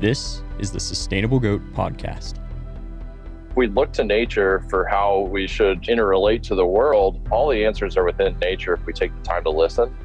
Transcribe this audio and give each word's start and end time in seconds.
This 0.00 0.42
is 0.58 0.72
the 0.72 0.80
Sustainable 0.80 1.38
Goat 1.38 1.62
Podcast. 1.72 2.40
We 3.54 3.68
look 3.68 3.92
to 3.92 4.02
nature 4.02 4.64
for 4.68 4.84
how 4.86 5.20
we 5.30 5.46
should 5.46 5.82
interrelate 5.82 6.42
to 6.44 6.56
the 6.56 6.66
world. 6.66 7.24
All 7.30 7.48
the 7.48 7.64
answers 7.64 7.96
are 7.96 8.04
within 8.04 8.36
nature 8.40 8.74
if 8.74 8.84
we 8.86 8.92
take 8.92 9.14
the 9.14 9.22
time 9.22 9.44
to 9.44 9.50
listen. 9.50 9.96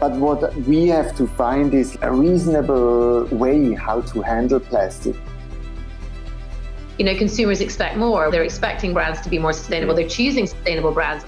But 0.00 0.12
what 0.12 0.52
we 0.62 0.88
have 0.88 1.16
to 1.16 1.28
find 1.28 1.72
is 1.74 1.96
a 2.02 2.10
reasonable 2.10 3.26
way 3.26 3.72
how 3.74 4.00
to 4.00 4.20
handle 4.20 4.58
plastic. 4.58 5.14
You 6.98 7.04
know, 7.04 7.14
consumers 7.14 7.60
expect 7.60 7.96
more. 7.96 8.32
They're 8.32 8.42
expecting 8.42 8.92
brands 8.92 9.20
to 9.20 9.30
be 9.30 9.38
more 9.38 9.52
sustainable. 9.52 9.94
They're 9.94 10.08
choosing 10.08 10.48
sustainable 10.48 10.90
brands. 10.90 11.24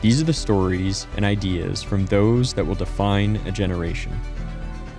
These 0.00 0.22
are 0.22 0.24
the 0.24 0.32
stories 0.32 1.06
and 1.16 1.24
ideas 1.24 1.82
from 1.82 2.06
those 2.06 2.54
that 2.54 2.64
will 2.64 2.74
define 2.74 3.36
a 3.44 3.52
generation. 3.52 4.18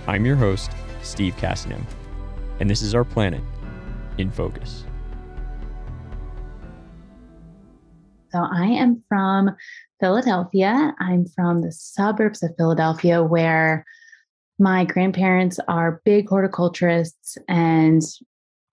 I'm 0.08 0.24
your 0.24 0.36
host, 0.36 0.70
Steve 1.02 1.36
Cassinem, 1.36 1.84
and 2.60 2.70
this 2.70 2.80
is 2.80 2.94
our 2.94 3.04
planet 3.04 3.42
in 4.16 4.30
focus. 4.30 4.86
So, 8.32 8.38
I 8.38 8.68
am 8.68 9.04
from 9.06 9.54
Philadelphia. 10.00 10.94
I'm 10.98 11.26
from 11.26 11.60
the 11.60 11.70
suburbs 11.70 12.42
of 12.42 12.56
Philadelphia 12.56 13.22
where 13.22 13.84
my 14.58 14.86
grandparents 14.86 15.60
are 15.68 16.00
big 16.06 16.26
horticulturists 16.26 17.36
and 17.46 18.00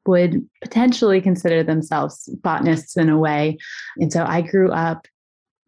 would 0.06 0.48
potentially 0.64 1.20
consider 1.20 1.64
themselves 1.64 2.30
botanists 2.44 2.96
in 2.96 3.10
a 3.10 3.18
way. 3.18 3.58
And 3.98 4.14
so 4.14 4.24
I 4.26 4.40
grew 4.40 4.72
up 4.72 5.06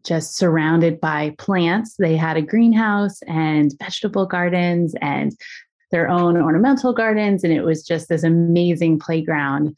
just 0.08 0.38
surrounded 0.38 1.00
by 1.02 1.36
plants. 1.38 1.96
They 2.00 2.16
had 2.16 2.38
a 2.38 2.42
greenhouse 2.42 3.20
and 3.28 3.74
vegetable 3.80 4.26
gardens 4.26 4.96
and 5.02 5.36
their 5.92 6.10
own 6.10 6.38
ornamental 6.38 6.94
gardens. 6.94 7.44
And 7.44 7.54
it 7.54 7.64
was 7.64 7.84
just 7.84 8.10
this 8.10 8.24
amazing 8.24 9.00
playground 9.00 9.76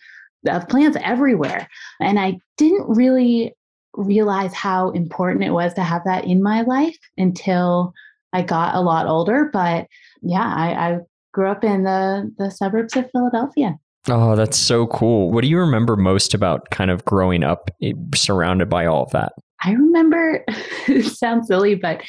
of 0.47 0.67
plants 0.69 0.97
everywhere. 1.03 1.67
And 1.99 2.19
I 2.19 2.37
didn't 2.57 2.87
really 2.87 3.53
realize 3.93 4.53
how 4.53 4.91
important 4.91 5.43
it 5.43 5.51
was 5.51 5.73
to 5.73 5.83
have 5.83 6.03
that 6.05 6.25
in 6.25 6.43
my 6.43 6.61
life 6.61 6.97
until 7.17 7.93
I 8.31 8.43
got 8.43 8.75
a 8.75 8.81
lot 8.81 9.07
older. 9.07 9.49
But 9.51 9.87
yeah, 10.21 10.53
I, 10.55 10.73
I 10.73 10.99
grew 11.33 11.49
up 11.49 11.63
in 11.63 11.83
the, 11.83 12.31
the 12.37 12.51
suburbs 12.51 12.95
of 12.95 13.09
Philadelphia. 13.11 13.77
Oh, 14.07 14.35
that's 14.35 14.57
so 14.57 14.87
cool. 14.87 15.31
What 15.31 15.41
do 15.41 15.47
you 15.47 15.59
remember 15.59 15.95
most 15.95 16.33
about 16.33 16.69
kind 16.69 16.89
of 16.89 17.03
growing 17.05 17.43
up 17.43 17.69
eh, 17.83 17.93
surrounded 18.15 18.69
by 18.69 18.85
all 18.85 19.03
of 19.03 19.11
that? 19.11 19.33
I 19.63 19.71
remember, 19.71 20.43
it 20.87 21.05
sounds 21.17 21.47
silly, 21.47 21.75
but 21.75 22.01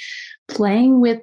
playing 0.48 1.00
with 1.00 1.20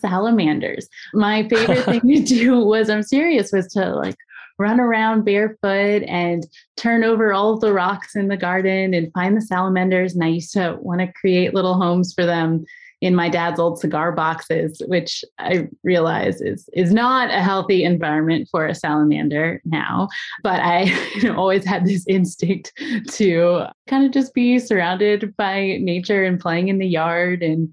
salamanders. 0.00 0.88
My 1.12 1.48
favorite 1.48 1.84
thing 1.84 2.00
to 2.00 2.22
do 2.24 2.60
was, 2.60 2.88
I'm 2.88 3.02
serious, 3.02 3.52
was 3.52 3.66
to 3.74 3.94
like 3.94 4.16
run 4.58 4.80
around 4.80 5.24
barefoot 5.24 6.02
and 6.04 6.46
turn 6.76 7.04
over 7.04 7.32
all 7.32 7.52
of 7.52 7.60
the 7.60 7.72
rocks 7.72 8.16
in 8.16 8.28
the 8.28 8.36
garden 8.36 8.94
and 8.94 9.12
find 9.12 9.36
the 9.36 9.42
salamanders. 9.42 10.14
And 10.14 10.24
I 10.24 10.28
used 10.28 10.52
to 10.54 10.78
want 10.80 11.00
to 11.00 11.12
create 11.12 11.54
little 11.54 11.74
homes 11.74 12.14
for 12.14 12.24
them 12.24 12.64
in 13.00 13.14
my 13.14 13.28
dad's 13.28 13.60
old 13.60 13.78
cigar 13.78 14.10
boxes, 14.12 14.80
which 14.86 15.24
I 15.38 15.68
realize 15.82 16.40
is 16.40 16.68
is 16.72 16.92
not 16.92 17.30
a 17.30 17.42
healthy 17.42 17.84
environment 17.84 18.48
for 18.50 18.66
a 18.66 18.74
salamander 18.74 19.60
now. 19.64 20.08
But 20.42 20.60
I 20.60 20.84
you 21.16 21.22
know, 21.32 21.36
always 21.36 21.64
had 21.64 21.84
this 21.84 22.06
instinct 22.06 22.72
to 23.10 23.66
kind 23.86 24.04
of 24.04 24.12
just 24.12 24.34
be 24.34 24.58
surrounded 24.58 25.36
by 25.36 25.78
nature 25.80 26.24
and 26.24 26.40
playing 26.40 26.68
in 26.68 26.78
the 26.78 26.86
yard 26.86 27.42
and 27.42 27.72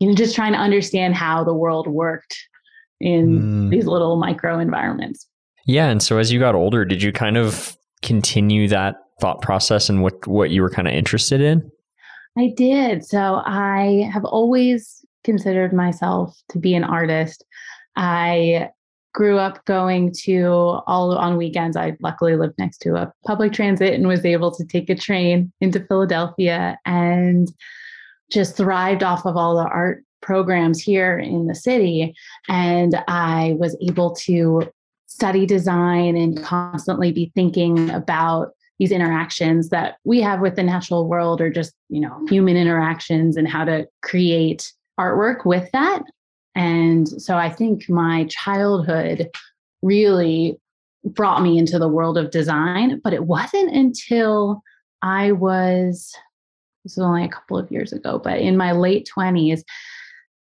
you 0.00 0.08
know 0.08 0.14
just 0.14 0.34
trying 0.34 0.52
to 0.52 0.58
understand 0.58 1.14
how 1.14 1.44
the 1.44 1.54
world 1.54 1.86
worked 1.86 2.36
in 3.00 3.40
mm. 3.40 3.70
these 3.70 3.86
little 3.86 4.16
micro 4.16 4.58
environments. 4.58 5.26
Yeah, 5.66 5.88
and 5.88 6.02
so 6.02 6.18
as 6.18 6.32
you 6.32 6.40
got 6.40 6.54
older, 6.54 6.84
did 6.84 7.02
you 7.02 7.12
kind 7.12 7.36
of 7.36 7.76
continue 8.02 8.68
that 8.68 8.96
thought 9.20 9.42
process 9.42 9.88
and 9.88 10.02
what 10.02 10.26
what 10.26 10.50
you 10.50 10.60
were 10.60 10.70
kind 10.70 10.86
of 10.88 10.94
interested 10.94 11.40
in? 11.40 11.70
I 12.36 12.52
did. 12.56 13.04
So 13.04 13.42
I 13.44 14.08
have 14.12 14.24
always 14.24 15.04
considered 15.24 15.72
myself 15.72 16.40
to 16.50 16.58
be 16.58 16.74
an 16.74 16.84
artist. 16.84 17.44
I 17.96 18.70
grew 19.14 19.38
up 19.38 19.64
going 19.64 20.12
to 20.12 20.46
all 20.86 21.16
on 21.16 21.36
weekends. 21.36 21.76
I 21.76 21.96
luckily 22.00 22.36
lived 22.36 22.54
next 22.58 22.78
to 22.78 22.96
a 22.96 23.12
public 23.26 23.52
transit 23.52 23.94
and 23.94 24.06
was 24.06 24.24
able 24.24 24.54
to 24.54 24.64
take 24.64 24.88
a 24.88 24.94
train 24.94 25.52
into 25.60 25.84
Philadelphia 25.84 26.78
and 26.86 27.50
just 28.30 28.56
thrived 28.56 29.02
off 29.02 29.26
of 29.26 29.36
all 29.36 29.56
the 29.56 29.68
art 29.68 30.04
programs 30.20 30.80
here 30.80 31.18
in 31.18 31.46
the 31.46 31.54
city. 31.54 32.14
And 32.48 33.02
I 33.08 33.56
was 33.58 33.76
able 33.80 34.14
to 34.26 34.70
study 35.06 35.46
design 35.46 36.16
and 36.16 36.42
constantly 36.42 37.10
be 37.10 37.32
thinking 37.34 37.90
about 37.90 38.50
these 38.78 38.92
interactions 38.92 39.70
that 39.70 39.96
we 40.04 40.20
have 40.20 40.40
with 40.40 40.56
the 40.56 40.62
natural 40.62 41.08
world 41.08 41.40
or 41.40 41.50
just 41.50 41.74
you 41.88 42.00
know 42.00 42.24
human 42.28 42.56
interactions 42.56 43.36
and 43.36 43.48
how 43.48 43.64
to 43.64 43.86
create 44.02 44.72
artwork 44.98 45.44
with 45.44 45.70
that 45.72 46.02
and 46.54 47.08
so 47.08 47.36
i 47.36 47.50
think 47.50 47.88
my 47.88 48.24
childhood 48.26 49.28
really 49.82 50.58
brought 51.04 51.42
me 51.42 51.58
into 51.58 51.78
the 51.78 51.88
world 51.88 52.18
of 52.18 52.30
design 52.30 53.00
but 53.02 53.12
it 53.12 53.24
wasn't 53.24 53.74
until 53.74 54.62
i 55.02 55.32
was 55.32 56.14
this 56.84 56.96
was 56.96 57.04
only 57.04 57.24
a 57.24 57.28
couple 57.28 57.58
of 57.58 57.70
years 57.70 57.92
ago 57.92 58.18
but 58.18 58.38
in 58.38 58.56
my 58.56 58.72
late 58.72 59.08
20s 59.14 59.62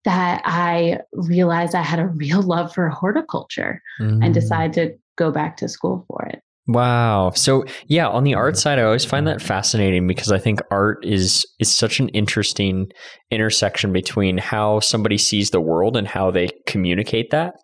that 0.04 0.40
i 0.44 0.98
realized 1.12 1.74
i 1.74 1.82
had 1.82 1.98
a 1.98 2.08
real 2.08 2.42
love 2.42 2.72
for 2.72 2.88
horticulture 2.88 3.82
mm. 4.00 4.24
and 4.24 4.32
decided 4.34 4.72
to 4.72 4.98
go 5.16 5.30
back 5.30 5.56
to 5.56 5.68
school 5.68 6.04
for 6.08 6.24
it 6.26 6.42
Wow. 6.70 7.32
So 7.34 7.64
yeah, 7.88 8.08
on 8.08 8.22
the 8.22 8.34
art 8.34 8.56
side, 8.56 8.78
I 8.78 8.84
always 8.84 9.04
find 9.04 9.26
that 9.26 9.42
fascinating 9.42 10.06
because 10.06 10.30
I 10.30 10.38
think 10.38 10.60
art 10.70 11.04
is 11.04 11.44
is 11.58 11.70
such 11.70 11.98
an 11.98 12.10
interesting 12.10 12.92
intersection 13.32 13.92
between 13.92 14.38
how 14.38 14.78
somebody 14.78 15.18
sees 15.18 15.50
the 15.50 15.60
world 15.60 15.96
and 15.96 16.06
how 16.06 16.30
they 16.30 16.48
communicate 16.66 17.30
that. 17.30 17.54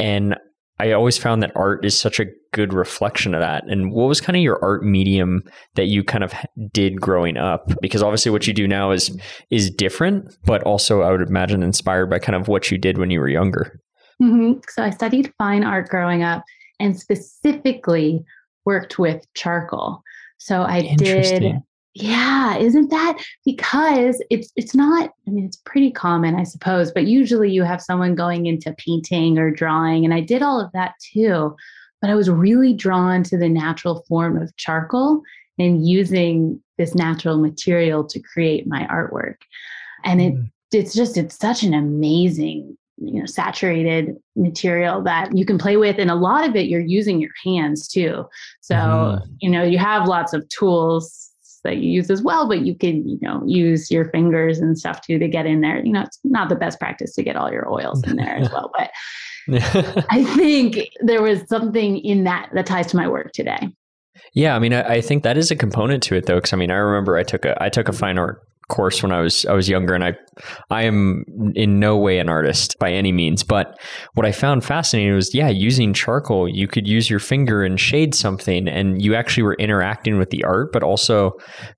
And 0.00 0.36
I 0.80 0.90
always 0.90 1.16
found 1.16 1.44
that 1.44 1.52
art 1.54 1.84
is 1.84 1.98
such 1.98 2.18
a 2.18 2.26
good 2.52 2.72
reflection 2.72 3.34
of 3.34 3.40
that. 3.40 3.68
And 3.68 3.92
what 3.92 4.08
was 4.08 4.20
kind 4.20 4.36
of 4.36 4.42
your 4.42 4.58
art 4.64 4.82
medium 4.82 5.44
that 5.76 5.86
you 5.86 6.02
kind 6.02 6.24
of 6.24 6.34
did 6.72 7.00
growing 7.00 7.36
up? 7.36 7.70
Because 7.80 8.02
obviously 8.02 8.32
what 8.32 8.48
you 8.48 8.52
do 8.52 8.66
now 8.66 8.90
is 8.90 9.16
is 9.50 9.70
different, 9.70 10.34
but 10.44 10.60
also 10.64 11.02
I 11.02 11.12
would 11.12 11.22
imagine 11.22 11.62
inspired 11.62 12.10
by 12.10 12.18
kind 12.18 12.34
of 12.34 12.48
what 12.48 12.68
you 12.68 12.78
did 12.78 12.98
when 12.98 13.10
you 13.10 13.20
were 13.20 13.28
younger. 13.28 13.80
Mm-hmm. 14.20 14.58
So 14.70 14.82
I 14.82 14.90
studied 14.90 15.32
fine 15.38 15.62
art 15.62 15.88
growing 15.88 16.24
up 16.24 16.42
and 16.80 16.98
specifically 16.98 18.24
worked 18.64 18.98
with 18.98 19.26
charcoal. 19.34 20.02
So 20.38 20.62
I 20.62 20.94
did 20.96 21.62
yeah, 21.94 22.56
isn't 22.56 22.90
that 22.90 23.18
because 23.44 24.22
it's 24.30 24.52
it's 24.54 24.74
not 24.74 25.10
I 25.26 25.30
mean 25.30 25.44
it's 25.44 25.60
pretty 25.64 25.90
common 25.90 26.36
I 26.36 26.44
suppose, 26.44 26.92
but 26.92 27.06
usually 27.06 27.50
you 27.50 27.64
have 27.64 27.82
someone 27.82 28.14
going 28.14 28.46
into 28.46 28.74
painting 28.78 29.38
or 29.38 29.50
drawing 29.50 30.04
and 30.04 30.14
I 30.14 30.20
did 30.20 30.42
all 30.42 30.60
of 30.60 30.70
that 30.72 30.94
too. 31.12 31.56
But 32.00 32.10
I 32.10 32.14
was 32.14 32.30
really 32.30 32.72
drawn 32.72 33.22
to 33.24 33.36
the 33.36 33.48
natural 33.48 34.04
form 34.08 34.40
of 34.40 34.56
charcoal 34.56 35.20
and 35.58 35.86
using 35.86 36.62
this 36.78 36.94
natural 36.94 37.38
material 37.38 38.04
to 38.04 38.20
create 38.20 38.66
my 38.66 38.86
artwork. 38.86 39.36
And 40.04 40.22
it 40.22 40.34
mm. 40.34 40.50
it's 40.72 40.94
just 40.94 41.16
it's 41.16 41.36
such 41.36 41.64
an 41.64 41.74
amazing 41.74 42.78
you 43.00 43.20
know 43.20 43.26
saturated 43.26 44.16
material 44.36 45.02
that 45.02 45.36
you 45.36 45.44
can 45.44 45.58
play 45.58 45.76
with 45.76 45.98
and 45.98 46.10
a 46.10 46.14
lot 46.14 46.48
of 46.48 46.54
it 46.54 46.66
you're 46.66 46.80
using 46.80 47.20
your 47.20 47.32
hands 47.44 47.88
too. 47.88 48.24
So 48.60 48.74
mm-hmm. 48.74 49.30
you 49.40 49.50
know 49.50 49.62
you 49.62 49.78
have 49.78 50.06
lots 50.06 50.32
of 50.32 50.48
tools 50.48 51.28
that 51.64 51.76
you 51.76 51.90
use 51.90 52.10
as 52.10 52.22
well 52.22 52.48
but 52.48 52.60
you 52.62 52.74
can 52.74 53.06
you 53.06 53.18
know 53.20 53.42
use 53.46 53.90
your 53.90 54.06
fingers 54.10 54.60
and 54.60 54.78
stuff 54.78 55.00
too 55.02 55.18
to 55.18 55.28
get 55.28 55.46
in 55.46 55.60
there. 55.60 55.84
You 55.84 55.92
know 55.92 56.02
it's 56.02 56.18
not 56.24 56.48
the 56.48 56.56
best 56.56 56.78
practice 56.78 57.14
to 57.14 57.22
get 57.22 57.36
all 57.36 57.50
your 57.50 57.70
oils 57.70 58.02
in 58.04 58.16
there 58.16 58.36
as 58.36 58.50
well 58.50 58.70
but 58.78 58.90
i 60.10 60.22
think 60.36 60.78
there 61.00 61.22
was 61.22 61.40
something 61.48 61.98
in 61.98 62.24
that 62.24 62.50
that 62.52 62.66
ties 62.66 62.88
to 62.88 62.96
my 62.96 63.08
work 63.08 63.32
today. 63.32 63.68
Yeah, 64.34 64.54
I 64.54 64.58
mean, 64.58 64.72
I, 64.72 64.94
I, 64.94 65.00
think 65.00 65.22
that 65.22 65.38
is 65.38 65.50
a 65.50 65.56
component 65.56 66.02
to 66.04 66.14
it, 66.14 66.26
though, 66.26 66.36
because 66.36 66.52
I 66.52 66.56
mean, 66.56 66.70
I 66.70 66.76
remember 66.76 67.16
I 67.16 67.22
took 67.22 67.44
a 67.44 67.60
I 67.62 67.68
took 67.68 67.88
a 67.88 67.92
fine 67.92 68.18
art 68.18 68.42
course 68.70 69.02
when 69.02 69.12
I 69.12 69.20
was 69.20 69.44
I 69.44 69.52
was 69.52 69.68
younger, 69.68 69.94
and 69.94 70.02
I 70.02 70.14
I 70.70 70.84
am 70.84 71.24
in 71.54 71.78
no 71.78 71.98
way 71.98 72.18
an 72.18 72.28
artist 72.28 72.78
by 72.78 72.90
any 72.92 73.12
means. 73.12 73.42
But 73.42 73.78
what 74.14 74.24
I 74.24 74.32
found 74.32 74.64
fascinating 74.64 75.14
was, 75.14 75.34
yeah, 75.34 75.48
using 75.48 75.92
charcoal, 75.92 76.48
you 76.48 76.66
could 76.66 76.88
use 76.88 77.10
your 77.10 77.18
finger 77.18 77.62
and 77.62 77.78
shade 77.78 78.14
something, 78.14 78.66
and 78.68 79.02
you 79.02 79.14
actually 79.14 79.42
were 79.42 79.56
interacting 79.56 80.18
with 80.18 80.30
the 80.30 80.44
art, 80.44 80.72
but 80.72 80.82
also 80.82 81.32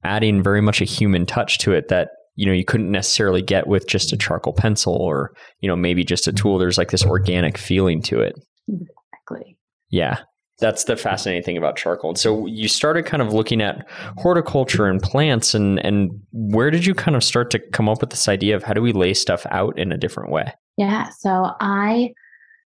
adding 0.05 0.43
very 0.43 0.61
much 0.61 0.81
a 0.81 0.85
human 0.85 1.27
touch 1.27 1.59
to 1.59 1.73
it 1.73 1.89
that 1.89 2.11
you 2.37 2.47
know 2.47 2.53
you 2.53 2.65
couldn't 2.65 2.93
necessarily 2.93 3.43
get 3.43 3.67
with 3.67 3.89
just 3.89 4.13
a 4.13 4.17
charcoal 4.17 4.53
pencil 4.53 4.95
or 4.95 5.33
you 5.61 5.69
know 5.69 5.77
maybe 5.77 6.05
just 6.05 6.29
a 6.29 6.33
tool. 6.33 6.59
There's 6.59 6.79
like 6.79 6.93
this 6.93 7.05
organic 7.05 7.59
feeling 7.59 8.03
to 8.03 8.21
it. 8.21 8.35
Exactly. 8.69 9.57
Yeah 9.91 10.21
that's 10.63 10.85
the 10.85 10.97
fascinating 10.97 11.43
thing 11.43 11.57
about 11.59 11.77
charcoal. 11.77 12.11
And 12.11 12.19
so 12.19 12.47
you 12.47 12.69
started 12.69 13.05
kind 13.05 13.21
of 13.21 13.35
looking 13.35 13.61
at 13.61 13.85
horticulture 14.17 14.87
and 14.87 15.03
plants 15.03 15.55
and 15.55 15.85
and 15.85 16.19
where 16.33 16.71
did 16.71 16.87
you 16.87 16.95
kind 16.95 17.17
of 17.17 17.25
start 17.25 17.51
to 17.51 17.59
come 17.59 17.89
up 17.89 18.01
with 18.01 18.11
this 18.11 18.29
idea 18.29 18.57
of 18.57 18.63
how 18.63 18.73
do 18.73 18.81
we 18.81 18.93
lay 18.93 19.13
stuff 19.13 19.45
out 19.51 19.77
in 19.79 19.93
a 19.93 19.99
different 19.99 20.31
way? 20.31 20.55
Yeah, 20.79 21.11
so 21.19 21.51
I 21.61 22.15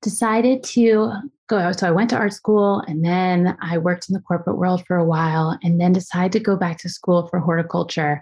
decided 0.02 0.62
to 0.64 1.12
go. 1.48 1.72
So 1.72 1.86
I 1.86 1.92
went 1.92 2.10
to 2.10 2.16
art 2.16 2.32
school 2.32 2.80
and 2.88 3.04
then 3.04 3.56
I 3.62 3.78
worked 3.78 4.08
in 4.08 4.14
the 4.14 4.20
corporate 4.20 4.58
world 4.58 4.84
for 4.86 4.96
a 4.96 5.04
while 5.04 5.56
and 5.62 5.80
then 5.80 5.92
decided 5.92 6.32
to 6.32 6.40
go 6.40 6.56
back 6.56 6.78
to 6.78 6.88
school 6.88 7.28
for 7.28 7.38
horticulture. 7.38 8.20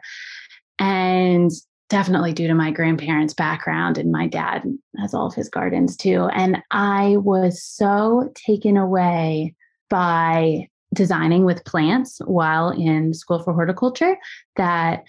And 0.79 1.51
definitely 1.89 2.33
due 2.33 2.49
to 2.49 2.55
my 2.55 2.71
grandparents' 2.71 3.35
background, 3.35 3.99
and 3.99 4.11
my 4.11 4.27
dad 4.27 4.63
has 4.99 5.15
all 5.15 5.27
of 5.27 5.35
his 5.35 5.49
gardens 5.49 5.97
too. 5.97 6.29
And 6.35 6.63
I 6.71 7.17
was 7.19 7.63
so 7.63 8.33
taken 8.35 8.77
away 8.77 9.55
by 9.91 10.69
designing 10.95 11.45
with 11.45 11.65
plants 11.65 12.21
while 12.25 12.71
in 12.71 13.13
school 13.15 13.43
for 13.43 13.53
horticulture 13.53 14.17
that 14.57 15.05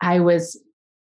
I 0.00 0.20
was 0.20 0.60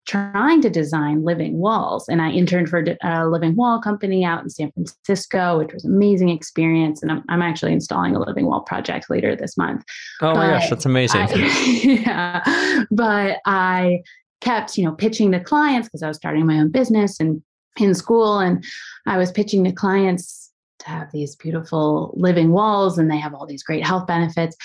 trying 0.09 0.61
to 0.61 0.69
design 0.69 1.23
living 1.23 1.59
walls. 1.59 2.09
And 2.09 2.21
i 2.21 2.31
interned 2.31 2.67
for 2.69 2.83
a 3.03 3.29
living 3.29 3.55
wall 3.55 3.79
company 3.79 4.25
out 4.25 4.41
in 4.41 4.49
san 4.49 4.71
francisco 4.71 5.59
which 5.59 5.71
was 5.71 5.85
an 5.85 5.93
amazing 5.93 6.29
experience. 6.29 7.03
And 7.03 7.11
i'm, 7.11 7.23
I'm 7.29 7.43
actually 7.43 7.73
installing 7.73 8.15
a 8.15 8.19
living 8.19 8.47
wall 8.47 8.61
project 8.61 9.09
later 9.09 9.35
this 9.35 9.55
month. 9.55 9.83
Oh 10.21 10.33
but 10.33 10.35
my 10.35 10.47
gosh 10.47 10.69
that's 10.69 10.85
amazing. 10.85 11.21
I, 11.21 11.33
yeah. 11.83 12.85
But 12.89 13.37
i 13.45 14.01
kept 14.41 14.77
you 14.77 14.85
know 14.85 14.93
pitching 14.93 15.31
to 15.31 15.39
clients 15.39 15.87
because 15.87 16.03
i 16.03 16.07
was 16.07 16.17
starting 16.17 16.45
my 16.45 16.59
own 16.59 16.69
business 16.69 17.19
and 17.19 17.41
in 17.77 17.93
school 17.93 18.39
and 18.39 18.63
i 19.07 19.17
was 19.17 19.31
pitching 19.31 19.63
to 19.63 19.71
clients 19.71 20.51
to 20.79 20.87
have 20.89 21.11
these 21.11 21.35
beautiful 21.35 22.13
living 22.15 22.51
walls 22.51 22.97
and 22.97 23.11
they 23.11 23.17
have 23.17 23.33
all 23.33 23.45
these 23.45 23.63
great 23.63 23.85
health 23.85 24.07
benefits 24.07 24.55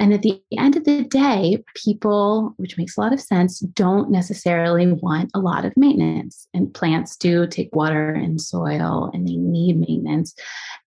and 0.00 0.14
at 0.14 0.22
the 0.22 0.42
end 0.56 0.76
of 0.76 0.84
the 0.84 1.04
day, 1.04 1.62
people, 1.74 2.54
which 2.56 2.78
makes 2.78 2.96
a 2.96 3.00
lot 3.02 3.12
of 3.12 3.20
sense, 3.20 3.60
don't 3.60 4.10
necessarily 4.10 4.90
want 4.90 5.30
a 5.34 5.38
lot 5.38 5.66
of 5.66 5.76
maintenance. 5.76 6.48
And 6.54 6.72
plants 6.72 7.16
do 7.18 7.46
take 7.46 7.76
water 7.76 8.10
and 8.10 8.40
soil 8.40 9.10
and 9.12 9.28
they 9.28 9.36
need 9.36 9.78
maintenance. 9.78 10.34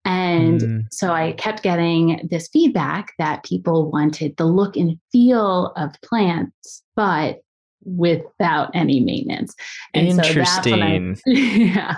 And 0.03 0.61
mm. 0.61 0.85
so 0.91 1.11
I 1.11 1.33
kept 1.33 1.61
getting 1.61 2.27
this 2.31 2.47
feedback 2.47 3.13
that 3.19 3.43
people 3.43 3.91
wanted 3.91 4.35
the 4.37 4.45
look 4.45 4.75
and 4.75 4.99
feel 5.11 5.73
of 5.77 5.93
plants, 6.01 6.81
but 6.95 7.43
without 7.85 8.71
any 8.73 8.99
maintenance. 8.99 9.53
And 9.93 10.07
Interesting. 10.07 11.15
So 11.15 11.21
I, 11.27 11.31
yeah 11.31 11.95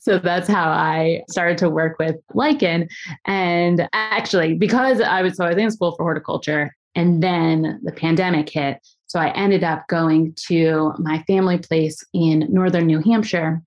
so 0.00 0.18
that's 0.18 0.48
how 0.48 0.68
I 0.68 1.22
started 1.30 1.58
to 1.58 1.70
work 1.70 1.98
with 1.98 2.16
lichen. 2.34 2.88
And 3.24 3.88
actually, 3.92 4.54
because 4.54 5.00
I 5.00 5.22
was 5.22 5.36
so 5.36 5.44
I 5.44 5.50
was 5.50 5.58
in 5.58 5.70
school 5.70 5.94
for 5.96 6.02
horticulture, 6.02 6.74
and 6.94 7.22
then 7.22 7.80
the 7.84 7.92
pandemic 7.92 8.48
hit. 8.48 8.78
So 9.06 9.20
I 9.20 9.30
ended 9.36 9.62
up 9.62 9.86
going 9.88 10.34
to 10.48 10.92
my 10.98 11.22
family 11.24 11.58
place 11.58 12.04
in 12.12 12.46
northern 12.50 12.86
New 12.86 13.00
Hampshire. 13.00 13.62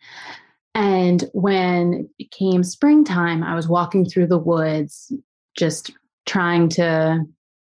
And 0.75 1.23
when 1.33 2.09
it 2.19 2.31
came 2.31 2.63
springtime, 2.63 3.43
I 3.43 3.55
was 3.55 3.67
walking 3.67 4.05
through 4.05 4.27
the 4.27 4.37
woods, 4.37 5.11
just 5.57 5.91
trying 6.25 6.69
to, 6.69 7.23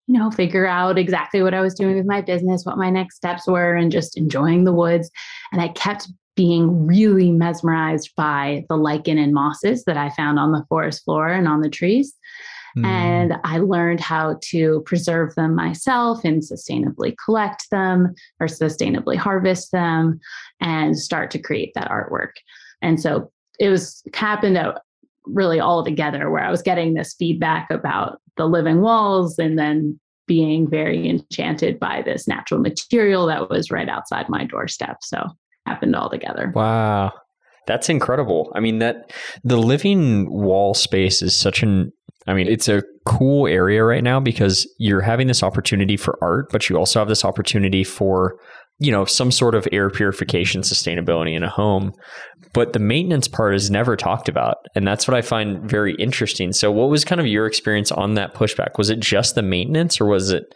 you 0.07 0.19
know, 0.19 0.31
figure 0.31 0.67
out 0.67 0.97
exactly 0.97 1.41
what 1.41 1.53
I 1.53 1.61
was 1.61 1.73
doing 1.73 1.95
with 1.95 2.05
my 2.05 2.21
business, 2.21 2.65
what 2.65 2.77
my 2.77 2.89
next 2.89 3.15
steps 3.15 3.47
were, 3.47 3.75
and 3.75 3.91
just 3.91 4.17
enjoying 4.17 4.63
the 4.63 4.73
woods. 4.73 5.09
And 5.51 5.61
I 5.61 5.69
kept 5.69 6.09
being 6.35 6.85
really 6.85 7.31
mesmerized 7.31 8.11
by 8.17 8.65
the 8.69 8.75
lichen 8.75 9.17
and 9.17 9.33
mosses 9.33 9.83
that 9.85 9.97
I 9.97 10.09
found 10.09 10.39
on 10.39 10.51
the 10.51 10.65
forest 10.67 11.03
floor 11.03 11.27
and 11.27 11.47
on 11.47 11.61
the 11.61 11.69
trees. 11.69 12.13
Mm. 12.77 12.85
And 12.85 13.33
I 13.43 13.59
learned 13.59 13.99
how 13.99 14.39
to 14.45 14.81
preserve 14.85 15.35
them 15.35 15.55
myself 15.55 16.23
and 16.25 16.41
sustainably 16.41 17.15
collect 17.23 17.69
them 17.69 18.15
or 18.39 18.47
sustainably 18.47 19.15
harvest 19.15 19.71
them 19.71 20.19
and 20.59 20.97
start 20.97 21.29
to 21.31 21.39
create 21.39 21.73
that 21.75 21.91
artwork. 21.91 22.31
And 22.81 22.99
so 22.99 23.31
it 23.59 23.69
was 23.69 24.01
happened 24.13 24.57
out 24.57 24.79
really 25.25 25.59
all 25.59 25.83
together 25.83 26.29
where 26.29 26.43
I 26.43 26.51
was 26.51 26.61
getting 26.61 26.93
this 26.93 27.13
feedback 27.17 27.69
about 27.71 28.19
the 28.37 28.45
living 28.45 28.81
walls 28.81 29.37
and 29.39 29.57
then 29.57 29.99
being 30.27 30.69
very 30.69 31.09
enchanted 31.09 31.79
by 31.79 32.01
this 32.01 32.27
natural 32.27 32.59
material 32.59 33.27
that 33.27 33.49
was 33.49 33.71
right 33.71 33.89
outside 33.89 34.29
my 34.29 34.45
doorstep. 34.45 34.97
So 35.01 35.27
happened 35.65 35.95
all 35.95 36.09
together. 36.09 36.51
Wow. 36.53 37.11
That's 37.67 37.89
incredible. 37.89 38.51
I 38.55 38.59
mean 38.59 38.79
that 38.79 39.11
the 39.43 39.57
living 39.57 40.29
wall 40.29 40.73
space 40.73 41.21
is 41.21 41.35
such 41.35 41.63
an 41.63 41.91
I 42.25 42.33
mean, 42.33 42.47
it's 42.47 42.69
a 42.69 42.83
cool 43.05 43.47
area 43.47 43.83
right 43.83 44.03
now 44.03 44.19
because 44.19 44.65
you're 44.77 45.01
having 45.01 45.27
this 45.27 45.43
opportunity 45.43 45.97
for 45.97 46.17
art, 46.21 46.47
but 46.51 46.69
you 46.69 46.77
also 46.77 46.99
have 46.99 47.09
this 47.09 47.25
opportunity 47.25 47.83
for, 47.83 48.37
you 48.79 48.91
know, 48.91 49.05
some 49.05 49.31
sort 49.31 49.55
of 49.55 49.67
air 49.71 49.89
purification 49.89 50.61
sustainability 50.61 51.35
in 51.35 51.43
a 51.43 51.49
home. 51.49 51.93
But 52.53 52.73
the 52.73 52.79
maintenance 52.79 53.27
part 53.27 53.55
is 53.55 53.71
never 53.71 53.95
talked 53.95 54.29
about. 54.29 54.57
And 54.75 54.85
that's 54.87 55.07
what 55.07 55.17
I 55.17 55.21
find 55.21 55.67
very 55.67 55.95
interesting. 55.95 56.53
So, 56.53 56.71
what 56.71 56.89
was 56.89 57.05
kind 57.05 57.19
of 57.19 57.27
your 57.27 57.47
experience 57.47 57.91
on 57.91 58.13
that 58.13 58.35
pushback? 58.35 58.77
Was 58.77 58.89
it 58.89 58.99
just 58.99 59.35
the 59.35 59.41
maintenance 59.41 59.99
or 59.99 60.05
was 60.05 60.31
it 60.31 60.53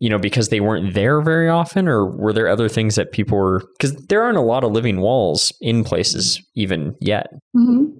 you 0.00 0.08
know, 0.08 0.18
because 0.18 0.48
they 0.48 0.60
weren't 0.60 0.94
there 0.94 1.20
very 1.20 1.48
often, 1.48 1.88
or 1.88 2.06
were 2.06 2.32
there 2.32 2.48
other 2.48 2.68
things 2.68 2.94
that 2.94 3.12
people 3.12 3.36
were? 3.36 3.64
Because 3.76 3.94
there 4.06 4.22
aren't 4.22 4.38
a 4.38 4.42
lot 4.42 4.62
of 4.62 4.72
living 4.72 5.00
walls 5.00 5.52
in 5.60 5.82
places 5.82 6.40
even 6.54 6.94
yet. 7.00 7.26
Mm-hmm. 7.56 7.96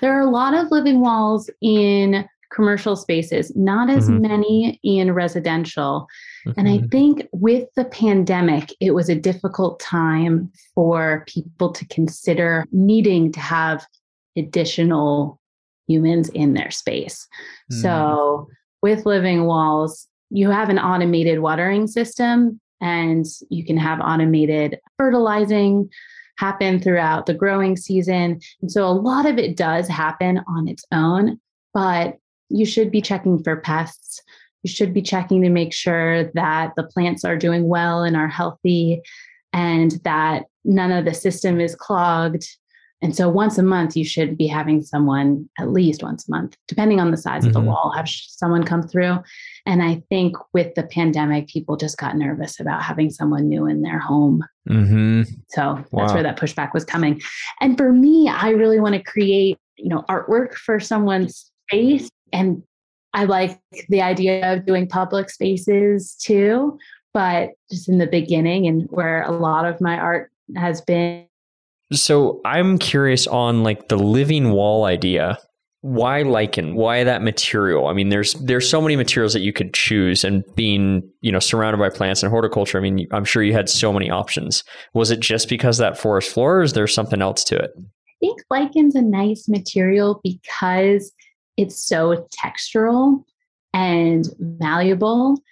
There 0.00 0.12
are 0.12 0.26
a 0.26 0.30
lot 0.30 0.54
of 0.54 0.70
living 0.70 1.00
walls 1.00 1.48
in 1.62 2.26
commercial 2.52 2.96
spaces, 2.96 3.52
not 3.54 3.90
as 3.90 4.08
mm-hmm. 4.08 4.22
many 4.22 4.80
in 4.82 5.12
residential. 5.12 6.06
Mm-hmm. 6.46 6.60
And 6.60 6.68
I 6.68 6.78
mm-hmm. 6.78 6.88
think 6.88 7.28
with 7.32 7.68
the 7.74 7.84
pandemic, 7.84 8.72
it 8.80 8.92
was 8.92 9.08
a 9.08 9.14
difficult 9.14 9.80
time 9.80 10.50
for 10.74 11.24
people 11.26 11.72
to 11.72 11.86
consider 11.88 12.66
needing 12.70 13.32
to 13.32 13.40
have 13.40 13.86
additional 14.36 15.40
humans 15.88 16.28
in 16.30 16.54
their 16.54 16.70
space. 16.70 17.26
So, 17.70 17.88
mm. 17.88 18.46
with 18.82 19.06
living 19.06 19.44
walls, 19.44 20.08
you 20.30 20.50
have 20.50 20.68
an 20.68 20.78
automated 20.78 21.40
watering 21.40 21.86
system 21.86 22.60
and 22.80 23.24
you 23.48 23.64
can 23.64 23.76
have 23.76 24.00
automated 24.00 24.78
fertilizing 24.96 25.88
happen 26.38 26.80
throughout 26.80 27.26
the 27.26 27.34
growing 27.34 27.76
season. 27.76 28.40
And 28.60 28.70
so 28.70 28.84
a 28.84 28.92
lot 28.92 29.26
of 29.26 29.38
it 29.38 29.56
does 29.56 29.88
happen 29.88 30.40
on 30.46 30.68
its 30.68 30.84
own, 30.92 31.40
but 31.72 32.18
you 32.48 32.66
should 32.66 32.90
be 32.90 33.00
checking 33.00 33.42
for 33.42 33.56
pests. 33.56 34.20
You 34.66 34.72
should 34.72 34.92
be 34.92 35.02
checking 35.02 35.42
to 35.42 35.48
make 35.48 35.72
sure 35.72 36.24
that 36.34 36.72
the 36.76 36.82
plants 36.82 37.24
are 37.24 37.36
doing 37.36 37.68
well 37.68 38.02
and 38.02 38.16
are 38.16 38.28
healthy 38.28 39.00
and 39.52 39.92
that 40.04 40.46
none 40.64 40.92
of 40.92 41.04
the 41.04 41.14
system 41.14 41.60
is 41.60 41.74
clogged 41.74 42.46
and 43.02 43.14
so 43.14 43.28
once 43.28 43.58
a 43.58 43.62
month, 43.62 43.96
you 43.96 44.04
should 44.04 44.38
be 44.38 44.46
having 44.46 44.82
someone 44.82 45.48
at 45.58 45.70
least 45.70 46.02
once 46.02 46.26
a 46.26 46.30
month, 46.30 46.56
depending 46.66 46.98
on 46.98 47.10
the 47.10 47.16
size 47.16 47.40
mm-hmm. 47.40 47.48
of 47.48 47.52
the 47.52 47.60
mm-hmm. 47.60 47.68
wall, 47.68 47.92
have 47.94 48.08
someone 48.08 48.64
come 48.64 48.82
through. 48.82 49.18
And 49.66 49.82
I 49.82 50.02
think 50.08 50.36
with 50.54 50.74
the 50.74 50.82
pandemic, 50.82 51.48
people 51.48 51.76
just 51.76 51.98
got 51.98 52.16
nervous 52.16 52.58
about 52.58 52.82
having 52.82 53.10
someone 53.10 53.48
new 53.48 53.66
in 53.66 53.82
their 53.82 53.98
home. 53.98 54.42
Mm-hmm. 54.68 55.22
So 55.50 55.76
that's 55.76 55.92
wow. 55.92 56.14
where 56.14 56.22
that 56.22 56.38
pushback 56.38 56.72
was 56.72 56.84
coming. 56.84 57.20
And 57.60 57.76
for 57.76 57.92
me, 57.92 58.28
I 58.28 58.50
really 58.50 58.80
want 58.80 58.94
to 58.94 59.02
create, 59.02 59.58
you 59.76 59.90
know, 59.90 60.04
artwork 60.08 60.54
for 60.54 60.80
someone's 60.80 61.50
space. 61.68 62.08
And 62.32 62.62
I 63.16 63.24
like 63.24 63.58
the 63.88 64.02
idea 64.02 64.52
of 64.52 64.66
doing 64.66 64.86
public 64.86 65.30
spaces 65.30 66.14
too. 66.14 66.78
But 67.14 67.52
just 67.70 67.88
in 67.88 67.96
the 67.96 68.06
beginning 68.06 68.66
and 68.66 68.86
where 68.90 69.22
a 69.22 69.32
lot 69.32 69.64
of 69.64 69.80
my 69.80 69.98
art 69.98 70.30
has 70.54 70.82
been 70.82 71.26
so 71.92 72.40
I'm 72.44 72.78
curious 72.78 73.26
on 73.26 73.62
like 73.62 73.88
the 73.88 73.96
living 73.96 74.50
wall 74.50 74.84
idea. 74.84 75.38
Why 75.82 76.22
lichen? 76.22 76.74
Why 76.74 77.04
that 77.04 77.22
material? 77.22 77.86
I 77.86 77.92
mean, 77.92 78.08
there's 78.08 78.32
there's 78.34 78.68
so 78.68 78.82
many 78.82 78.96
materials 78.96 79.32
that 79.34 79.40
you 79.40 79.52
could 79.52 79.72
choose, 79.72 80.24
and 80.24 80.42
being 80.56 81.08
you 81.20 81.30
know 81.30 81.38
surrounded 81.38 81.78
by 81.78 81.90
plants 81.90 82.24
and 82.24 82.30
horticulture, 82.30 82.76
I 82.76 82.80
mean, 82.80 83.06
I'm 83.12 83.24
sure 83.24 83.42
you 83.42 83.52
had 83.52 83.68
so 83.68 83.92
many 83.92 84.10
options. 84.10 84.64
Was 84.94 85.12
it 85.12 85.20
just 85.20 85.48
because 85.48 85.78
that 85.78 85.96
forest 85.96 86.32
floor, 86.32 86.58
or 86.58 86.62
is 86.62 86.72
there 86.72 86.88
something 86.88 87.22
else 87.22 87.44
to 87.44 87.56
it? 87.56 87.70
I 87.76 88.18
think 88.20 88.40
lichen's 88.50 88.96
a 88.96 89.02
nice 89.02 89.48
material 89.48 90.20
because 90.24 91.12
it's 91.56 91.82
so 91.82 92.26
textural 92.32 93.24
and 93.72 94.26
malleable. 94.38 95.42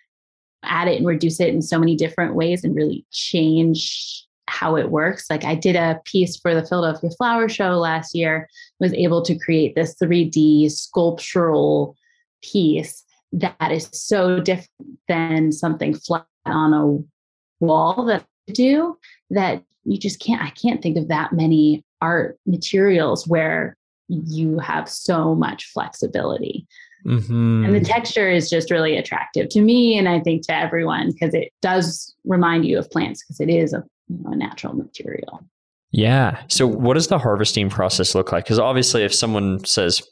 Add 0.63 0.89
it 0.89 0.97
and 0.97 1.07
reduce 1.07 1.41
it 1.41 1.49
in 1.49 1.63
so 1.63 1.79
many 1.79 1.95
different 1.95 2.35
ways, 2.35 2.65
and 2.65 2.75
really 2.75 3.05
change 3.11 4.27
how 4.47 4.77
it 4.77 4.91
works. 4.91 5.27
Like 5.29 5.45
I 5.45 5.55
did 5.55 5.77
a 5.77 6.01
piece 6.05 6.37
for 6.37 6.55
the 6.55 6.65
Philadelphia 6.65 7.11
Flower 7.17 7.49
Show 7.49 7.73
last 7.73 8.15
year, 8.15 8.49
was 8.81 8.93
able 8.95 9.23
to 9.23 9.39
create 9.39 9.75
this 9.75 9.95
3D 10.03 10.71
sculptural 10.71 11.97
piece 12.43 13.05
that 13.33 13.73
is 13.73 13.89
so 13.93 14.41
different 14.41 14.71
than 15.09 15.51
something 15.51 15.95
flat 15.95 16.27
on 16.47 16.73
a 16.73 17.65
wall 17.65 18.05
that 18.05 18.25
I 18.49 18.53
do 18.53 18.97
that 19.31 19.63
you 19.85 19.99
just 19.99 20.21
can't 20.21 20.43
I 20.43 20.51
can't 20.51 20.83
think 20.83 20.97
of 20.97 21.09
that 21.09 21.33
many 21.33 21.85
art 22.01 22.39
materials 22.47 23.27
where 23.27 23.77
you 24.09 24.59
have 24.59 24.89
so 24.89 25.35
much 25.35 25.71
flexibility. 25.73 26.67
Mm-hmm. 27.07 27.65
And 27.65 27.75
the 27.75 27.81
texture 27.81 28.31
is 28.31 28.49
just 28.49 28.71
really 28.71 28.97
attractive 28.97 29.49
to 29.51 29.61
me 29.61 29.99
and 29.99 30.09
I 30.09 30.21
think 30.21 30.47
to 30.47 30.55
everyone 30.55 31.13
because 31.13 31.35
it 31.35 31.53
does 31.61 32.15
remind 32.25 32.65
you 32.65 32.79
of 32.79 32.91
plants 32.91 33.23
because 33.23 33.41
it 33.41 33.51
is 33.51 33.75
a 33.75 33.83
you 34.09 34.19
know, 34.23 34.31
a 34.33 34.37
natural 34.37 34.75
material. 34.75 35.41
Yeah. 35.91 36.43
So 36.49 36.67
what 36.67 36.95
does 36.95 37.07
the 37.07 37.19
harvesting 37.19 37.71
process 37.71 38.17
look 38.17 38.33
like? 38.33 38.45
Because 38.45 38.59
obviously 38.59 39.05
if 39.05 39.15
someone 39.15 39.65
says, 39.65 40.03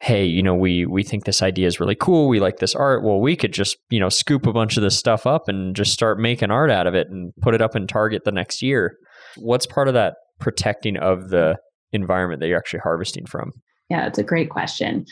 Hey, 0.00 0.24
you 0.24 0.42
know, 0.42 0.54
we 0.54 0.86
we 0.86 1.02
think 1.02 1.24
this 1.24 1.42
idea 1.42 1.66
is 1.66 1.80
really 1.80 1.96
cool, 1.96 2.28
we 2.28 2.38
like 2.38 2.58
this 2.58 2.74
art, 2.74 3.02
well, 3.02 3.20
we 3.20 3.34
could 3.34 3.52
just, 3.52 3.76
you 3.90 3.98
know, 3.98 4.08
scoop 4.08 4.46
a 4.46 4.52
bunch 4.52 4.76
of 4.76 4.84
this 4.84 4.96
stuff 4.96 5.26
up 5.26 5.48
and 5.48 5.74
just 5.74 5.92
start 5.92 6.20
making 6.20 6.52
art 6.52 6.70
out 6.70 6.86
of 6.86 6.94
it 6.94 7.08
and 7.08 7.32
put 7.40 7.54
it 7.54 7.62
up 7.62 7.74
in 7.74 7.88
Target 7.88 8.22
the 8.24 8.30
next 8.30 8.62
year. 8.62 8.96
What's 9.36 9.66
part 9.66 9.88
of 9.88 9.94
that 9.94 10.14
protecting 10.38 10.96
of 10.98 11.30
the 11.30 11.56
environment 11.94 12.40
that 12.40 12.48
you're 12.48 12.58
actually 12.58 12.80
harvesting 12.80 13.26
from? 13.26 13.52
Yeah, 13.90 14.06
it's 14.06 14.18
a 14.18 14.24
great 14.24 14.50
question. 14.50 15.06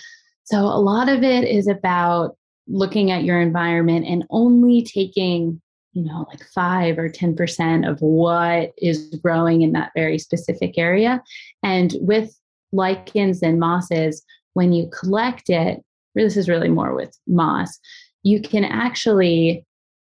So 0.44 0.58
a 0.58 0.80
lot 0.80 1.08
of 1.08 1.22
it 1.22 1.44
is 1.44 1.66
about 1.68 2.36
looking 2.66 3.10
at 3.10 3.24
your 3.24 3.40
environment 3.40 4.06
and 4.06 4.24
only 4.30 4.82
taking 4.82 5.60
you 5.92 6.04
know 6.04 6.26
like 6.28 6.42
5 6.54 6.98
or 6.98 7.10
10% 7.10 7.90
of 7.90 8.00
what 8.00 8.72
is 8.78 9.14
growing 9.22 9.62
in 9.62 9.72
that 9.72 9.92
very 9.94 10.18
specific 10.18 10.78
area 10.78 11.22
and 11.62 11.94
with 12.00 12.34
lichens 12.72 13.42
and 13.42 13.60
mosses 13.60 14.24
when 14.54 14.72
you 14.72 14.88
collect 14.88 15.50
it 15.50 15.82
this 16.14 16.36
is 16.36 16.48
really 16.48 16.68
more 16.68 16.94
with 16.94 17.14
moss 17.26 17.78
you 18.22 18.40
can 18.40 18.64
actually 18.64 19.66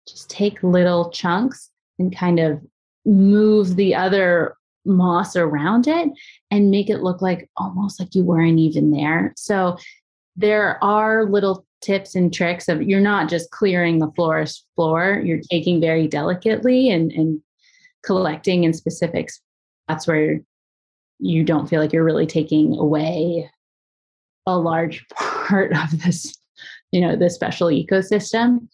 just 0.07 0.29
take 0.29 0.61
little 0.61 1.09
chunks 1.09 1.71
and 1.97 2.15
kind 2.15 2.39
of 2.39 2.61
move 3.05 3.75
the 3.75 3.95
other 3.95 4.55
moss 4.85 5.35
around 5.35 5.87
it 5.87 6.09
and 6.49 6.71
make 6.71 6.89
it 6.89 7.01
look 7.01 7.21
like 7.21 7.49
almost 7.57 7.99
like 7.99 8.15
you 8.15 8.23
weren't 8.23 8.59
even 8.59 8.91
there 8.91 9.33
so 9.35 9.77
there 10.35 10.83
are 10.83 11.25
little 11.29 11.65
tips 11.81 12.15
and 12.15 12.33
tricks 12.33 12.69
of 12.69 12.81
you're 12.83 13.01
not 13.01 13.29
just 13.29 13.51
clearing 13.51 13.99
the 13.99 14.11
florist 14.15 14.65
floor, 14.75 15.21
you're 15.23 15.41
taking 15.49 15.81
very 15.81 16.07
delicately 16.07 16.89
and, 16.89 17.11
and 17.11 17.41
collecting 18.03 18.63
in 18.63 18.73
specific 18.73 19.29
spots 19.29 20.07
where 20.07 20.39
you 21.19 21.43
don't 21.43 21.67
feel 21.67 21.81
like 21.81 21.91
you're 21.91 22.03
really 22.03 22.27
taking 22.27 22.77
away 22.77 23.49
a 24.45 24.57
large 24.57 25.05
part 25.13 25.73
of 25.73 26.03
this, 26.03 26.35
you 26.91 27.01
know, 27.01 27.15
this 27.15 27.35
special 27.35 27.67
ecosystem. 27.67 28.67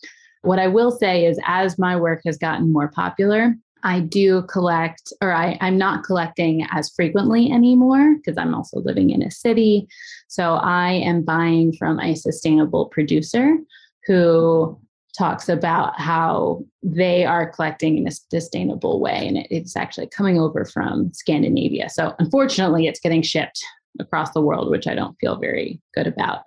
What 0.43 0.59
I 0.59 0.67
will 0.67 0.91
say 0.91 1.25
is 1.25 1.39
as 1.45 1.79
my 1.79 1.95
work 1.95 2.21
has 2.25 2.37
gotten 2.37 2.71
more 2.71 2.89
popular, 2.89 3.55
I 3.83 3.99
do 3.99 4.43
collect, 4.43 5.13
or 5.21 5.31
I, 5.31 5.57
I'm 5.61 5.77
not 5.77 6.03
collecting 6.03 6.65
as 6.71 6.89
frequently 6.89 7.51
anymore 7.51 8.15
because 8.15 8.37
I'm 8.37 8.53
also 8.53 8.79
living 8.79 9.09
in 9.09 9.21
a 9.21 9.31
city. 9.31 9.87
So 10.27 10.55
I 10.55 10.91
am 10.91 11.23
buying 11.23 11.73
from 11.73 11.99
a 11.99 12.15
sustainable 12.15 12.87
producer 12.87 13.57
who 14.05 14.79
talks 15.17 15.49
about 15.49 15.99
how 15.99 16.63
they 16.83 17.25
are 17.25 17.49
collecting 17.49 17.97
in 17.97 18.07
a 18.07 18.11
sustainable 18.11 18.99
way. 18.99 19.27
And 19.27 19.47
it's 19.49 19.75
actually 19.75 20.07
coming 20.07 20.39
over 20.39 20.63
from 20.63 21.11
Scandinavia. 21.13 21.89
So 21.89 22.13
unfortunately, 22.19 22.87
it's 22.87 22.99
getting 22.99 23.21
shipped 23.21 23.63
across 23.99 24.31
the 24.31 24.41
world, 24.41 24.69
which 24.69 24.87
I 24.87 24.93
don't 24.93 25.15
feel 25.19 25.37
very 25.37 25.81
good 25.95 26.07
about. 26.07 26.41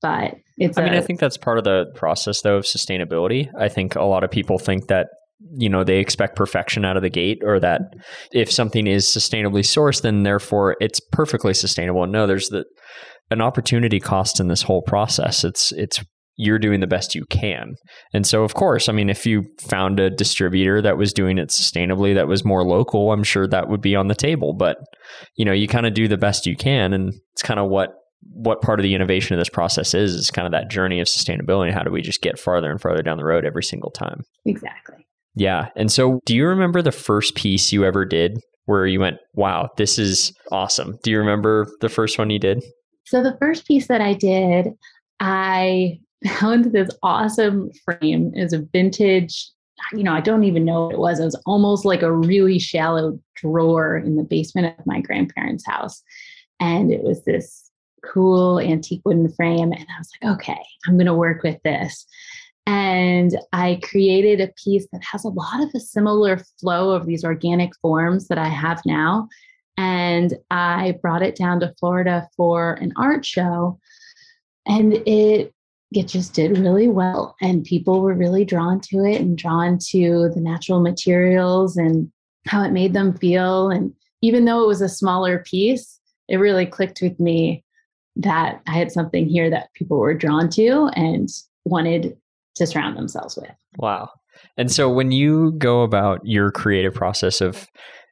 But 0.00 0.36
it's. 0.58 0.76
I 0.78 0.84
mean, 0.84 0.94
I 0.94 1.00
think 1.00 1.18
that's 1.18 1.36
part 1.36 1.58
of 1.58 1.64
the 1.64 1.86
process, 1.94 2.42
though, 2.42 2.58
of 2.58 2.64
sustainability. 2.64 3.50
I 3.58 3.68
think 3.68 3.96
a 3.96 4.04
lot 4.04 4.22
of 4.22 4.30
people 4.30 4.58
think 4.58 4.88
that 4.88 5.08
you 5.56 5.68
know 5.68 5.84
they 5.84 5.98
expect 5.98 6.36
perfection 6.36 6.84
out 6.84 6.96
of 6.96 7.02
the 7.02 7.10
gate 7.10 7.42
or 7.44 7.60
that 7.60 7.80
if 8.32 8.50
something 8.50 8.86
is 8.86 9.06
sustainably 9.06 9.60
sourced 9.60 10.02
then 10.02 10.22
therefore 10.22 10.76
it's 10.80 11.00
perfectly 11.12 11.54
sustainable. 11.54 12.06
No 12.06 12.26
there's 12.26 12.48
the 12.48 12.64
an 13.30 13.40
opportunity 13.40 14.00
cost 14.00 14.38
in 14.38 14.48
this 14.48 14.62
whole 14.62 14.82
process. 14.82 15.44
It's 15.44 15.72
it's 15.72 16.02
you're 16.36 16.58
doing 16.58 16.80
the 16.80 16.86
best 16.86 17.14
you 17.14 17.24
can. 17.30 17.74
And 18.12 18.26
so 18.26 18.42
of 18.42 18.54
course 18.54 18.88
i 18.88 18.92
mean 18.92 19.10
if 19.10 19.26
you 19.26 19.44
found 19.60 20.00
a 20.00 20.10
distributor 20.10 20.80
that 20.82 20.98
was 20.98 21.12
doing 21.12 21.38
it 21.38 21.50
sustainably 21.50 22.14
that 22.14 22.28
was 22.28 22.44
more 22.44 22.64
local 22.64 23.12
i'm 23.12 23.22
sure 23.22 23.46
that 23.46 23.68
would 23.68 23.80
be 23.80 23.96
on 23.96 24.08
the 24.08 24.14
table. 24.14 24.54
But 24.54 24.78
you 25.36 25.44
know 25.44 25.52
you 25.52 25.68
kind 25.68 25.86
of 25.86 25.94
do 25.94 26.08
the 26.08 26.16
best 26.16 26.46
you 26.46 26.56
can 26.56 26.92
and 26.92 27.12
it's 27.32 27.42
kind 27.42 27.60
of 27.60 27.68
what 27.68 27.90
what 28.32 28.62
part 28.62 28.80
of 28.80 28.84
the 28.84 28.94
innovation 28.94 29.34
of 29.34 29.40
this 29.40 29.50
process 29.50 29.92
is 29.92 30.14
is 30.14 30.30
kind 30.30 30.46
of 30.46 30.52
that 30.52 30.70
journey 30.70 30.98
of 31.00 31.06
sustainability 31.06 31.72
how 31.72 31.82
do 31.82 31.90
we 31.90 32.00
just 32.00 32.22
get 32.22 32.38
farther 32.38 32.70
and 32.70 32.80
farther 32.80 33.02
down 33.02 33.18
the 33.18 33.24
road 33.24 33.44
every 33.44 33.62
single 33.62 33.90
time. 33.90 34.22
Exactly 34.46 35.03
yeah. 35.34 35.68
And 35.76 35.90
so, 35.90 36.20
do 36.24 36.34
you 36.34 36.46
remember 36.46 36.82
the 36.82 36.92
first 36.92 37.34
piece 37.34 37.72
you 37.72 37.84
ever 37.84 38.04
did 38.04 38.40
where 38.66 38.86
you 38.86 39.00
went, 39.00 39.18
wow, 39.34 39.68
this 39.76 39.98
is 39.98 40.32
awesome? 40.52 40.98
Do 41.02 41.10
you 41.10 41.18
remember 41.18 41.68
the 41.80 41.88
first 41.88 42.18
one 42.18 42.30
you 42.30 42.38
did? 42.38 42.62
So, 43.04 43.22
the 43.22 43.36
first 43.38 43.66
piece 43.66 43.88
that 43.88 44.00
I 44.00 44.14
did, 44.14 44.68
I 45.20 45.98
found 46.38 46.66
this 46.66 46.90
awesome 47.02 47.70
frame. 47.84 48.32
It 48.34 48.42
was 48.42 48.52
a 48.52 48.64
vintage, 48.72 49.50
you 49.92 50.04
know, 50.04 50.12
I 50.12 50.20
don't 50.20 50.44
even 50.44 50.64
know 50.64 50.86
what 50.86 50.94
it 50.94 50.98
was. 50.98 51.20
It 51.20 51.24
was 51.24 51.42
almost 51.46 51.84
like 51.84 52.02
a 52.02 52.12
really 52.12 52.58
shallow 52.58 53.18
drawer 53.36 53.96
in 53.96 54.16
the 54.16 54.22
basement 54.22 54.78
of 54.78 54.86
my 54.86 55.00
grandparents' 55.00 55.66
house. 55.66 56.02
And 56.60 56.92
it 56.92 57.02
was 57.02 57.24
this 57.24 57.70
cool 58.04 58.60
antique 58.60 59.02
wooden 59.04 59.32
frame. 59.32 59.72
And 59.72 59.80
I 59.80 59.98
was 59.98 60.10
like, 60.22 60.34
okay, 60.34 60.62
I'm 60.86 60.96
going 60.96 61.06
to 61.06 61.14
work 61.14 61.42
with 61.42 61.60
this. 61.64 62.06
And 62.66 63.38
I 63.52 63.80
created 63.82 64.40
a 64.40 64.52
piece 64.62 64.86
that 64.92 65.04
has 65.04 65.24
a 65.24 65.28
lot 65.28 65.62
of 65.62 65.70
a 65.74 65.80
similar 65.80 66.38
flow 66.60 66.90
of 66.90 67.06
these 67.06 67.24
organic 67.24 67.76
forms 67.82 68.28
that 68.28 68.38
I 68.38 68.48
have 68.48 68.80
now. 68.86 69.28
And 69.76 70.34
I 70.50 70.98
brought 71.02 71.22
it 71.22 71.36
down 71.36 71.60
to 71.60 71.74
Florida 71.78 72.28
for 72.36 72.74
an 72.74 72.92
art 72.96 73.24
show. 73.24 73.78
And 74.66 74.94
it 75.06 75.52
it 75.92 76.08
just 76.08 76.34
did 76.34 76.58
really 76.58 76.88
well. 76.88 77.36
And 77.40 77.64
people 77.64 78.00
were 78.00 78.14
really 78.14 78.44
drawn 78.44 78.80
to 78.80 79.04
it 79.04 79.20
and 79.20 79.38
drawn 79.38 79.78
to 79.90 80.30
the 80.34 80.40
natural 80.40 80.80
materials 80.80 81.76
and 81.76 82.10
how 82.46 82.64
it 82.64 82.72
made 82.72 82.94
them 82.94 83.16
feel. 83.16 83.70
And 83.70 83.92
even 84.20 84.44
though 84.44 84.64
it 84.64 84.66
was 84.66 84.80
a 84.80 84.88
smaller 84.88 85.38
piece, 85.38 86.00
it 86.28 86.36
really 86.36 86.66
clicked 86.66 87.00
with 87.00 87.20
me 87.20 87.64
that 88.16 88.60
I 88.66 88.72
had 88.72 88.90
something 88.90 89.28
here 89.28 89.50
that 89.50 89.72
people 89.74 89.98
were 89.98 90.14
drawn 90.14 90.48
to 90.50 90.90
and 90.96 91.28
wanted 91.64 92.16
to 92.56 92.66
surround 92.66 92.96
themselves 92.96 93.36
with. 93.36 93.50
Wow. 93.78 94.10
And 94.56 94.70
so 94.70 94.90
when 94.90 95.12
you 95.12 95.52
go 95.58 95.82
about 95.82 96.20
your 96.24 96.50
creative 96.50 96.94
process 96.94 97.40
of 97.40 97.66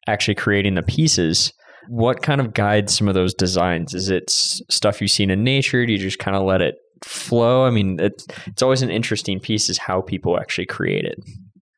actually 0.07 0.35
creating 0.35 0.75
the 0.75 0.83
pieces, 0.83 1.53
what 1.89 2.23
kind 2.23 2.41
of 2.41 2.55
guides 2.55 2.97
some 2.97 3.09
of 3.09 3.15
those 3.15 3.35
designs? 3.35 3.95
Is 3.95 4.09
it 4.09 4.31
stuff 4.31 5.01
you've 5.01 5.11
seen 5.11 5.31
in 5.31 5.45
nature? 5.45 5.85
Do 5.85 5.93
you 5.93 5.99
just 5.99 6.19
kind 6.19 6.37
of 6.37 6.45
let 6.45 6.61
it 6.61 6.77
flow? 7.05 7.67
I 7.67 7.71
mean, 7.71 7.99
it's 8.01 8.27
it's 8.47 8.63
always 8.63 8.83
an 8.83 8.91
interesting 8.91 9.41
piece 9.41 9.69
is 9.69 9.79
how 9.79 10.01
people 10.01 10.39
actually 10.39 10.67
create 10.67 11.05
it. 11.05 11.19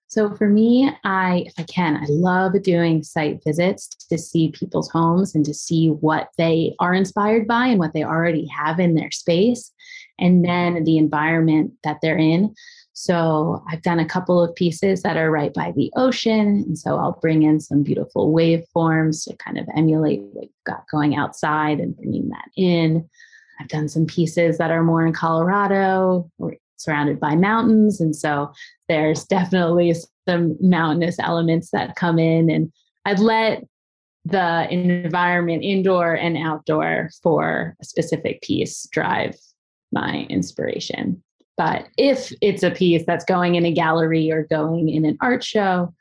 So 0.09 0.33
for 0.37 0.49
me, 0.49 0.91
I 1.05 1.45
if 1.47 1.55
I 1.59 1.65
can, 1.65 1.97
I 1.97 2.07
love 2.09 2.53
doing 2.63 3.03
site 3.03 3.41
visits 3.45 3.89
to 4.09 4.19
see 4.19 4.53
people's 4.53 4.91
homes 4.91 5.35
and 5.35 5.45
to 5.45 5.55
see 5.55 5.89
what 5.89 6.29
they 6.39 6.75
are 6.79 6.95
inspired 6.95 7.49
by 7.49 7.67
and 7.67 7.81
what 7.81 7.95
they 7.95 8.05
already 8.05 8.47
have 8.47 8.79
in 8.79 8.95
their 8.95 9.11
space 9.11 9.73
and 10.19 10.45
then 10.45 10.85
the 10.85 10.99
environment 10.99 11.73
that 11.83 11.99
they're 12.01 12.19
in. 12.19 12.55
So 12.93 13.63
I've 13.69 13.83
done 13.83 13.99
a 13.99 14.07
couple 14.07 14.43
of 14.43 14.55
pieces 14.55 15.03
that 15.03 15.17
are 15.17 15.31
right 15.31 15.53
by 15.53 15.73
the 15.73 15.93
ocean. 15.97 16.65
And 16.67 16.79
so 16.79 16.97
I'll 16.97 17.19
bring 17.21 17.43
in 17.43 17.59
some 17.59 17.83
beautiful 17.83 18.33
waveforms 18.33 19.25
to 19.25 19.37
kind 19.37 19.59
of 19.59 19.67
emulate 19.77 20.23
what 20.33 20.45
you've 20.45 20.65
got 20.65 20.89
going 20.91 21.17
outside 21.17 21.81
and 21.81 21.97
bringing 21.97 22.29
that 22.29 22.49
in. 22.57 23.09
I've 23.61 23.69
done 23.69 23.89
some 23.89 24.07
pieces 24.07 24.59
that 24.59 24.71
are 24.71 24.85
more 24.85 25.05
in 25.05 25.13
Colorado, 25.13 26.31
or 26.39 26.55
surrounded 26.77 27.19
by 27.19 27.35
mountains. 27.35 28.01
And 28.01 28.15
so 28.15 28.53
there's 28.89 29.25
definitely 29.27 29.95
some 30.29 30.57
mountainous 30.61 31.19
elements 31.19 31.71
that 31.71 31.97
come 31.97 32.19
in. 32.19 32.49
And 32.49 32.73
I'd 33.05 33.19
let 33.19 33.65
the 34.25 34.67
environment, 34.71 35.65
indoor 35.65 36.15
and 36.15 36.37
outdoor, 36.37 37.11
for 37.23 37.77
a 37.81 37.85
specific 37.85 38.41
piece 38.43 38.89
drive 38.91 39.37
my 39.95 40.27
inspiration. 40.29 41.23
But 41.57 41.87
if 41.97 42.33
it's 42.43 42.63
a 42.63 42.71
piece 42.71 43.05
that's 43.07 43.25
going 43.25 43.55
in 43.55 43.65
a 43.65 43.73
gallery 43.73 44.31
or 44.31 44.45
going 44.45 44.91
in 44.91 45.07
an 45.07 45.17
art 45.23 45.43
show, 45.43 45.95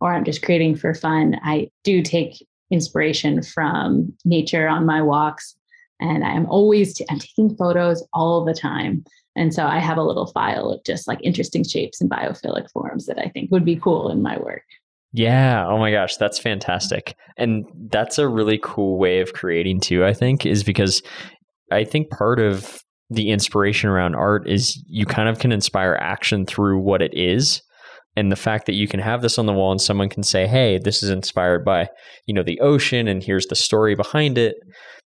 or 0.00 0.12
I'm 0.12 0.24
just 0.24 0.42
creating 0.42 0.76
for 0.76 0.94
fun, 0.94 1.38
I 1.44 1.70
do 1.84 2.02
take 2.02 2.44
inspiration 2.70 3.42
from 3.42 4.12
nature 4.24 4.66
on 4.66 4.86
my 4.86 5.00
walks. 5.02 5.56
And 6.00 6.24
I'm 6.24 6.46
always 6.46 6.94
t- 6.94 7.06
I'm 7.08 7.20
taking 7.20 7.54
photos 7.56 8.06
all 8.12 8.44
the 8.44 8.54
time. 8.54 9.04
And 9.36 9.54
so 9.54 9.66
I 9.66 9.78
have 9.78 9.98
a 9.98 10.02
little 10.02 10.26
file 10.26 10.70
of 10.70 10.82
just 10.84 11.06
like 11.06 11.20
interesting 11.22 11.64
shapes 11.64 12.00
and 12.00 12.10
biophilic 12.10 12.70
forms 12.70 13.06
that 13.06 13.18
I 13.18 13.28
think 13.28 13.50
would 13.50 13.64
be 13.64 13.76
cool 13.76 14.10
in 14.10 14.22
my 14.22 14.38
work. 14.38 14.64
Yeah. 15.12 15.66
Oh 15.68 15.78
my 15.78 15.92
gosh, 15.92 16.16
that's 16.16 16.38
fantastic. 16.38 17.14
And 17.36 17.64
that's 17.88 18.18
a 18.18 18.28
really 18.28 18.58
cool 18.62 18.98
way 18.98 19.20
of 19.20 19.32
creating 19.32 19.80
too, 19.80 20.04
I 20.04 20.12
think, 20.12 20.44
is 20.44 20.64
because 20.64 21.02
I 21.70 21.84
think 21.84 22.10
part 22.10 22.40
of 22.40 22.83
the 23.14 23.30
inspiration 23.30 23.88
around 23.88 24.14
art 24.14 24.48
is 24.48 24.82
you 24.88 25.06
kind 25.06 25.28
of 25.28 25.38
can 25.38 25.52
inspire 25.52 25.98
action 26.00 26.46
through 26.46 26.78
what 26.78 27.02
it 27.02 27.12
is 27.14 27.62
and 28.16 28.30
the 28.30 28.36
fact 28.36 28.66
that 28.66 28.74
you 28.74 28.86
can 28.86 29.00
have 29.00 29.22
this 29.22 29.38
on 29.38 29.46
the 29.46 29.52
wall 29.52 29.72
and 29.72 29.80
someone 29.80 30.08
can 30.08 30.22
say 30.22 30.46
hey 30.46 30.78
this 30.78 31.02
is 31.02 31.10
inspired 31.10 31.64
by 31.64 31.88
you 32.26 32.34
know 32.34 32.42
the 32.42 32.60
ocean 32.60 33.08
and 33.08 33.22
here's 33.22 33.46
the 33.46 33.56
story 33.56 33.94
behind 33.94 34.38
it 34.38 34.56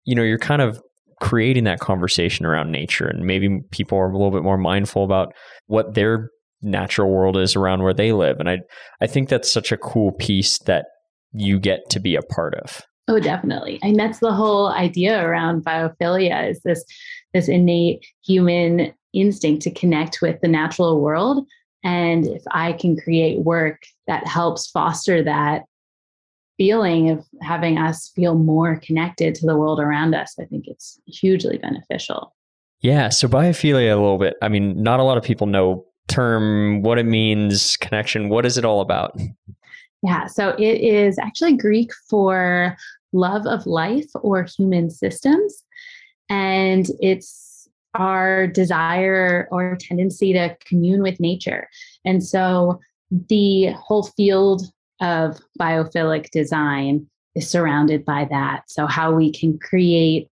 you 0.04 0.14
know 0.14 0.22
you're 0.22 0.38
kind 0.38 0.62
of 0.62 0.80
creating 1.20 1.64
that 1.64 1.78
conversation 1.78 2.44
around 2.44 2.72
nature 2.72 3.06
and 3.06 3.24
maybe 3.24 3.60
people 3.70 3.96
are 3.96 4.10
a 4.10 4.12
little 4.12 4.32
bit 4.32 4.42
more 4.42 4.58
mindful 4.58 5.04
about 5.04 5.32
what 5.66 5.94
their 5.94 6.28
natural 6.62 7.10
world 7.10 7.36
is 7.36 7.54
around 7.56 7.82
where 7.82 7.94
they 7.94 8.12
live 8.12 8.38
and 8.40 8.48
i 8.48 8.58
i 9.00 9.06
think 9.06 9.28
that's 9.28 9.50
such 9.50 9.72
a 9.72 9.76
cool 9.76 10.12
piece 10.12 10.58
that 10.60 10.86
you 11.32 11.58
get 11.58 11.88
to 11.90 12.00
be 12.00 12.14
a 12.14 12.22
part 12.22 12.54
of. 12.56 12.82
Oh, 13.08 13.18
definitely. 13.18 13.78
And 13.82 13.98
that's 13.98 14.20
the 14.20 14.32
whole 14.32 14.68
idea 14.68 15.24
around 15.24 15.64
biophilia 15.64 16.50
is 16.50 16.60
this 16.64 16.84
this 17.34 17.48
innate 17.48 18.06
human 18.24 18.92
instinct 19.12 19.62
to 19.62 19.70
connect 19.70 20.22
with 20.22 20.40
the 20.40 20.48
natural 20.48 21.00
world. 21.00 21.46
And 21.84 22.26
if 22.26 22.42
I 22.50 22.72
can 22.72 22.96
create 22.96 23.40
work 23.40 23.82
that 24.06 24.26
helps 24.26 24.70
foster 24.70 25.22
that 25.24 25.64
feeling 26.56 27.10
of 27.10 27.24
having 27.40 27.78
us 27.78 28.12
feel 28.14 28.34
more 28.34 28.76
connected 28.76 29.34
to 29.34 29.46
the 29.46 29.56
world 29.56 29.80
around 29.80 30.14
us, 30.14 30.34
I 30.38 30.44
think 30.44 30.66
it's 30.68 31.00
hugely 31.06 31.58
beneficial. 31.58 32.34
Yeah. 32.80 33.08
So 33.08 33.28
biophilia 33.28 33.92
a 33.92 33.96
little 33.96 34.18
bit. 34.18 34.34
I 34.42 34.48
mean, 34.48 34.82
not 34.82 35.00
a 35.00 35.04
lot 35.04 35.18
of 35.18 35.24
people 35.24 35.46
know 35.46 35.86
term, 36.08 36.82
what 36.82 36.98
it 36.98 37.06
means, 37.06 37.76
connection. 37.78 38.28
What 38.28 38.44
is 38.44 38.58
it 38.58 38.64
all 38.64 38.80
about? 38.80 39.18
Yeah. 40.02 40.26
So 40.26 40.50
it 40.58 40.80
is 40.80 41.18
actually 41.18 41.56
Greek 41.56 41.92
for 42.08 42.76
love 43.12 43.46
of 43.46 43.66
life 43.66 44.10
or 44.16 44.46
human 44.56 44.90
systems. 44.90 45.64
And 46.32 46.86
it's 46.98 47.68
our 47.94 48.46
desire 48.46 49.48
or 49.50 49.76
tendency 49.78 50.32
to 50.32 50.56
commune 50.66 51.02
with 51.02 51.20
nature. 51.20 51.68
And 52.06 52.24
so 52.24 52.80
the 53.10 53.72
whole 53.72 54.04
field 54.04 54.62
of 55.02 55.38
biophilic 55.60 56.30
design 56.30 57.06
is 57.34 57.50
surrounded 57.50 58.06
by 58.06 58.26
that. 58.30 58.62
So, 58.68 58.86
how 58.86 59.12
we 59.12 59.30
can 59.30 59.58
create 59.58 60.30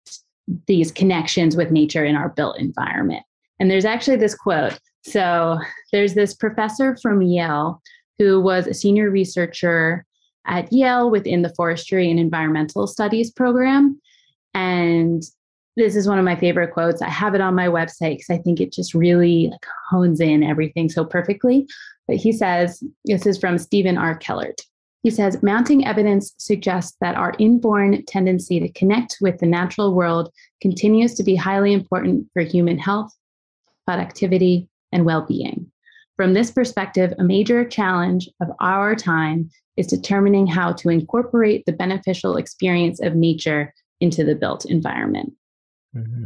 these 0.66 0.90
connections 0.90 1.54
with 1.54 1.70
nature 1.70 2.04
in 2.04 2.16
our 2.16 2.30
built 2.30 2.58
environment. 2.58 3.22
And 3.58 3.70
there's 3.70 3.84
actually 3.84 4.16
this 4.16 4.34
quote. 4.34 4.78
So, 5.04 5.58
there's 5.92 6.14
this 6.14 6.34
professor 6.34 6.96
from 7.02 7.20
Yale 7.20 7.82
who 8.18 8.40
was 8.40 8.66
a 8.66 8.74
senior 8.74 9.10
researcher 9.10 10.06
at 10.46 10.72
Yale 10.72 11.10
within 11.10 11.42
the 11.42 11.54
forestry 11.54 12.10
and 12.10 12.18
environmental 12.18 12.86
studies 12.86 13.30
program. 13.30 14.00
And 14.54 15.22
this 15.76 15.96
is 15.96 16.08
one 16.08 16.18
of 16.18 16.24
my 16.24 16.36
favorite 16.36 16.72
quotes. 16.72 17.02
I 17.02 17.08
have 17.08 17.34
it 17.34 17.40
on 17.40 17.54
my 17.54 17.66
website 17.66 18.18
because 18.18 18.30
I 18.30 18.38
think 18.38 18.60
it 18.60 18.72
just 18.72 18.94
really 18.94 19.48
like 19.50 19.66
hones 19.88 20.20
in 20.20 20.42
everything 20.42 20.88
so 20.88 21.04
perfectly. 21.04 21.66
But 22.08 22.16
he 22.16 22.32
says, 22.32 22.82
this 23.04 23.26
is 23.26 23.38
from 23.38 23.58
Stephen 23.58 23.96
R. 23.96 24.18
Kellert. 24.18 24.60
He 25.02 25.10
says, 25.10 25.42
mounting 25.42 25.86
evidence 25.86 26.34
suggests 26.36 26.96
that 27.00 27.14
our 27.14 27.32
inborn 27.38 28.04
tendency 28.04 28.60
to 28.60 28.68
connect 28.72 29.16
with 29.20 29.38
the 29.38 29.46
natural 29.46 29.94
world 29.94 30.30
continues 30.60 31.14
to 31.14 31.22
be 31.22 31.34
highly 31.34 31.72
important 31.72 32.26
for 32.34 32.42
human 32.42 32.78
health, 32.78 33.10
productivity, 33.86 34.68
and 34.92 35.06
well 35.06 35.22
being. 35.22 35.70
From 36.16 36.34
this 36.34 36.50
perspective, 36.50 37.14
a 37.18 37.24
major 37.24 37.64
challenge 37.64 38.28
of 38.42 38.48
our 38.60 38.94
time 38.94 39.50
is 39.78 39.86
determining 39.86 40.46
how 40.46 40.72
to 40.74 40.90
incorporate 40.90 41.64
the 41.64 41.72
beneficial 41.72 42.36
experience 42.36 43.00
of 43.00 43.14
nature 43.14 43.72
into 44.00 44.22
the 44.22 44.34
built 44.34 44.66
environment. 44.66 45.32
Mm-hmm. 45.96 46.24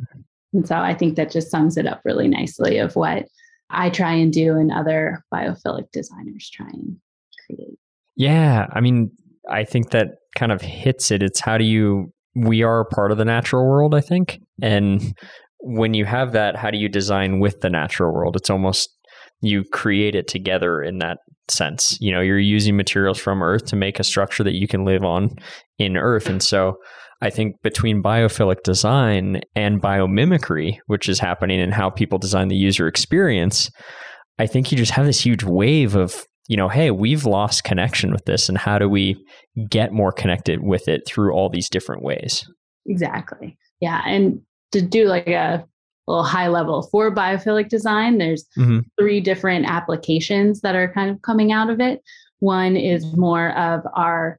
And 0.53 0.69
so 0.69 0.77
I 0.77 0.95
think 0.95 1.17
that 1.17 1.31
just 1.31 1.51
sums 1.51 1.77
it 1.77 1.87
up 1.87 2.01
really 2.05 2.29
nicely 2.29 2.79
of 2.79 2.95
what 2.97 3.27
I 3.71 3.91
try 3.91 4.13
and 4.13 4.33
do 4.33 4.57
and 4.57 4.71
other 4.73 5.25
biophilic 5.33 5.91
designers 5.93 6.51
try 6.51 6.69
and 6.73 6.97
create. 7.47 7.79
Yeah. 8.17 8.67
I 8.73 8.81
mean, 8.81 9.11
I 9.51 9.65
think 9.65 9.91
that 9.91 10.09
kind 10.37 10.53
of 10.53 10.61
hits 10.61 11.11
it. 11.11 11.23
It's 11.23 11.41
how 11.41 11.59
do 11.59 11.65
you, 11.65 12.13
we 12.37 12.63
are 12.63 12.85
part 12.85 13.11
of 13.11 13.19
the 13.19 13.25
natural 13.25 13.67
world, 13.67 13.95
I 13.95 14.01
think. 14.01 14.41
And 14.63 15.15
when 15.59 15.95
you 15.95 16.05
have 16.05 16.33
that, 16.33 16.57
how 16.57 16.71
do 16.71 16.79
you 16.79 16.89
design 16.89 17.41
with 17.41 17.61
the 17.61 17.71
natural 17.71 18.13
world? 18.13 18.37
It's 18.37 18.51
almost 18.51 18.91
you 19.41 19.65
create 19.65 20.15
it 20.15 20.29
together 20.29 20.83
in 20.83 20.99
that 20.99 21.19
sense. 21.49 21.99
You 22.01 22.13
know, 22.13 22.21
you're 22.21 22.39
using 22.39 22.77
materials 22.77 23.19
from 23.19 23.43
Earth 23.43 23.67
to 23.67 23.77
make 23.77 23.99
a 23.99 24.05
structure 24.05 24.45
that 24.45 24.55
you 24.55 24.69
can 24.69 24.85
live 24.85 25.05
on 25.05 25.37
in 25.79 25.97
Earth. 25.97 26.29
And 26.29 26.43
so 26.43 26.77
I 27.23 27.31
think 27.31 27.63
between 27.63 28.03
biophilic 28.03 28.63
design 28.65 29.41
and 29.55 29.81
biomimicry, 29.81 30.79
which 30.87 31.09
is 31.09 31.19
happening 31.19 31.61
and 31.61 31.73
how 31.73 31.91
people 31.91 32.19
design 32.19 32.49
the 32.49 32.57
user 32.57 32.87
experience, 32.87 33.71
I 34.39 34.47
think 34.47 34.71
you 34.71 34.79
just 34.79 34.93
have 34.93 35.07
this 35.07 35.21
huge 35.21 35.45
wave 35.45 35.95
of, 35.95 36.25
you 36.49 36.57
know, 36.57 36.69
hey, 36.69 36.91
we've 36.91 37.25
lost 37.25 37.65
connection 37.65 38.13
with 38.13 38.25
this. 38.25 38.49
And 38.49 38.59
how 38.59 38.79
do 38.79 38.89
we 38.89 39.17
get 39.71 39.93
more 39.93 40.13
connected 40.13 40.63
with 40.63 40.89
it 40.89 41.07
through 41.07 41.33
all 41.33 41.49
these 41.49 41.69
different 41.69 42.03
ways? 42.03 42.45
Exactly. 42.87 43.57
Yeah. 43.81 44.03
And 44.07 44.41
to 44.73 44.83
do 44.83 45.07
like 45.07 45.29
a 45.29 45.65
little 46.07 46.25
high 46.25 46.49
level 46.49 46.83
for 46.91 47.15
biophilic 47.15 47.69
design, 47.69 48.19
there's 48.19 48.45
mm-hmm. 48.59 48.81
three 48.99 49.21
different 49.21 49.67
applications 49.67 50.61
that 50.61 50.75
are 50.75 50.93
kind 50.93 51.11
of 51.11 51.23
coming 51.23 51.53
out 51.53 51.71
of 51.71 51.81
it. 51.81 52.03
One 52.41 52.77
is 52.77 53.17
more 53.17 53.57
of 53.57 53.83
our 53.95 54.39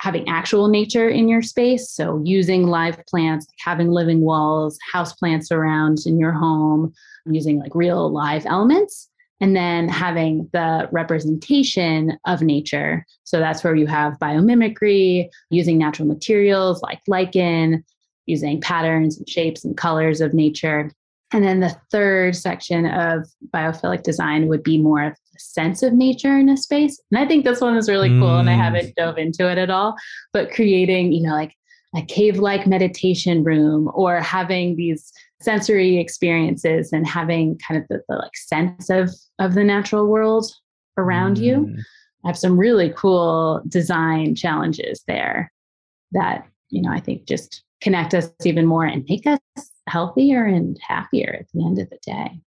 having 0.00 0.28
actual 0.28 0.68
nature 0.68 1.08
in 1.08 1.28
your 1.28 1.42
space. 1.42 1.90
So 1.90 2.20
using 2.24 2.66
live 2.66 3.04
plants, 3.06 3.46
having 3.58 3.90
living 3.90 4.20
walls, 4.20 4.78
house 4.92 5.12
plants 5.14 5.50
around 5.50 6.00
in 6.06 6.18
your 6.18 6.32
home, 6.32 6.92
using 7.24 7.58
like 7.58 7.74
real 7.74 8.10
live 8.10 8.44
elements. 8.46 9.08
And 9.38 9.54
then 9.54 9.86
having 9.86 10.48
the 10.54 10.88
representation 10.92 12.18
of 12.26 12.40
nature. 12.40 13.04
So 13.24 13.38
that's 13.38 13.62
where 13.62 13.74
you 13.74 13.86
have 13.86 14.18
biomimicry, 14.18 15.28
using 15.50 15.76
natural 15.76 16.08
materials 16.08 16.80
like 16.80 17.02
lichen, 17.06 17.84
using 18.24 18.62
patterns 18.62 19.18
and 19.18 19.28
shapes 19.28 19.62
and 19.62 19.76
colors 19.76 20.22
of 20.22 20.32
nature. 20.32 20.90
And 21.32 21.44
then 21.44 21.60
the 21.60 21.76
third 21.90 22.34
section 22.34 22.86
of 22.86 23.28
biophilic 23.52 24.04
design 24.04 24.46
would 24.46 24.62
be 24.62 24.78
more 24.78 25.14
sense 25.38 25.82
of 25.82 25.92
nature 25.92 26.36
in 26.36 26.48
a 26.48 26.56
space. 26.56 27.00
And 27.10 27.18
I 27.18 27.26
think 27.26 27.44
this 27.44 27.60
one 27.60 27.76
is 27.76 27.88
really 27.88 28.08
cool 28.08 28.38
and 28.38 28.50
I 28.50 28.54
mm. 28.54 28.62
haven't 28.62 28.96
dove 28.96 29.18
into 29.18 29.50
it 29.50 29.58
at 29.58 29.70
all, 29.70 29.96
but 30.32 30.52
creating, 30.52 31.12
you 31.12 31.22
know, 31.22 31.32
like 31.32 31.54
a 31.94 32.02
cave 32.02 32.38
like 32.38 32.66
meditation 32.66 33.44
room 33.44 33.90
or 33.94 34.20
having 34.20 34.76
these 34.76 35.12
sensory 35.40 35.98
experiences 35.98 36.92
and 36.92 37.06
having 37.06 37.58
kind 37.66 37.80
of 37.80 37.88
the, 37.88 38.02
the, 38.08 38.16
like 38.16 38.36
sense 38.36 38.90
of 38.90 39.10
of 39.38 39.54
the 39.54 39.64
natural 39.64 40.06
world 40.06 40.50
around 40.98 41.36
mm. 41.36 41.42
you. 41.42 41.76
I 42.24 42.28
have 42.28 42.38
some 42.38 42.58
really 42.58 42.92
cool 42.96 43.62
design 43.68 44.34
challenges 44.34 45.02
there 45.06 45.52
that, 46.12 46.46
you 46.70 46.82
know, 46.82 46.90
I 46.90 47.00
think 47.00 47.26
just 47.26 47.62
connect 47.80 48.14
us 48.14 48.28
even 48.44 48.66
more 48.66 48.84
and 48.84 49.04
make 49.08 49.26
us 49.26 49.38
healthier 49.88 50.44
and 50.44 50.78
happier 50.86 51.36
at 51.38 51.46
the 51.52 51.64
end 51.64 51.78
of 51.78 51.88
the 51.90 51.98
day. 52.04 52.40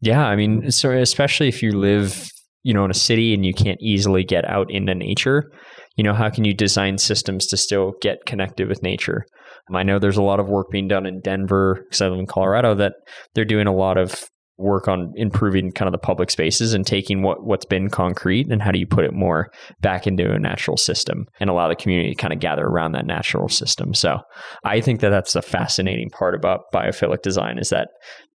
Yeah, 0.00 0.26
I 0.26 0.36
mean, 0.36 0.70
so 0.70 0.90
especially 0.90 1.48
if 1.48 1.62
you 1.62 1.72
live, 1.72 2.30
you 2.64 2.74
know, 2.74 2.84
in 2.84 2.90
a 2.90 2.94
city 2.94 3.32
and 3.32 3.46
you 3.46 3.54
can't 3.54 3.80
easily 3.80 4.24
get 4.24 4.44
out 4.50 4.66
into 4.70 4.94
nature, 4.94 5.52
you 5.96 6.02
know, 6.02 6.14
how 6.14 6.28
can 6.28 6.44
you 6.44 6.52
design 6.52 6.98
systems 6.98 7.46
to 7.46 7.56
still 7.56 7.92
get 8.00 8.26
connected 8.26 8.68
with 8.68 8.82
nature? 8.82 9.24
Um, 9.70 9.76
I 9.76 9.84
know 9.84 9.98
there's 9.98 10.16
a 10.16 10.22
lot 10.22 10.40
of 10.40 10.48
work 10.48 10.70
being 10.70 10.88
done 10.88 11.06
in 11.06 11.20
Denver, 11.20 11.84
because 11.84 12.00
I 12.00 12.08
live 12.08 12.18
in 12.18 12.26
Colorado, 12.26 12.74
that 12.74 12.94
they're 13.34 13.44
doing 13.44 13.68
a 13.68 13.74
lot 13.74 13.96
of 13.96 14.24
work 14.56 14.86
on 14.86 15.12
improving 15.16 15.72
kind 15.72 15.88
of 15.88 15.92
the 15.92 15.98
public 15.98 16.30
spaces 16.30 16.74
and 16.74 16.86
taking 16.86 17.22
what 17.22 17.44
what's 17.44 17.64
been 17.64 17.88
concrete 17.90 18.46
and 18.48 18.62
how 18.62 18.70
do 18.70 18.78
you 18.78 18.86
put 18.86 19.04
it 19.04 19.12
more 19.12 19.50
back 19.80 20.06
into 20.06 20.30
a 20.30 20.38
natural 20.38 20.76
system 20.76 21.26
and 21.40 21.50
allow 21.50 21.68
the 21.68 21.74
community 21.74 22.10
to 22.10 22.20
kind 22.20 22.32
of 22.32 22.38
gather 22.38 22.64
around 22.64 22.92
that 22.92 23.06
natural 23.06 23.48
system. 23.48 23.94
So 23.94 24.18
I 24.62 24.80
think 24.80 25.00
that 25.00 25.10
that's 25.10 25.32
the 25.32 25.42
fascinating 25.42 26.10
part 26.10 26.34
about 26.34 26.60
biophilic 26.72 27.22
design 27.22 27.58
is 27.58 27.70
that 27.70 27.88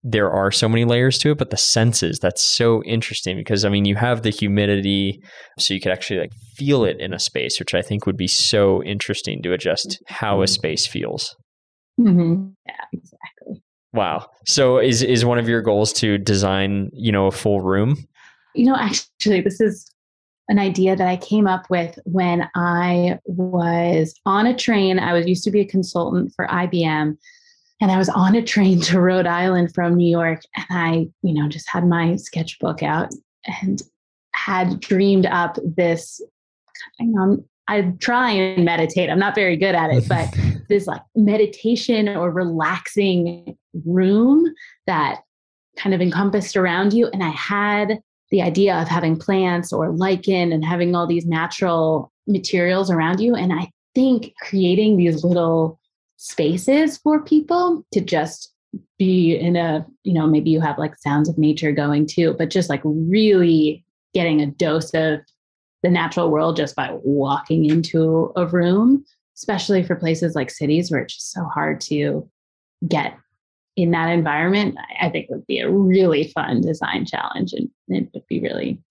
there 0.03 0.31
are 0.31 0.51
so 0.51 0.69
many 0.69 0.85
layers 0.85 1.17
to 1.19 1.31
it, 1.31 1.37
but 1.37 1.49
the 1.49 1.57
senses 1.57 2.19
that's 2.19 2.43
so 2.43 2.83
interesting 2.83 3.35
because 3.37 3.65
I 3.65 3.69
mean 3.69 3.85
you 3.85 3.95
have 3.95 4.23
the 4.23 4.29
humidity, 4.29 5.19
so 5.59 5.73
you 5.73 5.81
could 5.81 5.91
actually 5.91 6.19
like 6.19 6.33
feel 6.55 6.83
it 6.83 6.99
in 6.99 7.13
a 7.13 7.19
space, 7.19 7.59
which 7.59 7.73
I 7.73 7.81
think 7.81 8.05
would 8.05 8.17
be 8.17 8.27
so 8.27 8.83
interesting 8.83 9.41
to 9.43 9.53
adjust 9.53 10.01
how 10.07 10.41
a 10.41 10.45
mm-hmm. 10.45 10.51
space 10.51 10.87
feels. 10.87 11.35
Mm-hmm. 11.99 12.49
Yeah, 12.65 12.85
exactly. 12.93 13.36
Wow. 13.97 14.29
So 14.45 14.77
is 14.77 15.01
is 15.01 15.25
one 15.25 15.39
of 15.39 15.49
your 15.49 15.61
goals 15.61 15.91
to 15.93 16.17
design, 16.17 16.89
you 16.93 17.11
know, 17.11 17.27
a 17.27 17.31
full 17.31 17.61
room? 17.61 18.07
You 18.55 18.65
know, 18.65 18.75
actually 18.75 19.41
this 19.41 19.59
is 19.59 19.91
an 20.49 20.59
idea 20.59 20.95
that 20.95 21.07
I 21.07 21.17
came 21.17 21.47
up 21.47 21.69
with 21.69 21.99
when 22.05 22.49
I 22.55 23.19
was 23.25 24.13
on 24.25 24.47
a 24.47 24.55
train. 24.55 24.99
I 24.99 25.13
was 25.13 25.27
used 25.27 25.43
to 25.43 25.51
be 25.51 25.59
a 25.61 25.65
consultant 25.65 26.31
for 26.35 26.47
IBM 26.47 27.17
and 27.81 27.91
I 27.91 27.97
was 27.97 28.09
on 28.09 28.35
a 28.35 28.41
train 28.41 28.79
to 28.81 29.01
Rhode 29.01 29.27
Island 29.27 29.73
from 29.73 29.95
New 29.95 30.09
York 30.09 30.41
and 30.55 30.65
I, 30.69 30.91
you 31.21 31.33
know, 31.33 31.49
just 31.49 31.69
had 31.69 31.85
my 31.85 32.15
sketchbook 32.15 32.81
out 32.81 33.13
and 33.61 33.81
had 34.33 34.79
dreamed 34.79 35.25
up 35.25 35.57
this 35.63 36.21
you 36.99 37.07
know, 37.07 37.43
I 37.67 37.93
try 37.99 38.31
and 38.31 38.63
meditate. 38.63 39.09
I'm 39.09 39.19
not 39.19 39.35
very 39.35 39.57
good 39.57 39.75
at 39.75 39.89
it, 39.91 40.07
but 40.07 40.33
this 40.67 40.87
like 40.87 41.01
meditation 41.15 42.09
or 42.09 42.31
relaxing 42.31 43.57
room 43.85 44.53
that 44.85 45.21
kind 45.77 45.93
of 45.93 46.01
encompassed 46.01 46.57
around 46.57 46.93
you. 46.93 47.07
And 47.07 47.23
I 47.23 47.29
had 47.29 47.99
the 48.31 48.41
idea 48.41 48.75
of 48.75 48.87
having 48.87 49.17
plants 49.17 49.71
or 49.71 49.91
lichen 49.91 50.51
and 50.51 50.65
having 50.65 50.95
all 50.95 51.07
these 51.07 51.25
natural 51.25 52.11
materials 52.27 52.91
around 52.91 53.19
you. 53.19 53.35
And 53.35 53.53
I 53.53 53.69
think 53.95 54.33
creating 54.41 54.97
these 54.97 55.23
little 55.23 55.79
spaces 56.17 56.97
for 56.97 57.23
people 57.23 57.85
to 57.91 58.01
just 58.01 58.53
be 58.97 59.35
in 59.35 59.55
a, 59.55 59.85
you 60.03 60.13
know, 60.13 60.27
maybe 60.27 60.49
you 60.49 60.59
have 60.59 60.77
like 60.77 60.97
sounds 60.97 61.29
of 61.29 61.37
nature 61.37 61.71
going 61.71 62.05
too, 62.05 62.35
but 62.37 62.49
just 62.49 62.69
like 62.69 62.81
really 62.83 63.83
getting 64.13 64.41
a 64.41 64.47
dose 64.47 64.93
of 64.93 65.19
the 65.83 65.89
natural 65.89 66.29
world 66.29 66.57
just 66.57 66.75
by 66.75 66.89
walking 67.03 67.65
into 67.65 68.31
a 68.35 68.45
room, 68.45 69.05
especially 69.37 69.83
for 69.83 69.95
places 69.95 70.35
like 70.35 70.49
cities 70.49 70.91
where 70.91 71.01
it's 71.01 71.15
just 71.15 71.31
so 71.31 71.45
hard 71.45 71.79
to 71.79 72.29
get 72.87 73.17
in 73.75 73.91
that 73.91 74.09
environment, 74.09 74.75
I 74.99 75.09
think 75.09 75.29
would 75.29 75.45
be 75.45 75.59
a 75.59 75.69
really 75.69 76.29
fun 76.29 76.61
design 76.61 77.05
challenge 77.05 77.53
and 77.53 77.69
it 77.87 78.09
would 78.13 78.25
be 78.27 78.41
really 78.41 78.81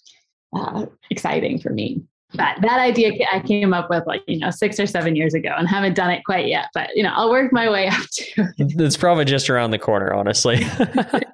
uh, 0.55 0.87
exciting 1.11 1.59
for 1.59 1.71
me. 1.71 2.03
But 2.35 2.61
that 2.63 2.79
idea 2.81 3.13
I 3.33 3.41
came 3.41 3.73
up 3.73 3.89
with 3.91 4.05
like, 4.07 4.23
you 4.27 4.39
know, 4.39 4.51
six 4.51 4.79
or 4.79 4.87
seven 4.87 5.17
years 5.17 5.35
ago 5.35 5.51
and 5.57 5.69
haven't 5.69 5.95
done 5.95 6.11
it 6.11 6.25
quite 6.25 6.47
yet, 6.47 6.67
but 6.75 6.91
you 6.95 7.03
know, 7.03 7.13
I'll 7.15 7.31
work 7.31 7.53
my 7.53 7.69
way 7.71 7.89
up 7.89 8.03
to 8.13 8.43
it. 8.59 8.81
It's 8.81 8.97
probably 8.97 9.25
just 9.25 9.51
around 9.51 9.73
the 9.73 9.79
corner, 9.79 10.13
honestly. 10.13 10.65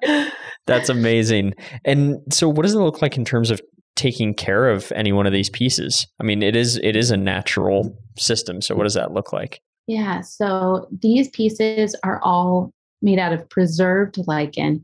That's 0.65 0.89
amazing. 0.89 1.55
And 1.83 2.21
so 2.31 2.47
what 2.47 2.63
does 2.63 2.73
it 2.73 2.79
look 2.79 3.01
like 3.01 3.17
in 3.17 3.25
terms 3.25 3.51
of 3.51 3.61
taking 3.95 4.33
care 4.33 4.69
of 4.69 4.91
any 4.95 5.11
one 5.11 5.27
of 5.27 5.33
these 5.33 5.49
pieces? 5.49 6.07
I 6.19 6.23
mean, 6.23 6.41
it 6.41 6.55
is 6.55 6.77
it 6.77 6.95
is 6.95 7.11
a 7.11 7.17
natural 7.17 7.97
system. 8.17 8.61
So 8.61 8.75
what 8.75 8.83
does 8.83 8.93
that 8.95 9.13
look 9.13 9.33
like? 9.33 9.61
Yeah, 9.87 10.21
so 10.21 10.87
these 11.01 11.29
pieces 11.29 11.95
are 12.03 12.21
all 12.23 12.71
made 13.01 13.19
out 13.19 13.33
of 13.33 13.47
preserved 13.49 14.17
lichen. 14.27 14.83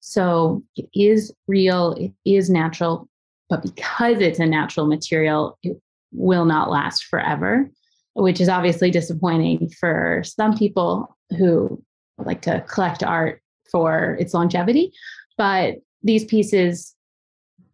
So 0.00 0.62
it 0.76 0.88
is 0.94 1.32
real, 1.46 1.92
it 1.92 2.12
is 2.24 2.50
natural, 2.50 3.08
but 3.48 3.62
because 3.62 4.20
it's 4.20 4.40
a 4.40 4.46
natural 4.46 4.86
material, 4.86 5.56
it 5.62 5.80
will 6.12 6.44
not 6.44 6.70
last 6.70 7.04
forever, 7.04 7.70
which 8.14 8.40
is 8.40 8.48
obviously 8.48 8.90
disappointing 8.90 9.70
for 9.78 10.22
some 10.24 10.56
people 10.56 11.16
who 11.38 11.80
like 12.18 12.42
to 12.42 12.64
collect 12.68 13.04
art 13.04 13.40
for 13.70 14.16
its 14.18 14.34
longevity. 14.34 14.92
But 15.38 15.76
these 16.02 16.24
pieces, 16.24 16.94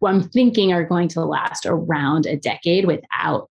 I'm 0.05 0.23
thinking, 0.29 0.73
are 0.73 0.83
going 0.83 1.07
to 1.09 1.25
last 1.25 1.65
around 1.65 2.25
a 2.25 2.37
decade 2.37 2.85
without 2.85 3.49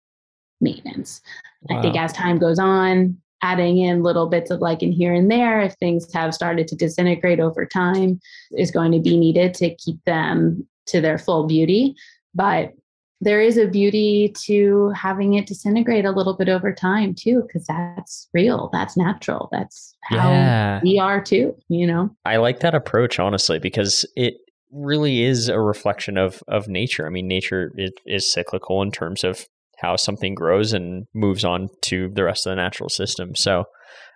maintenance. 0.61 1.21
Wow. 1.63 1.79
I 1.79 1.83
think 1.83 1.97
as 1.97 2.13
time 2.13 2.39
goes 2.39 2.59
on, 2.59 3.17
adding 3.43 3.79
in 3.79 4.03
little 4.03 4.29
bits 4.29 4.51
of 4.51 4.61
lichen 4.61 4.93
here 4.93 5.13
and 5.13 5.31
there, 5.31 5.61
if 5.61 5.75
things 5.75 6.13
have 6.13 6.35
started 6.35 6.69
to 6.69 6.77
disintegrate 6.77 7.41
over 7.41 7.67
time, 7.67 8.21
is 8.57 8.71
going 8.71 8.93
to 8.93 9.01
be 9.01 9.17
needed 9.17 9.55
to 9.55 9.75
keep 9.77 10.03
them 10.05 10.67
to 10.87 11.01
their 11.01 11.19
full 11.19 11.47
beauty. 11.47 11.95
But 12.35 12.73
there 13.21 13.41
is 13.41 13.57
a 13.57 13.69
beauty 13.69 14.35
to 14.47 14.91
having 14.91 15.35
it 15.35 15.47
disintegrate 15.47 16.05
a 16.05 16.11
little 16.11 16.35
bit 16.35 16.49
over 16.49 16.73
time 16.73 17.15
too, 17.15 17.43
because 17.47 17.65
that's 17.67 18.29
real, 18.35 18.69
that's 18.73 18.97
natural, 18.97 19.49
that's 19.53 19.97
how 20.03 20.31
yeah. 20.31 20.81
we 20.83 20.99
are 20.99 21.23
too. 21.23 21.55
You 21.69 21.87
know, 21.87 22.17
I 22.25 22.39
like 22.39 22.61
that 22.61 22.75
approach 22.75 23.21
honestly 23.21 23.61
because 23.61 24.05
it 24.17 24.35
really 24.73 25.23
is 25.23 25.49
a 25.49 25.61
reflection 25.61 26.17
of 26.17 26.43
of 26.49 26.69
nature. 26.69 27.07
I 27.07 27.11
mean, 27.11 27.29
nature 27.29 27.73
is, 27.77 27.93
is 28.07 28.33
cyclical 28.33 28.83
in 28.83 28.91
terms 28.91 29.25
of 29.25 29.47
how 29.79 29.97
something 29.97 30.35
grows 30.35 30.73
and 30.73 31.07
moves 31.15 31.45
on 31.45 31.69
to 31.83 32.09
the 32.15 32.25
rest 32.25 32.47
of 32.47 32.51
the 32.51 32.57
natural 32.57 32.89
system. 32.89 33.35
So 33.35 33.65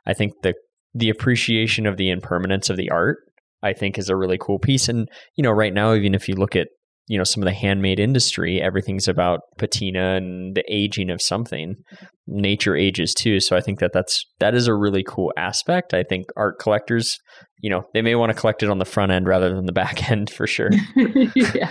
I 0.07 0.15
think 0.15 0.33
the 0.43 0.55
the 0.95 1.11
appreciation 1.11 1.87
of 1.87 1.97
the 1.97 2.11
impermanence 2.11 2.71
of 2.71 2.77
the 2.77 2.91
art, 2.91 3.19
I 3.63 3.75
think, 3.75 3.99
is 3.99 4.09
a 4.09 4.17
really 4.17 4.39
cool 4.39 4.59
piece. 4.59 4.89
And 4.89 5.09
you 5.37 5.43
know, 5.43 5.51
right 5.51 5.75
now, 5.75 5.95
even 5.95 6.15
if 6.15 6.29
you 6.29 6.35
look 6.35 6.57
at 6.57 6.69
you 7.09 7.17
know 7.17 7.25
some 7.25 7.43
of 7.43 7.47
the 7.47 7.53
handmade 7.53 8.01
industry, 8.01 8.61
everything's 8.61 9.09
about 9.09 9.41
patina 9.59 10.17
and 10.17 10.57
the 10.57 10.65
aging 10.69 11.11
of 11.11 11.23
something. 11.23 11.77
Mm-hmm. 11.95 12.07
Nature 12.29 12.77
ages 12.77 13.15
too, 13.15 13.39
so 13.39 13.57
I 13.57 13.61
think 13.61 13.79
that 13.79 13.93
that's 13.93 14.25
that 14.41 14.55
is 14.55 14.67
a 14.67 14.75
really 14.75 15.05
cool 15.07 15.33
aspect. 15.37 15.95
I 15.95 16.03
think 16.03 16.27
art 16.37 16.59
collectors, 16.59 17.19
you 17.61 17.71
know, 17.71 17.85
they 17.95 18.03
may 18.03 18.17
want 18.17 18.31
to 18.31 18.39
collect 18.39 18.63
it 18.63 18.71
on 18.71 18.79
the 18.79 18.85
front 18.85 19.13
end 19.13 19.29
rather 19.29 19.55
than 19.55 19.67
the 19.67 19.73
back 19.73 20.11
end 20.11 20.31
for 20.31 20.47
sure. 20.47 20.71
yeah. 21.37 21.71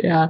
yeah. 0.00 0.28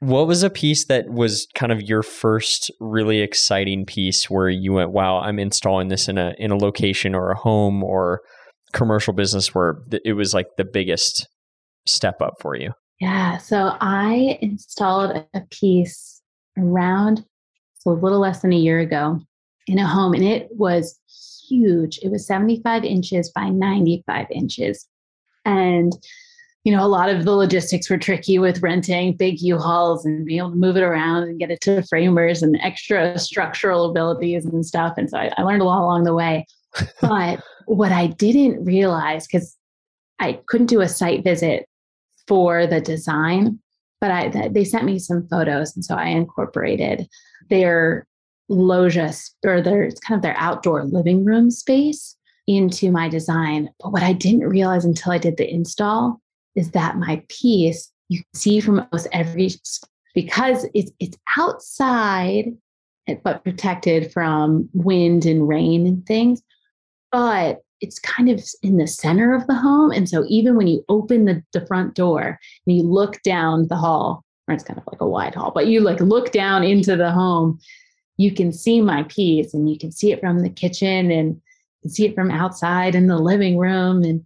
What 0.00 0.26
was 0.26 0.42
a 0.42 0.48
piece 0.48 0.86
that 0.86 1.10
was 1.10 1.46
kind 1.54 1.72
of 1.72 1.82
your 1.82 2.02
first 2.02 2.70
really 2.80 3.20
exciting 3.20 3.84
piece 3.84 4.30
where 4.30 4.48
you 4.48 4.72
went, 4.72 4.92
"Wow, 4.92 5.18
I'm 5.18 5.38
installing 5.38 5.88
this 5.88 6.08
in 6.08 6.16
a 6.16 6.34
in 6.38 6.50
a 6.50 6.56
location 6.56 7.14
or 7.14 7.30
a 7.30 7.36
home 7.36 7.84
or 7.84 8.22
commercial 8.72 9.12
business 9.12 9.54
where 9.54 9.74
it 10.04 10.14
was 10.14 10.32
like 10.32 10.46
the 10.56 10.64
biggest 10.64 11.28
step 11.86 12.22
up 12.22 12.36
for 12.40 12.56
you?" 12.56 12.72
Yeah. 13.00 13.38
So 13.38 13.76
I 13.80 14.38
installed 14.40 15.24
a 15.34 15.40
piece 15.50 16.22
around 16.56 17.24
so 17.74 17.90
a 17.90 17.92
little 17.92 18.20
less 18.20 18.40
than 18.40 18.52
a 18.52 18.58
year 18.58 18.78
ago 18.80 19.20
in 19.66 19.78
a 19.78 19.86
home, 19.86 20.14
and 20.14 20.24
it 20.24 20.48
was 20.52 20.98
huge. 21.48 21.98
It 22.02 22.10
was 22.10 22.26
75 22.26 22.84
inches 22.84 23.30
by 23.30 23.48
95 23.48 24.26
inches, 24.30 24.86
and 25.44 25.92
you 26.64 26.72
know, 26.72 26.82
a 26.82 26.88
lot 26.88 27.10
of 27.10 27.24
the 27.24 27.32
logistics 27.32 27.90
were 27.90 27.98
tricky 27.98 28.38
with 28.38 28.62
renting 28.62 29.14
big 29.14 29.40
U-Hauls 29.42 30.06
and 30.06 30.24
being 30.24 30.38
able 30.38 30.50
to 30.50 30.56
move 30.56 30.78
it 30.78 30.82
around 30.82 31.24
and 31.24 31.38
get 31.38 31.50
it 31.50 31.60
to 31.60 31.82
framers 31.82 32.42
and 32.42 32.58
extra 32.62 33.18
structural 33.18 33.90
abilities 33.90 34.46
and 34.46 34.64
stuff. 34.64 34.94
And 34.96 35.10
so 35.10 35.18
I, 35.18 35.30
I 35.36 35.42
learned 35.42 35.60
a 35.60 35.66
lot 35.66 35.82
along 35.82 36.04
the 36.04 36.14
way. 36.14 36.46
but 37.02 37.42
what 37.66 37.92
I 37.92 38.06
didn't 38.06 38.64
realize, 38.64 39.26
because 39.26 39.54
I 40.20 40.40
couldn't 40.46 40.68
do 40.68 40.80
a 40.80 40.88
site 40.88 41.22
visit 41.22 41.68
for 42.26 42.66
the 42.66 42.80
design, 42.80 43.58
but 44.00 44.10
I 44.10 44.48
they 44.48 44.64
sent 44.64 44.84
me 44.84 44.98
some 44.98 45.26
photos, 45.28 45.74
and 45.74 45.84
so 45.84 45.94
I 45.94 46.06
incorporated 46.06 47.08
their 47.50 48.06
loggia 48.48 49.12
or 49.44 49.60
their 49.60 49.82
it's 49.82 50.00
kind 50.00 50.18
of 50.18 50.22
their 50.22 50.36
outdoor 50.38 50.84
living 50.84 51.24
room 51.24 51.50
space 51.50 52.16
into 52.46 52.90
my 52.90 53.08
design. 53.08 53.70
But 53.80 53.92
what 53.92 54.02
I 54.02 54.12
didn't 54.12 54.48
realize 54.48 54.84
until 54.84 55.12
I 55.12 55.18
did 55.18 55.36
the 55.36 55.50
install 55.50 56.20
is 56.54 56.70
that 56.72 56.98
my 56.98 57.22
piece 57.28 57.90
you 58.08 58.22
see 58.34 58.60
from 58.60 58.80
almost 58.80 59.08
every 59.12 59.50
because 60.14 60.66
it's 60.74 60.92
it's 61.00 61.16
outside 61.36 62.46
but 63.22 63.44
protected 63.44 64.12
from 64.12 64.68
wind 64.72 65.26
and 65.26 65.46
rain 65.48 65.86
and 65.86 66.06
things 66.06 66.42
but 67.12 67.58
it's 67.84 67.98
kind 67.98 68.30
of 68.30 68.42
in 68.62 68.78
the 68.78 68.86
center 68.86 69.34
of 69.34 69.46
the 69.46 69.54
home 69.54 69.90
and 69.90 70.08
so 70.08 70.24
even 70.28 70.56
when 70.56 70.66
you 70.66 70.82
open 70.88 71.26
the, 71.26 71.42
the 71.52 71.64
front 71.66 71.94
door 71.94 72.38
and 72.66 72.76
you 72.76 72.82
look 72.82 73.20
down 73.22 73.68
the 73.68 73.76
hall 73.76 74.24
or 74.48 74.54
it's 74.54 74.64
kind 74.64 74.78
of 74.78 74.86
like 74.90 75.02
a 75.02 75.06
wide 75.06 75.34
hall 75.34 75.52
but 75.54 75.66
you 75.66 75.80
like 75.80 76.00
look 76.00 76.32
down 76.32 76.64
into 76.64 76.96
the 76.96 77.12
home 77.12 77.58
you 78.16 78.32
can 78.32 78.52
see 78.52 78.80
my 78.80 79.02
piece 79.04 79.52
and 79.52 79.70
you 79.70 79.78
can 79.78 79.92
see 79.92 80.12
it 80.12 80.20
from 80.20 80.40
the 80.40 80.48
kitchen 80.48 81.10
and 81.10 81.40
see 81.86 82.06
it 82.06 82.14
from 82.14 82.30
outside 82.30 82.94
in 82.94 83.06
the 83.06 83.18
living 83.18 83.58
room 83.58 84.02
and 84.02 84.24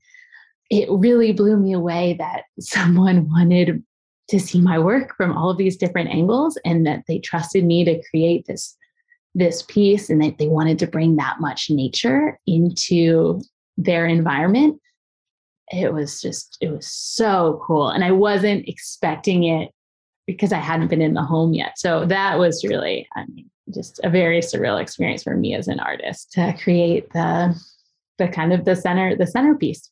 it 0.70 0.88
really 0.90 1.32
blew 1.32 1.56
me 1.56 1.72
away 1.72 2.14
that 2.18 2.44
someone 2.60 3.28
wanted 3.28 3.82
to 4.28 4.38
see 4.38 4.60
my 4.60 4.78
work 4.78 5.16
from 5.16 5.36
all 5.36 5.50
of 5.50 5.56
these 5.56 5.76
different 5.76 6.10
angles 6.10 6.56
and 6.64 6.86
that 6.86 7.02
they 7.08 7.18
trusted 7.18 7.64
me 7.64 7.84
to 7.84 8.00
create 8.10 8.46
this 8.46 8.76
this 9.38 9.62
piece 9.62 10.10
and 10.10 10.22
that 10.22 10.38
they 10.38 10.48
wanted 10.48 10.78
to 10.78 10.86
bring 10.86 11.16
that 11.16 11.36
much 11.40 11.70
nature 11.70 12.38
into 12.46 13.40
their 13.76 14.06
environment 14.06 14.80
it 15.70 15.92
was 15.92 16.20
just 16.20 16.56
it 16.60 16.70
was 16.70 16.86
so 16.86 17.62
cool 17.66 17.88
and 17.88 18.04
i 18.04 18.10
wasn't 18.10 18.66
expecting 18.68 19.44
it 19.44 19.70
because 20.26 20.52
i 20.52 20.58
hadn't 20.58 20.88
been 20.88 21.02
in 21.02 21.14
the 21.14 21.22
home 21.22 21.52
yet 21.52 21.78
so 21.78 22.04
that 22.06 22.38
was 22.38 22.64
really 22.64 23.06
i 23.16 23.24
mean 23.26 23.48
just 23.72 24.00
a 24.02 24.10
very 24.10 24.40
surreal 24.40 24.80
experience 24.80 25.22
for 25.22 25.36
me 25.36 25.54
as 25.54 25.68
an 25.68 25.78
artist 25.78 26.32
to 26.32 26.54
create 26.62 27.10
the 27.12 27.54
the 28.18 28.26
kind 28.28 28.52
of 28.52 28.64
the 28.64 28.74
center 28.74 29.14
the 29.16 29.26
centerpiece 29.26 29.90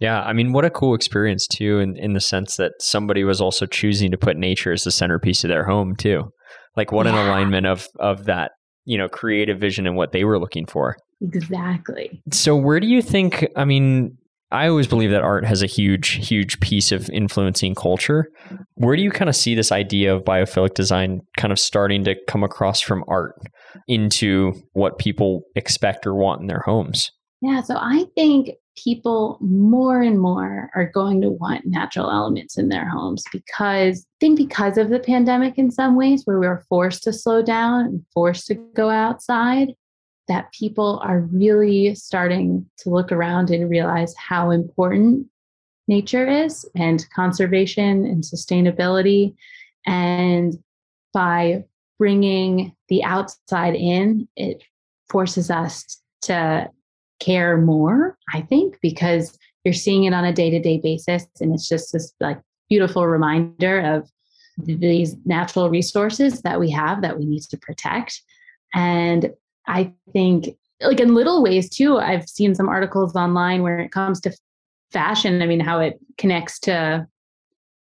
yeah, 0.00 0.22
I 0.22 0.32
mean, 0.32 0.52
what 0.52 0.64
a 0.64 0.70
cool 0.70 0.94
experience 0.94 1.46
too, 1.46 1.80
in 1.80 1.96
in 1.96 2.12
the 2.12 2.20
sense 2.20 2.56
that 2.56 2.74
somebody 2.80 3.24
was 3.24 3.40
also 3.40 3.66
choosing 3.66 4.12
to 4.12 4.16
put 4.16 4.36
nature 4.36 4.72
as 4.72 4.84
the 4.84 4.92
centerpiece 4.92 5.42
of 5.42 5.48
their 5.48 5.64
home 5.64 5.96
too. 5.96 6.30
Like, 6.76 6.92
what 6.92 7.06
yeah. 7.06 7.18
an 7.18 7.26
alignment 7.26 7.66
of 7.66 7.88
of 7.98 8.26
that, 8.26 8.52
you 8.88 8.96
know, 8.96 9.06
creative 9.06 9.60
vision 9.60 9.86
and 9.86 9.96
what 9.96 10.12
they 10.12 10.24
were 10.24 10.38
looking 10.38 10.64
for. 10.64 10.96
Exactly. 11.20 12.22
So, 12.32 12.56
where 12.56 12.80
do 12.80 12.86
you 12.86 13.02
think? 13.02 13.46
I 13.54 13.66
mean, 13.66 14.16
I 14.50 14.66
always 14.66 14.86
believe 14.86 15.10
that 15.10 15.20
art 15.20 15.44
has 15.44 15.62
a 15.62 15.66
huge, 15.66 16.26
huge 16.26 16.58
piece 16.60 16.90
of 16.90 17.10
influencing 17.10 17.74
culture. 17.74 18.30
Where 18.76 18.96
do 18.96 19.02
you 19.02 19.10
kind 19.10 19.28
of 19.28 19.36
see 19.36 19.54
this 19.54 19.70
idea 19.70 20.14
of 20.14 20.24
biophilic 20.24 20.72
design 20.72 21.20
kind 21.36 21.52
of 21.52 21.58
starting 21.58 22.04
to 22.04 22.16
come 22.28 22.42
across 22.42 22.80
from 22.80 23.04
art 23.08 23.34
into 23.88 24.54
what 24.72 24.98
people 24.98 25.42
expect 25.54 26.06
or 26.06 26.14
want 26.14 26.40
in 26.40 26.46
their 26.46 26.62
homes? 26.64 27.12
Yeah, 27.42 27.60
so 27.60 27.76
I 27.76 28.06
think 28.14 28.52
people 28.82 29.38
more 29.40 30.00
and 30.02 30.20
more 30.20 30.70
are 30.74 30.90
going 30.92 31.20
to 31.20 31.30
want 31.30 31.66
natural 31.66 32.10
elements 32.10 32.58
in 32.58 32.68
their 32.68 32.88
homes 32.88 33.24
because 33.32 34.00
I 34.00 34.16
think 34.20 34.36
because 34.36 34.78
of 34.78 34.88
the 34.88 35.00
pandemic 35.00 35.58
in 35.58 35.70
some 35.70 35.96
ways 35.96 36.22
where 36.24 36.38
we 36.38 36.46
were 36.46 36.64
forced 36.68 37.02
to 37.04 37.12
slow 37.12 37.42
down 37.42 37.86
and 37.86 38.04
forced 38.12 38.46
to 38.48 38.54
go 38.54 38.90
outside 38.90 39.74
that 40.28 40.52
people 40.52 41.00
are 41.02 41.20
really 41.20 41.94
starting 41.94 42.66
to 42.78 42.90
look 42.90 43.10
around 43.10 43.50
and 43.50 43.70
realize 43.70 44.14
how 44.16 44.50
important 44.50 45.26
nature 45.88 46.26
is 46.26 46.68
and 46.76 47.08
conservation 47.10 48.04
and 48.04 48.22
sustainability. 48.22 49.34
And 49.86 50.54
by 51.14 51.64
bringing 51.98 52.76
the 52.88 53.02
outside 53.02 53.74
in 53.74 54.28
it 54.36 54.62
forces 55.08 55.50
us 55.50 56.00
to 56.22 56.70
care 57.20 57.56
more, 57.56 58.16
I 58.32 58.42
think, 58.42 58.78
because 58.80 59.36
you're 59.64 59.74
seeing 59.74 60.04
it 60.04 60.12
on 60.12 60.24
a 60.24 60.32
day 60.32 60.50
to 60.50 60.60
day 60.60 60.78
basis. 60.78 61.26
And 61.40 61.52
it's 61.52 61.68
just 61.68 61.92
this 61.92 62.12
like 62.20 62.40
beautiful 62.68 63.06
reminder 63.06 63.80
of 63.80 64.10
these 64.58 65.16
natural 65.24 65.70
resources 65.70 66.42
that 66.42 66.58
we 66.58 66.70
have 66.70 67.02
that 67.02 67.18
we 67.18 67.24
need 67.24 67.42
to 67.42 67.56
protect. 67.56 68.22
And 68.74 69.32
I 69.66 69.92
think, 70.12 70.48
like 70.80 71.00
in 71.00 71.14
little 71.14 71.42
ways 71.42 71.68
too, 71.68 71.98
I've 71.98 72.28
seen 72.28 72.54
some 72.54 72.68
articles 72.68 73.16
online 73.16 73.62
where 73.62 73.78
it 73.78 73.92
comes 73.92 74.20
to 74.22 74.36
fashion. 74.92 75.42
I 75.42 75.46
mean, 75.46 75.60
how 75.60 75.80
it 75.80 75.98
connects 76.16 76.58
to 76.60 77.06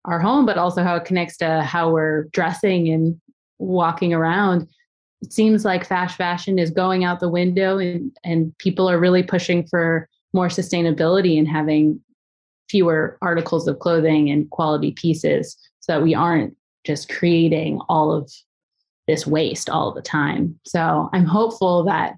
our 0.05 0.21
home, 0.21 0.47
but 0.47 0.59
also 0.59 0.83
how 0.83 0.97
it 0.97 1.05
connects 1.05 1.37
to 1.39 1.63
how 1.63 1.91
we're 1.91 2.25
dressing 2.25 2.89
and 2.89 3.21
walking 3.59 4.13
around. 4.13 4.69
It 5.23 5.33
seems 5.33 5.65
like 5.65 5.87
fast 5.87 6.17
fashion 6.17 6.59
is 6.59 6.71
going 6.71 7.05
out 7.05 7.21
the 7.21 7.29
window, 7.29 7.79
and, 7.79 8.11
and 8.25 8.57
people 8.59 8.89
are 8.89 8.99
really 8.99 9.23
pushing 9.23 9.67
for 9.67 10.09
more 10.33 10.49
sustainability 10.49 11.39
and 11.39 11.49
having 11.49 12.01
fewer 12.69 13.19
articles 13.23 13.69
of 13.69 13.79
clothing 13.79 14.31
and 14.31 14.51
quality 14.51 14.91
pieces 14.93 15.57
so 15.81 15.93
that 15.93 16.03
we 16.03 16.15
aren't 16.15 16.57
just 16.85 17.09
creating 17.09 17.81
all 17.89 18.13
of 18.13 18.31
this 19.07 19.27
waste 19.27 19.69
all 19.71 19.93
the 19.93 20.03
time. 20.03 20.59
So 20.67 21.09
I'm 21.13 21.27
hopeful 21.27 21.85
that 21.85 22.17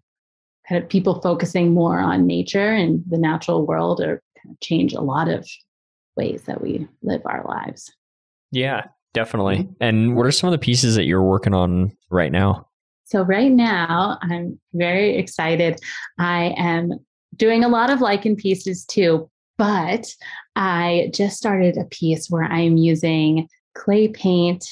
kind 0.69 0.83
of 0.83 0.89
people 0.89 1.21
focusing 1.21 1.73
more 1.73 1.99
on 1.99 2.27
nature 2.27 2.73
and 2.73 3.03
the 3.09 3.19
natural 3.19 3.67
world 3.67 4.01
are 4.01 4.23
kind 4.43 4.55
of 4.55 4.61
change 4.61 4.95
a 4.95 5.01
lot 5.01 5.29
of 5.29 5.49
ways 6.17 6.43
that 6.43 6.61
we 6.61 6.89
live 7.03 7.23
our 7.25 7.45
lives. 7.47 7.93
Yeah, 8.51 8.85
definitely. 9.15 9.59
Mm-hmm. 9.59 9.73
And 9.81 10.17
what 10.17 10.27
are 10.27 10.33
some 10.33 10.49
of 10.49 10.53
the 10.53 10.59
pieces 10.59 10.95
that 10.95 11.05
you're 11.05 11.23
working 11.23 11.55
on 11.55 11.97
right 12.11 12.33
now? 12.33 12.66
So 13.07 13.23
right 13.23 13.53
now, 13.53 14.19
I'm 14.21 14.59
very 14.75 15.17
excited. 15.17 15.81
I 16.19 16.55
am 16.57 16.93
doing 17.37 17.63
a 17.63 17.69
lot 17.69 17.89
of 17.89 18.01
lichen 18.01 18.35
pieces 18.35 18.85
too, 18.85 19.31
but 19.57 20.13
I 20.57 21.11
just 21.15 21.37
started 21.37 21.77
a 21.77 21.85
piece 21.85 22.29
where 22.29 22.45
I'm 22.45 22.77
using 22.77 23.49
clay 23.77 24.09
paint 24.09 24.67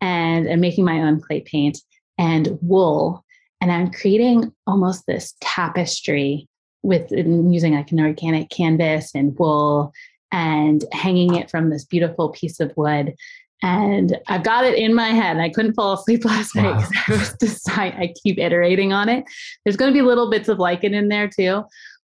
and 0.00 0.48
I'm 0.48 0.60
making 0.60 0.84
my 0.84 1.00
own 1.00 1.20
clay 1.20 1.40
paint 1.40 1.78
and 2.16 2.58
wool. 2.62 3.24
And 3.60 3.72
I'm 3.72 3.90
creating 3.90 4.52
almost 4.68 5.06
this 5.06 5.34
tapestry 5.40 6.48
with 6.84 7.10
using 7.10 7.74
like 7.74 7.90
an 7.90 7.98
organic 7.98 8.50
canvas 8.50 9.10
and 9.16 9.36
wool 9.36 9.92
and 10.30 10.84
hanging 10.92 11.34
it 11.34 11.50
from 11.50 11.70
this 11.70 11.84
beautiful 11.84 12.28
piece 12.28 12.60
of 12.60 12.72
wood. 12.76 13.16
And 13.62 14.18
I've 14.28 14.44
got 14.44 14.64
it 14.64 14.78
in 14.78 14.94
my 14.94 15.08
head. 15.08 15.38
I 15.38 15.48
couldn't 15.48 15.74
fall 15.74 15.94
asleep 15.94 16.24
last 16.24 16.54
wow. 16.54 16.62
night 16.62 16.76
because 16.76 17.04
I 17.08 17.12
was 17.12 17.32
decide 17.40 17.94
I 17.94 18.14
keep 18.22 18.38
iterating 18.38 18.92
on 18.92 19.08
it. 19.08 19.24
There's 19.64 19.76
going 19.76 19.92
to 19.92 19.98
be 19.98 20.02
little 20.02 20.30
bits 20.30 20.48
of 20.48 20.58
lichen 20.58 20.94
in 20.94 21.08
there 21.08 21.28
too, 21.28 21.64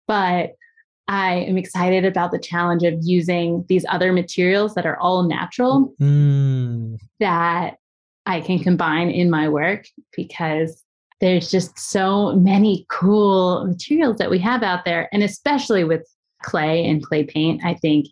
but 0.07 0.51
I 1.07 1.35
am 1.35 1.57
excited 1.57 2.03
about 2.03 2.31
the 2.31 2.39
challenge 2.39 2.83
of 2.83 2.95
using 3.01 3.63
these 3.69 3.85
other 3.87 4.11
materials 4.11 4.75
that 4.75 4.85
are 4.85 4.99
all 4.99 5.23
natural 5.23 5.93
mm. 6.01 6.97
that 7.19 7.77
I 8.25 8.41
can 8.41 8.59
combine 8.59 9.09
in 9.09 9.29
my 9.29 9.47
work 9.47 9.87
because 10.15 10.83
there's 11.21 11.49
just 11.49 11.79
so 11.79 12.35
many 12.35 12.85
cool 12.89 13.65
materials 13.65 14.17
that 14.17 14.29
we 14.29 14.37
have 14.39 14.63
out 14.63 14.83
there. 14.83 15.07
And 15.13 15.23
especially 15.23 15.85
with 15.85 16.05
clay 16.43 16.85
and 16.85 17.01
clay 17.01 17.23
paint, 17.23 17.63
I 17.63 17.73
think 17.73 18.07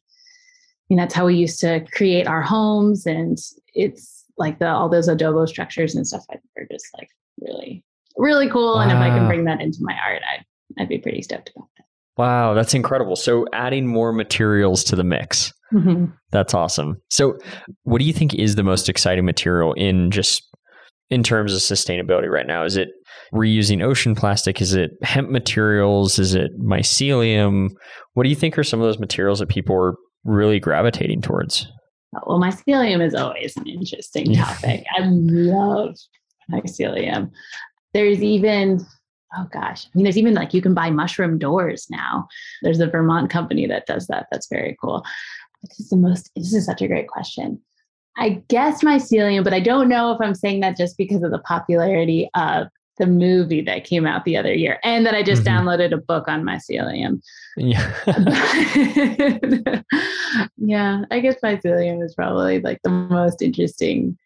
you 0.89 0.97
know, 0.97 1.03
that's 1.03 1.13
how 1.13 1.25
we 1.25 1.35
used 1.35 1.59
to 1.61 1.85
create 1.93 2.27
our 2.27 2.41
homes. 2.41 3.05
And 3.05 3.37
it's 3.73 4.25
like 4.37 4.59
the 4.59 4.67
all 4.67 4.89
those 4.89 5.07
adobe 5.07 5.47
structures 5.47 5.95
and 5.95 6.05
stuff 6.07 6.23
are 6.29 6.67
just 6.71 6.87
like 6.97 7.09
really, 7.41 7.83
really 8.17 8.49
cool. 8.49 8.75
Wow. 8.75 8.81
And 8.81 8.91
if 8.91 8.97
I 8.97 9.09
can 9.09 9.27
bring 9.27 9.45
that 9.45 9.61
into 9.61 9.79
my 9.81 9.95
art, 10.05 10.21
I'd 10.31 10.45
I'd 10.79 10.89
be 10.89 10.97
pretty 10.97 11.21
stoked 11.21 11.51
about 11.55 11.67
that. 11.77 11.85
Wow, 12.17 12.53
that's 12.53 12.73
incredible. 12.73 13.15
So 13.15 13.45
adding 13.53 13.87
more 13.87 14.13
materials 14.13 14.83
to 14.85 14.95
the 14.95 15.03
mix. 15.03 15.51
Mm-hmm. 15.73 16.05
That's 16.31 16.53
awesome. 16.53 16.97
So 17.09 17.37
what 17.83 17.99
do 17.99 18.05
you 18.05 18.13
think 18.13 18.33
is 18.35 18.55
the 18.55 18.63
most 18.63 18.87
exciting 18.87 19.25
material 19.25 19.73
in 19.73 20.11
just 20.11 20.43
in 21.09 21.23
terms 21.23 21.53
of 21.53 21.59
sustainability 21.59 22.29
right 22.29 22.47
now? 22.47 22.63
Is 22.63 22.77
it 22.77 22.89
reusing 23.33 23.83
ocean 23.83 24.15
plastic? 24.15 24.61
Is 24.61 24.73
it 24.73 24.91
hemp 25.01 25.29
materials? 25.29 26.17
Is 26.19 26.35
it 26.35 26.51
mycelium? 26.59 27.69
What 28.13 28.23
do 28.23 28.29
you 28.29 28.35
think 28.35 28.57
are 28.57 28.63
some 28.63 28.79
of 28.79 28.85
those 28.85 28.99
materials 28.99 29.39
that 29.39 29.49
people 29.49 29.75
are 29.75 29.95
really 30.25 30.59
gravitating 30.59 31.21
towards? 31.21 31.67
Well, 32.25 32.39
mycelium 32.39 33.05
is 33.05 33.15
always 33.15 33.55
an 33.57 33.67
interesting 33.67 34.33
topic. 34.33 34.85
I 34.97 35.01
love 35.05 35.95
mycelium. 36.51 37.31
There's 37.93 38.21
even 38.21 38.85
oh 39.37 39.47
gosh, 39.51 39.85
I 39.85 39.89
mean, 39.93 40.03
there's 40.03 40.17
even 40.17 40.33
like 40.33 40.53
you 40.53 40.61
can 40.61 40.73
buy 40.73 40.89
mushroom 40.89 41.37
doors 41.37 41.87
now. 41.89 42.27
There's 42.61 42.79
a 42.79 42.87
Vermont 42.87 43.29
company 43.29 43.67
that 43.67 43.85
does 43.85 44.07
that. 44.07 44.27
That's 44.31 44.47
very 44.47 44.77
cool. 44.81 45.03
This 45.63 45.79
is 45.79 45.89
the 45.89 45.97
most, 45.97 46.31
this 46.35 46.53
is 46.53 46.65
such 46.65 46.81
a 46.81 46.87
great 46.87 47.07
question. 47.07 47.61
I 48.17 48.41
guess 48.47 48.83
mycelium, 48.83 49.43
but 49.43 49.53
I 49.53 49.59
don't 49.59 49.89
know 49.89 50.13
if 50.13 50.21
I'm 50.21 50.35
saying 50.35 50.61
that 50.61 50.77
just 50.77 50.97
because 50.97 51.21
of 51.23 51.31
the 51.31 51.39
popularity 51.39 52.29
of 52.33 52.67
the 52.97 53.07
movie 53.07 53.61
that 53.61 53.83
came 53.83 54.05
out 54.05 54.25
the 54.25 54.37
other 54.37 54.53
year 54.53 54.79
and 54.83 55.05
that 55.05 55.13
I 55.13 55.23
just 55.23 55.43
mm-hmm. 55.43 55.67
downloaded 55.67 55.93
a 55.93 55.97
book 55.97 56.27
on 56.27 56.43
mycelium. 56.43 57.21
Yeah. 57.57 57.91
yeah, 60.57 61.03
I 61.11 61.19
guess 61.19 61.35
mycelium 61.43 62.03
is 62.03 62.15
probably 62.15 62.61
like 62.61 62.79
the 62.83 62.89
most 62.89 63.41
interesting 63.41 64.17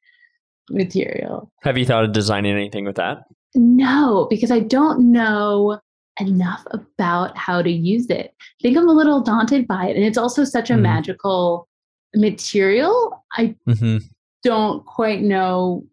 material. 0.69 1.51
Have 1.63 1.77
you 1.77 1.85
thought 1.85 2.03
of 2.03 2.11
designing 2.11 2.53
anything 2.53 2.85
with 2.85 2.95
that? 2.97 3.23
No, 3.55 4.27
because 4.29 4.51
I 4.51 4.59
don't 4.59 5.11
know 5.11 5.79
enough 6.19 6.63
about 6.71 7.37
how 7.37 7.61
to 7.61 7.71
use 7.71 8.07
it. 8.07 8.33
I 8.39 8.61
think 8.61 8.77
I'm 8.77 8.89
a 8.89 8.93
little 8.93 9.21
daunted 9.21 9.67
by 9.67 9.87
it. 9.87 9.95
And 9.95 10.05
it's 10.05 10.17
also 10.17 10.43
such 10.43 10.69
a 10.69 10.73
mm. 10.73 10.81
magical 10.81 11.67
material. 12.15 13.23
I 13.37 13.55
mm-hmm. 13.67 13.97
don't 14.43 14.85
quite 14.85 15.21
know. 15.21 15.85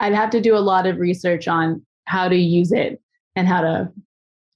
I'd 0.00 0.14
have 0.14 0.30
to 0.30 0.40
do 0.40 0.56
a 0.56 0.58
lot 0.58 0.86
of 0.86 0.98
research 0.98 1.48
on 1.48 1.84
how 2.06 2.28
to 2.28 2.36
use 2.36 2.72
it 2.72 3.00
and 3.36 3.48
how 3.48 3.60
to, 3.60 3.92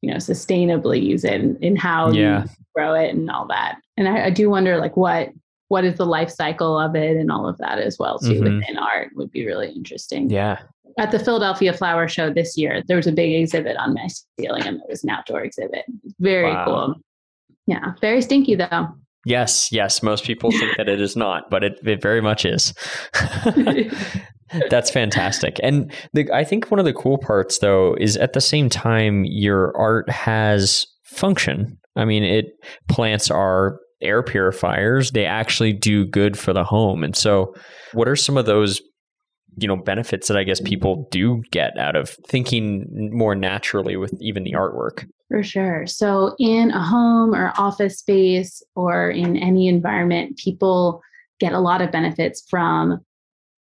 you 0.03 0.11
know, 0.11 0.17
sustainably 0.17 1.03
use 1.03 1.25
it 1.25 1.41
and, 1.41 1.63
and 1.63 1.79
how 1.79 2.11
yeah. 2.11 2.43
you 2.43 2.49
grow 2.75 2.95
it 2.95 3.15
and 3.15 3.31
all 3.31 3.47
that. 3.49 3.79
And 3.97 4.09
I, 4.09 4.27
I, 4.27 4.31
do 4.31 4.49
wonder 4.51 4.79
like 4.79 4.97
what 4.97 5.31
what 5.69 5.85
is 5.85 5.97
the 5.97 6.07
life 6.07 6.31
cycle 6.31 6.79
of 6.79 6.95
it 6.95 7.17
and 7.17 7.31
all 7.31 7.49
of 7.49 7.59
that 7.59 7.79
as 7.79 7.99
well 7.99 8.19
too 8.19 8.41
mm-hmm. 8.41 8.59
within 8.59 8.79
art 8.79 9.11
would 9.15 9.31
be 9.31 9.45
really 9.45 9.71
interesting. 9.71 10.31
Yeah 10.31 10.61
at 10.99 11.13
the 11.13 11.19
Philadelphia 11.19 11.73
Flower 11.73 12.09
Show 12.09 12.31
this 12.31 12.59
year, 12.59 12.83
there 12.87 12.97
was 12.97 13.07
a 13.07 13.13
big 13.13 13.33
exhibit 13.33 13.77
on 13.77 13.95
mycelium. 13.95 14.81
It 14.81 14.89
was 14.89 15.05
an 15.05 15.11
outdoor 15.11 15.43
exhibit. 15.43 15.85
Very 16.19 16.53
wow. 16.53 16.65
cool. 16.65 16.95
Yeah, 17.67 17.93
very 18.01 18.21
stinky 18.21 18.57
though. 18.57 18.89
Yes, 19.29 19.71
yes. 19.71 20.03
Most 20.03 20.25
people 20.25 20.51
think 20.51 20.79
that 20.79 20.89
it 20.89 21.03
is 21.03 21.15
not, 21.15 21.51
but 21.51 21.63
it, 21.63 21.79
it 21.85 22.01
very 22.01 22.23
much 22.23 22.47
is. 22.47 22.73
That's 24.71 24.91
fantastic. 24.91 25.61
And 25.63 25.93
the, 26.15 26.33
I 26.33 26.45
think 26.45 26.71
one 26.71 26.79
of 26.79 26.87
the 26.87 26.95
cool 26.95 27.19
parts, 27.19 27.59
though, 27.59 27.95
is 28.01 28.17
at 28.17 28.33
the 28.33 28.41
same 28.41 28.71
time, 28.71 29.27
your 29.27 29.77
art 29.77 30.09
has 30.09 30.87
function. 31.05 31.77
I 31.95 32.07
mean, 32.07 32.25
it 32.25 32.47
plants 32.89 33.31
are 33.31 33.79
air 34.01 34.23
purifiers. 34.23 35.11
They 35.11 35.27
actually 35.27 35.75
do 35.75 36.07
good 36.07 36.39
for 36.39 36.55
the 36.55 36.65
home. 36.65 37.05
And 37.05 37.15
so, 37.15 37.55
what 37.93 38.09
are 38.09 38.17
some 38.17 38.39
of 38.39 38.47
those 38.47 38.81
you 39.61 39.69
know 39.69 39.77
benefits 39.77 40.29
that 40.29 40.39
I 40.39 40.45
guess 40.45 40.61
people 40.61 41.07
do 41.11 41.43
get 41.51 41.77
out 41.77 41.97
of 41.97 42.11
thinking 42.29 43.11
more 43.13 43.35
naturally 43.35 43.97
with 43.97 44.15
even 44.21 44.45
the 44.45 44.53
artwork. 44.53 45.05
For 45.29 45.43
sure. 45.43 45.87
So 45.87 46.35
in 46.39 46.71
a 46.71 46.83
home 46.83 47.35
or 47.35 47.53
office 47.59 47.99
space 47.99 48.63
or 48.75 49.11
in 49.11 49.37
any 49.37 49.69
environment, 49.69 50.39
people 50.39 51.03
get 51.39 51.53
a 51.53 51.61
lot 51.61 51.83
of 51.83 51.93
benefits 51.93 52.45
from 52.49 53.05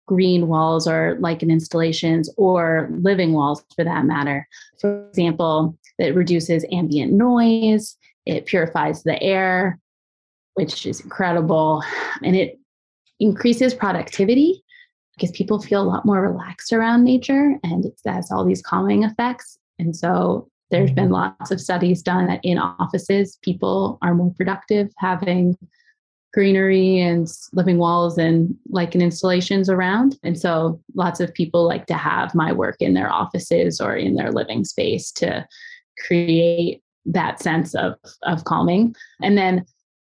green 0.06 0.48
walls 0.48 0.88
or 0.88 1.18
lichen 1.22 1.50
installations 1.50 2.30
or 2.36 2.90
living 2.92 3.32
walls 3.32 3.64
for 3.76 3.86
that 3.86 4.06
matter. 4.06 4.48
For 4.80 5.08
example, 5.08 5.78
it 5.98 6.14
reduces 6.14 6.66
ambient 6.72 7.14
noise, 7.14 7.96
it 8.26 8.46
purifies 8.46 9.04
the 9.04 9.22
air, 9.24 9.80
which 10.56 10.86
is 10.86 11.00
incredible, 11.00 11.82
and 12.22 12.36
it 12.36 12.60
increases 13.20 13.74
productivity 13.74 14.64
because 15.16 15.32
people 15.32 15.62
feel 15.62 15.82
a 15.82 15.88
lot 15.88 16.06
more 16.06 16.22
relaxed 16.22 16.74
around 16.74 17.04
nature 17.04 17.58
and 17.64 17.86
it 17.86 17.94
has 18.06 18.32
all 18.32 18.44
these 18.44 18.62
calming 18.62 19.04
effects. 19.04 19.58
And 19.80 19.96
so 19.96 20.50
there's 20.74 20.92
been 20.92 21.12
lots 21.12 21.52
of 21.52 21.62
studies 21.62 22.02
done 22.02 22.26
that 22.26 22.40
in 22.44 22.58
offices, 22.58 23.38
people 23.44 24.00
are 24.02 24.16
more 24.16 24.34
productive 24.34 24.92
having 24.98 25.56
greenery 26.34 27.00
and 27.00 27.28
living 27.54 27.78
walls 27.78 28.18
and 28.18 28.56
lichen 28.70 29.00
installations 29.00 29.70
around. 29.70 30.18
And 30.24 30.38
so 30.38 30.82
lots 30.96 31.20
of 31.20 31.32
people 31.32 31.68
like 31.68 31.86
to 31.86 31.94
have 31.94 32.34
my 32.34 32.52
work 32.52 32.78
in 32.80 32.96
their 32.96 33.12
offices 33.12 33.80
or 33.80 33.96
in 33.96 34.16
their 34.16 34.32
living 34.32 34.66
space 34.66 35.12
to 35.12 35.48
create 36.08 36.82
that 37.06 37.40
sense 37.40 37.76
of, 37.76 37.94
of 38.24 38.46
calming. 38.46 38.96
And 39.22 39.38
then 39.38 39.66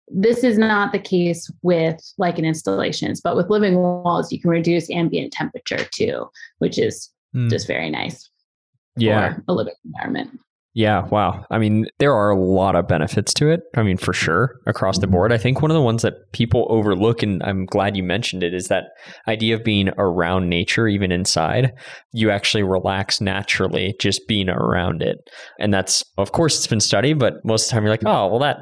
this 0.07 0.45
is 0.45 0.57
not 0.57 0.93
the 0.93 0.99
case 0.99 1.51
with 1.61 1.99
lichen 2.17 2.45
installations, 2.45 3.19
but 3.19 3.35
with 3.35 3.49
living 3.49 3.75
walls, 3.75 4.31
you 4.31 4.39
can 4.39 4.49
reduce 4.49 4.89
ambient 4.89 5.33
temperature 5.33 5.85
too, 5.91 6.29
which 6.59 6.77
is 6.77 7.09
mm. 7.35 7.49
just 7.49 7.67
very 7.67 7.89
nice 7.89 8.29
yeah. 8.95 9.33
for 9.33 9.43
a 9.49 9.53
living 9.53 9.73
environment. 9.83 10.39
Yeah, 10.75 11.05
wow. 11.05 11.45
I 11.51 11.59
mean, 11.59 11.85
there 11.99 12.15
are 12.15 12.31
a 12.31 12.39
lot 12.39 12.75
of 12.75 12.87
benefits 12.87 13.31
to 13.35 13.51
it. 13.51 13.59
I 13.77 13.83
mean, 13.83 13.97
for 13.97 14.11
sure, 14.11 14.55
across 14.65 14.97
the 14.97 15.05
mm-hmm. 15.05 15.13
board. 15.13 15.31
I 15.31 15.37
think 15.37 15.61
one 15.61 15.69
of 15.69 15.75
the 15.75 15.81
ones 15.81 16.01
that 16.01 16.15
people 16.31 16.65
overlook, 16.69 17.21
and 17.21 17.43
I'm 17.43 17.65
glad 17.65 17.95
you 17.95 18.01
mentioned 18.01 18.41
it, 18.41 18.55
is 18.55 18.69
that 18.69 18.85
idea 19.27 19.53
of 19.55 19.63
being 19.63 19.89
around 19.99 20.49
nature, 20.49 20.87
even 20.87 21.11
inside. 21.11 21.73
You 22.11 22.31
actually 22.31 22.63
relax 22.63 23.21
naturally 23.21 23.93
just 23.99 24.27
being 24.27 24.49
around 24.49 25.03
it. 25.03 25.17
And 25.59 25.71
that's, 25.71 26.03
of 26.17 26.31
course, 26.31 26.57
it's 26.57 26.65
been 26.65 26.79
studied, 26.79 27.19
but 27.19 27.35
most 27.45 27.65
of 27.65 27.69
the 27.69 27.73
time 27.73 27.83
you're 27.83 27.93
like, 27.93 28.05
oh, 28.07 28.27
well, 28.27 28.39
that, 28.39 28.57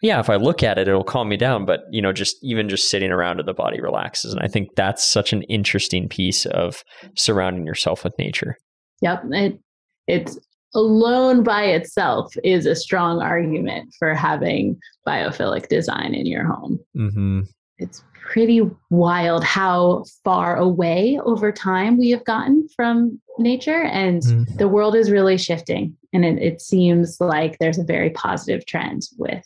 yeah, 0.00 0.18
if 0.18 0.30
I 0.30 0.36
look 0.36 0.62
at 0.62 0.78
it, 0.78 0.88
it'll 0.88 1.04
calm 1.04 1.28
me 1.28 1.36
down. 1.36 1.66
But, 1.66 1.80
you 1.90 2.00
know, 2.00 2.14
just 2.14 2.36
even 2.42 2.70
just 2.70 2.88
sitting 2.88 3.10
around 3.10 3.38
it, 3.38 3.44
the 3.44 3.52
body 3.52 3.82
relaxes. 3.82 4.32
And 4.32 4.42
I 4.42 4.48
think 4.48 4.68
that's 4.76 5.04
such 5.04 5.34
an 5.34 5.42
interesting 5.42 6.08
piece 6.08 6.46
of 6.46 6.82
surrounding 7.16 7.66
yourself 7.66 8.02
with 8.02 8.14
nature. 8.18 8.56
Yep. 9.02 9.24
It, 9.30 9.58
it's 10.06 10.38
alone 10.74 11.42
by 11.42 11.64
itself 11.64 12.34
is 12.44 12.66
a 12.66 12.76
strong 12.76 13.20
argument 13.20 13.94
for 13.98 14.14
having 14.14 14.78
biophilic 15.06 15.68
design 15.68 16.14
in 16.14 16.26
your 16.26 16.44
home. 16.44 16.78
Mm-hmm. 16.96 17.40
It's 17.78 18.04
pretty 18.12 18.62
wild 18.90 19.42
how 19.42 20.04
far 20.22 20.56
away 20.56 21.18
over 21.24 21.50
time 21.50 21.98
we 21.98 22.10
have 22.10 22.24
gotten 22.24 22.68
from 22.76 23.20
nature, 23.38 23.82
and 23.82 24.22
mm-hmm. 24.22 24.56
the 24.56 24.68
world 24.68 24.94
is 24.94 25.10
really 25.10 25.36
shifting. 25.36 25.96
And 26.12 26.24
it, 26.24 26.38
it 26.40 26.60
seems 26.60 27.20
like 27.20 27.58
there's 27.58 27.78
a 27.78 27.84
very 27.84 28.10
positive 28.10 28.66
trend 28.66 29.02
with 29.18 29.44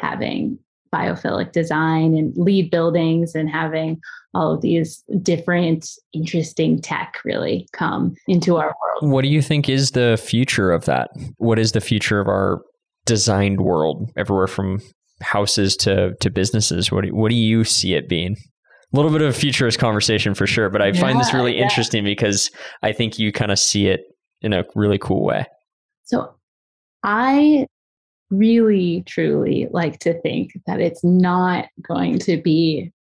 having 0.00 0.58
biophilic 0.94 1.52
design 1.52 2.14
and 2.14 2.36
LEED 2.36 2.70
buildings 2.70 3.34
and 3.34 3.48
having 3.48 4.00
all 4.34 4.52
of 4.54 4.62
these 4.62 5.04
different 5.20 5.90
interesting 6.12 6.80
tech 6.80 7.18
really 7.24 7.68
come 7.72 8.14
into 8.26 8.56
our 8.56 8.74
world. 8.82 9.12
What 9.12 9.22
do 9.22 9.28
you 9.28 9.42
think 9.42 9.68
is 9.68 9.90
the 9.90 10.20
future 10.22 10.72
of 10.72 10.84
that? 10.86 11.10
What 11.36 11.58
is 11.58 11.72
the 11.72 11.80
future 11.80 12.20
of 12.20 12.28
our 12.28 12.62
designed 13.04 13.60
world 13.60 14.10
everywhere 14.16 14.46
from 14.46 14.80
houses 15.20 15.76
to 15.78 16.14
to 16.20 16.30
businesses? 16.30 16.90
What 16.90 17.04
do, 17.04 17.14
what 17.14 17.30
do 17.30 17.36
you 17.36 17.64
see 17.64 17.94
it 17.94 18.08
being? 18.08 18.36
A 18.92 18.96
little 18.96 19.10
bit 19.10 19.22
of 19.22 19.28
a 19.30 19.38
futurist 19.38 19.78
conversation 19.78 20.34
for 20.34 20.46
sure, 20.46 20.68
but 20.68 20.82
I 20.82 20.88
yeah, 20.88 21.00
find 21.00 21.18
this 21.18 21.32
really 21.32 21.56
yeah. 21.56 21.62
interesting 21.62 22.04
because 22.04 22.50
I 22.82 22.92
think 22.92 23.18
you 23.18 23.32
kind 23.32 23.50
of 23.50 23.58
see 23.58 23.86
it 23.86 24.02
in 24.42 24.52
a 24.52 24.64
really 24.74 24.98
cool 24.98 25.24
way. 25.24 25.46
So 26.04 26.34
I 27.02 27.66
really 28.30 29.02
truly 29.06 29.68
like 29.70 29.98
to 30.00 30.20
think 30.20 30.52
that 30.66 30.80
it's 30.80 31.02
not 31.04 31.66
going 31.86 32.18
to 32.20 32.36
be 32.40 32.92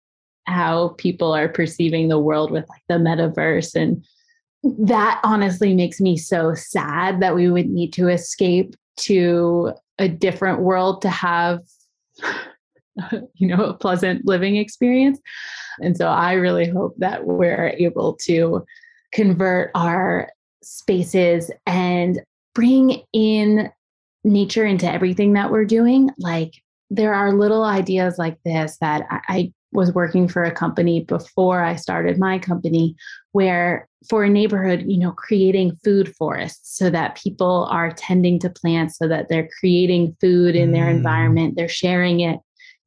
how 0.46 0.90
people 0.98 1.34
are 1.34 1.50
perceiving 1.50 2.08
the 2.08 2.20
world 2.20 2.52
with 2.52 2.68
like 2.70 2.82
the 2.90 2.96
metaverse 2.96 3.76
and 3.76 4.04
that 4.64 5.20
honestly 5.24 5.74
makes 5.74 6.00
me 6.00 6.16
so 6.18 6.54
sad 6.54 7.20
that 7.20 7.36
we 7.36 7.50
would 7.50 7.68
need 7.68 7.92
to 7.94 8.10
escape 8.10 8.76
to 8.96 9.74
a 9.98 10.08
different 10.08 10.62
world 10.62 11.02
to 11.02 11.10
have 11.10 11.62
you 13.36 13.48
know 13.48 13.66
a 13.66 13.74
pleasant 13.74 14.26
living 14.26 14.58
experience. 14.58 15.20
And 15.82 15.98
so 15.98 16.08
i 16.08 16.34
really 16.34 16.68
hope 16.68 16.96
that 16.98 17.26
we're 17.26 17.74
able 17.78 18.14
to 18.24 18.66
convert 19.14 19.72
our 19.76 20.30
spaces 20.62 21.52
and 21.66 22.22
bring 22.54 23.02
in 23.14 23.72
nature 24.24 24.66
into 24.66 24.92
everything 24.92 25.34
that 25.34 25.52
we're 25.52 25.66
doing. 25.66 26.10
Like 26.18 26.54
there 26.90 27.14
are 27.14 27.34
little 27.34 27.64
ideas 27.64 28.18
like 28.18 28.38
this 28.44 28.78
that 28.82 29.06
I, 29.10 29.52
was 29.72 29.94
working 29.94 30.28
for 30.28 30.44
a 30.44 30.52
company 30.52 31.02
before 31.02 31.64
I 31.64 31.76
started 31.76 32.18
my 32.18 32.40
company 32.40 32.96
where 33.32 33.88
for 34.10 34.24
a 34.24 34.30
neighborhood, 34.30 34.84
you 34.88 34.98
know, 34.98 35.12
creating 35.12 35.78
food 35.84 36.14
forests 36.16 36.78
so 36.78 36.90
that 36.90 37.16
people 37.16 37.68
are 37.72 37.92
tending 37.92 38.40
to 38.40 38.50
plants 38.50 38.98
so 38.98 39.08
that 39.08 39.30
they're 39.30 39.50
creating 39.60 40.16
food 40.20 40.56
in 40.56 40.72
their 40.72 40.86
mm. 40.86 40.96
environment, 40.96 41.56
they're 41.56 41.70
sharing 41.70 42.20
it. 42.20 42.40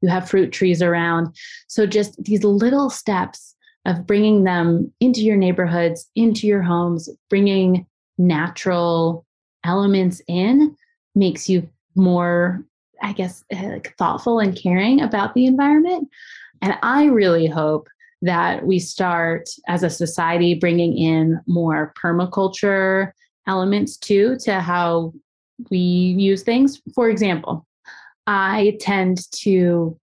You 0.02 0.08
have 0.08 0.28
fruit 0.28 0.52
trees 0.52 0.82
around. 0.82 1.34
So 1.68 1.86
just 1.86 2.22
these 2.22 2.44
little 2.44 2.90
steps 2.90 3.54
of 3.86 4.06
bringing 4.06 4.44
them 4.44 4.92
into 5.00 5.20
your 5.20 5.36
neighborhoods, 5.36 6.08
into 6.14 6.46
your 6.46 6.62
homes, 6.62 7.08
bringing 7.30 7.86
natural 8.18 9.24
elements 9.64 10.20
in 10.28 10.76
makes 11.14 11.48
you 11.48 11.68
more 11.94 12.64
I 13.02 13.12
guess, 13.12 13.44
like 13.52 13.94
thoughtful 13.98 14.38
and 14.38 14.56
caring 14.56 15.02
about 15.02 15.34
the 15.34 15.44
environment. 15.44 16.08
And 16.64 16.78
I 16.82 17.04
really 17.04 17.46
hope 17.46 17.90
that 18.22 18.64
we 18.64 18.78
start 18.78 19.50
as 19.68 19.82
a 19.82 19.90
society 19.90 20.54
bringing 20.54 20.96
in 20.96 21.38
more 21.46 21.92
permaculture 22.02 23.12
elements 23.46 23.98
too 23.98 24.38
to 24.44 24.60
how 24.60 25.12
we 25.70 25.78
use 25.78 26.42
things. 26.42 26.80
For 26.94 27.10
example, 27.10 27.66
I 28.26 28.78
tend 28.80 29.30
to, 29.42 30.00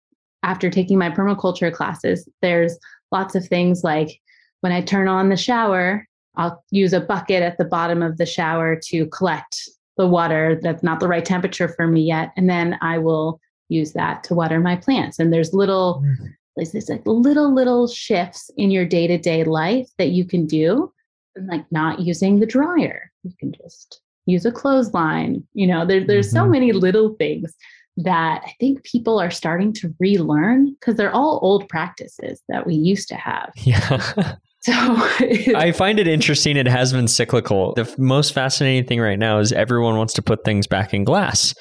after 0.45 0.71
taking 0.71 0.97
my 0.97 1.11
permaculture 1.11 1.73
classes, 1.73 2.29
there's 2.41 2.79
lots 3.11 3.35
of 3.35 3.45
things 3.49 3.83
like 3.83 4.21
when 4.61 4.73
I 4.73 4.81
turn 4.81 5.09
on 5.09 5.31
the 5.31 5.37
shower, 5.37 6.07
I'll 6.37 6.63
use 6.71 6.93
a 6.93 7.01
bucket 7.01 7.43
at 7.43 7.59
the 7.59 7.65
bottom 7.65 8.01
of 8.01 8.17
the 8.17 8.27
shower 8.27 8.79
to 8.91 9.07
collect 9.07 9.69
the 9.97 10.07
water 10.07 10.61
that's 10.63 10.85
not 10.85 11.01
the 11.01 11.09
right 11.09 11.25
temperature 11.25 11.67
for 11.67 11.89
me 11.89 12.03
yet. 12.03 12.31
And 12.37 12.49
then 12.49 12.79
I 12.81 12.99
will 12.99 13.41
use 13.69 13.93
that 13.95 14.23
to 14.25 14.35
water 14.35 14.61
my 14.61 14.77
plants. 14.77 15.19
And 15.19 15.33
there's 15.33 15.53
little, 15.53 16.01
mm-hmm. 16.05 16.27
There's 16.57 16.73
this 16.73 16.89
like 16.89 17.03
little, 17.07 17.53
little 17.53 17.87
shifts 17.87 18.51
in 18.57 18.71
your 18.71 18.85
day 18.85 19.07
to 19.07 19.19
day 19.19 19.45
life 19.45 19.89
that 19.99 20.11
you 20.11 20.25
can 20.25 20.47
do. 20.47 20.93
And 21.37 21.49
like 21.49 21.65
not 21.73 22.01
using 22.01 22.39
the 22.39 22.47
dryer, 22.47 23.11
you 23.25 23.33
can 23.41 23.53
just 23.53 24.01
use 24.27 24.47
a 24.47 24.53
clothesline. 24.53 25.45
You 25.53 25.67
know, 25.67 25.85
there, 25.85 26.05
there's 26.05 26.29
mm-hmm. 26.29 26.37
so 26.37 26.47
many 26.47 26.73
little 26.73 27.15
things 27.17 27.55
that 27.97 28.43
I 28.45 28.53
think 28.59 28.85
people 28.85 29.21
are 29.21 29.31
starting 29.31 29.73
to 29.75 29.95
relearn 29.99 30.75
because 30.75 30.97
they're 30.97 31.15
all 31.15 31.39
old 31.43 31.69
practices 31.69 32.43
that 32.49 32.67
we 32.67 32.75
used 32.75 33.09
to 33.09 33.17
have. 33.17 33.53
Yeah. 33.65 34.35
So 34.65 34.73
I 35.55 35.73
find 35.73 35.99
it 35.99 36.09
interesting. 36.09 36.57
It 36.57 36.67
has 36.67 36.91
been 36.91 37.07
cyclical. 37.07 37.75
The 37.75 37.95
most 37.99 38.33
fascinating 38.33 38.89
thing 38.89 38.99
right 38.99 39.19
now 39.19 39.39
is 39.39 39.53
everyone 39.53 39.99
wants 39.99 40.15
to 40.15 40.23
put 40.23 40.43
things 40.43 40.67
back 40.67 40.95
in 40.95 41.05
glass. 41.05 41.55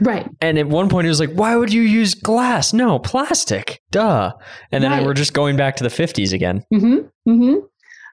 Right. 0.00 0.28
And 0.40 0.58
at 0.58 0.66
one 0.66 0.88
point 0.88 1.06
it 1.06 1.10
was 1.10 1.20
like, 1.20 1.32
why 1.32 1.56
would 1.56 1.72
you 1.72 1.82
use 1.82 2.14
glass? 2.14 2.72
No, 2.72 2.98
plastic. 2.98 3.80
Duh. 3.90 4.32
And 4.72 4.84
then 4.84 4.90
right. 4.90 5.04
we're 5.04 5.14
just 5.14 5.32
going 5.32 5.56
back 5.56 5.76
to 5.76 5.84
the 5.84 5.90
50s 5.90 6.32
again. 6.32 6.64
Mm-hmm. 6.72 7.30
Mm-hmm. 7.30 7.66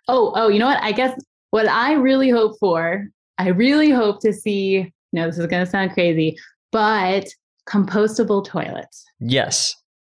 Oh, 0.08 0.34
oh, 0.36 0.48
you 0.48 0.60
know 0.60 0.67
what? 0.67 0.82
I 0.82 0.91
guess 0.91 1.19
what 1.52 1.67
I 1.67 1.93
really 1.93 2.30
hope 2.30 2.58
for, 2.60 3.08
I 3.38 3.50
really 3.50 3.89
hope 3.89 4.22
to 4.22 4.34
see, 4.34 4.93
know, 5.13 5.28
this 5.28 5.38
is 5.38 5.48
going 5.48 5.65
to 5.65 5.69
sound 5.69 5.91
crazy, 5.91 6.38
but 6.72 7.28
compostable 7.67 8.46
toilets. 8.46 9.06
Yes 9.19 9.76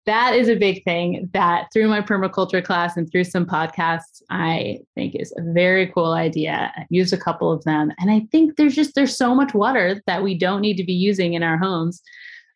that 0.07 0.35
is 0.35 0.49
a 0.49 0.57
big 0.57 0.85
thing 0.85 1.29
that 1.33 1.69
through 1.73 1.89
my 1.89 2.01
permaculture 2.01 2.63
class 2.63 2.97
and 2.97 3.11
through 3.11 3.25
some 3.25 3.47
podcasts 3.47 4.23
i 4.31 4.79
think 4.95 5.15
is 5.15 5.33
a 5.37 5.53
very 5.53 5.87
cool 5.89 6.13
idea. 6.13 6.73
I've 6.77 6.87
used 6.91 7.13
a 7.13 7.19
couple 7.19 7.51
of 7.53 7.65
them 7.65 7.93
and 7.99 8.11
i 8.11 8.21
think 8.31 8.57
there's 8.57 8.75
just 8.75 8.95
there's 8.95 9.17
so 9.17 9.35
much 9.35 9.55
water 9.55 10.03
that 10.07 10.23
we 10.23 10.37
don't 10.37 10.61
need 10.61 10.77
to 10.77 10.85
be 10.85 10.93
using 10.93 11.35
in 11.35 11.43
our 11.43 11.59
homes. 11.59 12.03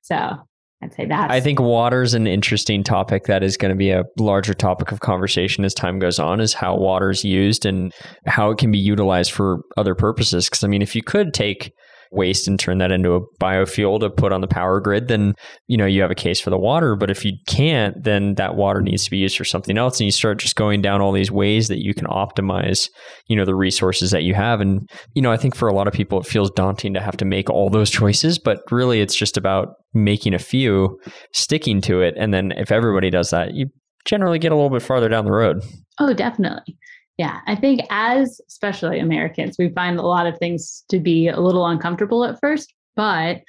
So 0.02 0.36
i'd 0.80 0.94
say 0.94 1.04
that 1.06 1.28
i 1.30 1.40
think 1.40 1.58
water 1.58 2.02
is 2.02 2.14
an 2.14 2.28
interesting 2.28 2.84
topic 2.84 3.24
that 3.24 3.42
is 3.42 3.56
going 3.56 3.70
to 3.70 3.76
be 3.76 3.90
a 3.90 4.04
larger 4.16 4.54
topic 4.54 4.92
of 4.92 5.00
conversation 5.00 5.64
as 5.64 5.74
time 5.74 5.98
goes 5.98 6.20
on 6.20 6.40
is 6.40 6.54
how 6.54 6.76
water 6.76 7.10
is 7.10 7.24
used 7.24 7.66
and 7.66 7.92
how 8.26 8.50
it 8.50 8.58
can 8.58 8.70
be 8.70 8.78
utilized 8.78 9.32
for 9.32 9.60
other 9.76 9.94
purposes. 9.94 10.48
Because 10.48 10.62
i 10.64 10.68
mean 10.68 10.82
if 10.82 10.94
you 10.94 11.02
could 11.02 11.34
take 11.34 11.72
waste 12.10 12.48
and 12.48 12.58
turn 12.58 12.78
that 12.78 12.92
into 12.92 13.14
a 13.14 13.20
biofuel 13.40 14.00
to 14.00 14.10
put 14.10 14.32
on 14.32 14.40
the 14.40 14.46
power 14.46 14.80
grid, 14.80 15.08
then 15.08 15.34
you 15.66 15.76
know 15.76 15.86
you 15.86 16.02
have 16.02 16.10
a 16.10 16.16
case 16.16 16.40
for 16.40 16.50
the 16.50 16.58
water. 16.58 16.96
But 16.96 17.10
if 17.10 17.24
you 17.24 17.32
can't, 17.46 18.02
then 18.02 18.34
that 18.34 18.56
water 18.56 18.80
needs 18.80 19.04
to 19.04 19.10
be 19.10 19.18
used 19.18 19.36
for 19.36 19.44
something 19.44 19.78
else, 19.78 20.00
and 20.00 20.06
you 20.06 20.12
start 20.12 20.38
just 20.38 20.56
going 20.56 20.82
down 20.82 21.00
all 21.00 21.12
these 21.12 21.30
ways 21.30 21.68
that 21.68 21.82
you 21.82 21.94
can 21.94 22.06
optimize, 22.06 22.88
you 23.26 23.36
know, 23.36 23.44
the 23.44 23.54
resources 23.54 24.10
that 24.10 24.22
you 24.22 24.34
have. 24.34 24.60
And 24.60 24.88
you 25.14 25.22
know, 25.22 25.32
I 25.32 25.36
think 25.36 25.54
for 25.54 25.68
a 25.68 25.74
lot 25.74 25.88
of 25.88 25.94
people, 25.94 26.20
it 26.20 26.26
feels 26.26 26.50
daunting 26.50 26.94
to 26.94 27.00
have 27.00 27.16
to 27.18 27.24
make 27.24 27.50
all 27.50 27.70
those 27.70 27.90
choices, 28.00 28.38
but 28.38 28.60
really, 28.70 29.00
it's 29.00 29.16
just 29.16 29.36
about 29.36 29.68
making 29.94 30.34
a 30.34 30.38
few, 30.38 30.98
sticking 31.32 31.80
to 31.82 32.00
it, 32.02 32.14
and 32.16 32.32
then 32.32 32.52
if 32.52 32.70
everybody 32.70 33.10
does 33.10 33.30
that, 33.30 33.54
you 33.54 33.66
generally 34.04 34.38
get 34.38 34.52
a 34.52 34.54
little 34.54 34.70
bit 34.70 34.82
farther 34.82 35.08
down 35.08 35.24
the 35.24 35.32
road. 35.32 35.62
Oh, 35.98 36.14
definitely. 36.14 36.76
Yeah, 37.18 37.40
I 37.48 37.56
think 37.56 37.80
as 37.90 38.40
especially 38.46 39.00
Americans, 39.00 39.56
we 39.58 39.70
find 39.70 39.98
a 39.98 40.02
lot 40.02 40.26
of 40.26 40.38
things 40.38 40.84
to 40.88 41.00
be 41.00 41.26
a 41.26 41.40
little 41.40 41.66
uncomfortable 41.66 42.24
at 42.24 42.38
first, 42.40 42.72
but 42.94 43.40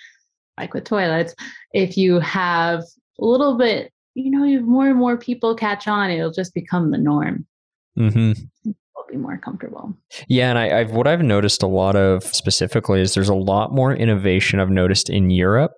like 0.57 0.73
with 0.73 0.83
toilets, 0.83 1.35
if 1.71 1.95
you 1.95 2.19
have 2.19 2.83
a 3.19 3.25
little 3.25 3.57
bit, 3.57 3.93
you 4.15 4.31
know, 4.31 4.43
if 4.43 4.63
more 4.63 4.89
and 4.89 4.97
more 4.97 5.17
people 5.17 5.55
catch 5.55 5.87
on, 5.87 6.09
it'll 6.09 6.31
just 6.31 6.53
become 6.53 6.89
the 6.89 6.97
norm. 6.97 7.45
Mm-hmm. 7.97 8.71
Be 9.09 9.17
more 9.17 9.39
comfortable. 9.39 9.97
Yeah, 10.27 10.51
and 10.51 10.59
I, 10.59 10.81
I've 10.81 10.91
what 10.91 11.07
I've 11.07 11.23
noticed 11.23 11.63
a 11.63 11.67
lot 11.67 11.95
of 11.95 12.23
specifically 12.23 13.01
is 13.01 13.15
there's 13.15 13.27
a 13.27 13.33
lot 13.33 13.73
more 13.73 13.91
innovation 13.91 14.59
I've 14.59 14.69
noticed 14.69 15.09
in 15.09 15.31
Europe 15.31 15.71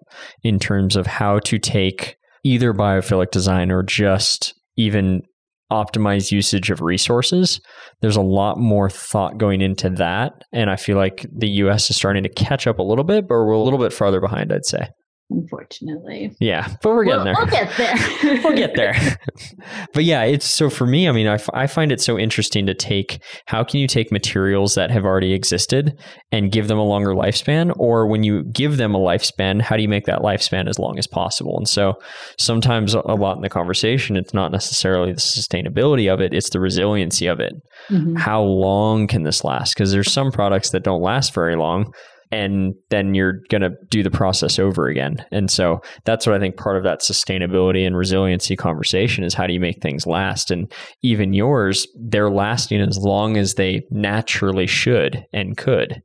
in 0.44 0.60
terms 0.60 0.98
of 0.98 1.08
how 1.08 1.40
to 1.40 1.58
take 1.58 2.18
either 2.44 2.74
biophilic 2.74 3.32
design 3.32 3.72
or 3.72 3.84
just 3.84 4.54
even 4.76 5.24
optimized 5.72 6.32
usage 6.32 6.70
of 6.70 6.82
resources. 6.82 7.60
There's 8.02 8.18
a 8.18 8.22
lot 8.22 8.58
more 8.58 8.90
thought 8.90 9.38
going 9.38 9.62
into 9.62 9.90
that. 9.92 10.44
And 10.52 10.70
I 10.70 10.76
feel 10.76 10.98
like 10.98 11.26
the 11.36 11.50
US 11.50 11.90
is 11.90 11.96
starting 11.96 12.24
to 12.24 12.30
catch 12.30 12.68
up 12.68 12.80
a 12.80 12.84
little 12.84 13.04
bit, 13.04 13.28
but 13.28 13.36
we're 13.36 13.52
a 13.52 13.62
little 13.62 13.80
bit 13.80 13.94
farther 13.94 14.20
behind, 14.20 14.52
I'd 14.52 14.66
say. 14.66 14.90
Unfortunately. 15.32 16.36
Yeah, 16.40 16.76
but 16.82 16.90
we're 16.90 17.06
getting 17.06 17.24
we'll, 17.24 17.34
there. 17.34 17.36
We'll 17.38 17.46
get 17.48 17.78
there. 17.78 18.42
we'll 18.44 18.58
get 18.58 18.76
there. 18.76 19.20
but 19.94 20.04
yeah, 20.04 20.24
it's 20.24 20.46
so 20.46 20.70
for 20.70 20.86
me, 20.86 21.08
I 21.08 21.12
mean, 21.12 21.28
I, 21.28 21.36
f- 21.36 21.50
I 21.54 21.68
find 21.68 21.92
it 21.92 22.02
so 22.02 22.20
interesting 22.20 22.66
to 22.66 22.74
take 22.74 23.22
how 23.46 23.64
can 23.64 23.80
you 23.80 23.88
take 23.88 24.12
materials 24.12 24.76
that 24.76 24.92
have 24.92 25.06
already 25.06 25.34
existed 25.34 25.98
and 26.32 26.52
give 26.52 26.68
them 26.68 26.78
a 26.78 26.84
longer 26.84 27.12
lifespan? 27.12 27.74
Or 27.78 28.08
when 28.08 28.24
you 28.24 28.44
give 28.44 28.78
them 28.78 28.94
a 28.94 29.00
lifespan, 29.00 29.62
how 29.62 29.76
do 29.76 29.82
you 29.82 29.90
make 29.90 30.06
that 30.06 30.20
lifespan 30.20 30.68
as 30.68 30.78
long 30.78 31.00
as 31.00 31.08
possible? 31.08 31.58
And 31.58 31.68
so 31.68 31.94
sometimes 32.38 32.94
a 32.94 33.00
lot 33.00 33.38
in 33.38 33.42
the 33.42 33.50
conversation, 33.50 34.18
it's 34.18 34.34
not 34.34 34.52
necessarily 34.52 35.14
the 35.14 35.20
sustainability 35.20 36.12
of 36.12 36.20
it, 36.20 36.34
it's 36.34 36.50
the 36.50 36.60
resiliency 36.60 37.28
of 37.28 37.40
it. 37.40 37.54
Mm-hmm. 37.90 38.16
How 38.16 38.42
long 38.42 39.08
can 39.08 39.24
this 39.24 39.44
last? 39.44 39.74
Because 39.74 39.92
there's 39.92 40.12
some 40.12 40.32
products 40.32 40.72
that 40.72 40.84
don't 40.84 41.02
last 41.02 41.34
very 41.34 41.56
long 41.56 41.94
and 42.32 42.74
then 42.90 43.14
you're 43.14 43.42
going 43.50 43.62
to 43.62 43.72
do 43.90 44.04
the 44.04 44.12
process 44.12 44.58
over 44.58 44.88
again. 44.88 45.18
And 45.32 45.52
so 45.52 45.82
that's 46.06 46.26
what 46.26 46.36
I 46.36 46.40
think 46.40 46.56
part 46.56 46.78
of 46.78 46.84
that 46.84 47.02
sustainability 47.02 47.86
and 47.86 47.98
resiliency 47.98 48.56
conversation 48.56 49.24
is 49.24 49.34
how 49.34 49.48
do 49.48 49.54
you 49.54 49.60
make 49.60 49.82
things 49.82 50.08
last? 50.08 50.50
And 50.50 50.72
even 51.02 51.34
yours, 51.34 51.88
they're 51.96 52.30
lasting 52.30 52.82
as 52.82 52.98
long 52.98 53.38
as 53.38 53.56
they 53.56 53.82
naturally 53.92 54.68
should 54.68 55.26
and 55.34 55.58
could. 55.58 56.02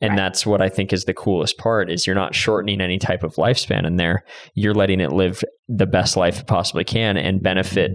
And 0.00 0.10
right. 0.10 0.16
that's 0.16 0.46
what 0.46 0.60
I 0.60 0.68
think 0.68 0.92
is 0.92 1.04
the 1.04 1.14
coolest 1.14 1.58
part 1.58 1.90
is 1.90 2.06
you're 2.06 2.14
not 2.14 2.34
shortening 2.34 2.80
any 2.80 2.98
type 2.98 3.22
of 3.22 3.34
lifespan 3.34 3.86
in 3.86 3.96
there. 3.96 4.24
You're 4.54 4.74
letting 4.74 5.00
it 5.00 5.12
live 5.12 5.42
the 5.68 5.86
best 5.86 6.16
life 6.16 6.40
it 6.40 6.46
possibly 6.46 6.84
can 6.84 7.16
and 7.16 7.42
benefit 7.42 7.92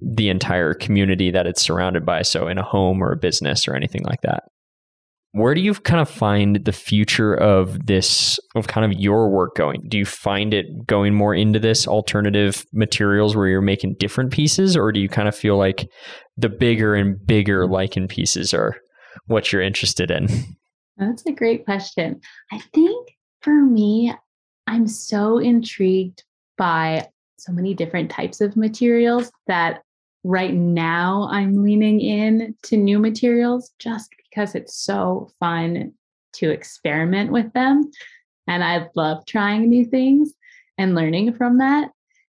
the 0.00 0.28
entire 0.28 0.74
community 0.74 1.30
that 1.30 1.46
it's 1.46 1.62
surrounded 1.62 2.04
by. 2.04 2.22
So 2.22 2.48
in 2.48 2.58
a 2.58 2.62
home 2.62 3.02
or 3.02 3.12
a 3.12 3.16
business 3.16 3.68
or 3.68 3.74
anything 3.74 4.02
like 4.04 4.22
that 4.22 4.44
where 5.34 5.52
do 5.52 5.60
you 5.60 5.74
kind 5.74 6.00
of 6.00 6.08
find 6.08 6.64
the 6.64 6.72
future 6.72 7.34
of 7.34 7.86
this 7.86 8.38
of 8.54 8.68
kind 8.68 8.90
of 8.90 8.98
your 8.98 9.28
work 9.28 9.56
going? 9.56 9.82
Do 9.88 9.98
you 9.98 10.04
find 10.04 10.54
it 10.54 10.86
going 10.86 11.12
more 11.12 11.34
into 11.34 11.58
this 11.58 11.88
alternative 11.88 12.64
materials 12.72 13.34
where 13.34 13.48
you're 13.48 13.60
making 13.60 13.96
different 13.98 14.32
pieces 14.32 14.76
or 14.76 14.92
do 14.92 15.00
you 15.00 15.08
kind 15.08 15.26
of 15.26 15.34
feel 15.34 15.56
like 15.56 15.88
the 16.36 16.48
bigger 16.48 16.94
and 16.94 17.16
bigger 17.26 17.66
lichen 17.66 18.06
pieces 18.06 18.54
are 18.54 18.76
what 19.26 19.52
you're 19.52 19.62
interested 19.62 20.10
in? 20.10 20.28
That's 20.98 21.26
a 21.26 21.32
great 21.32 21.64
question. 21.64 22.20
I 22.52 22.60
think 22.72 23.08
for 23.44 23.62
me 23.62 24.14
i'm 24.66 24.88
so 24.88 25.36
intrigued 25.38 26.24
by 26.56 27.06
so 27.36 27.52
many 27.52 27.74
different 27.74 28.10
types 28.10 28.40
of 28.40 28.56
materials 28.56 29.30
that 29.46 29.82
right 30.24 30.54
now 30.54 31.28
I'm 31.30 31.62
leaning 31.62 32.00
in 32.00 32.54
to 32.62 32.76
new 32.78 32.98
materials 32.98 33.70
just 33.78 34.08
because 34.34 34.54
it's 34.54 34.76
so 34.76 35.30
fun 35.38 35.92
to 36.34 36.50
experiment 36.50 37.30
with 37.30 37.52
them. 37.52 37.90
And 38.48 38.64
I 38.64 38.88
love 38.94 39.24
trying 39.26 39.68
new 39.68 39.84
things 39.84 40.32
and 40.76 40.94
learning 40.94 41.34
from 41.34 41.58
that. 41.58 41.90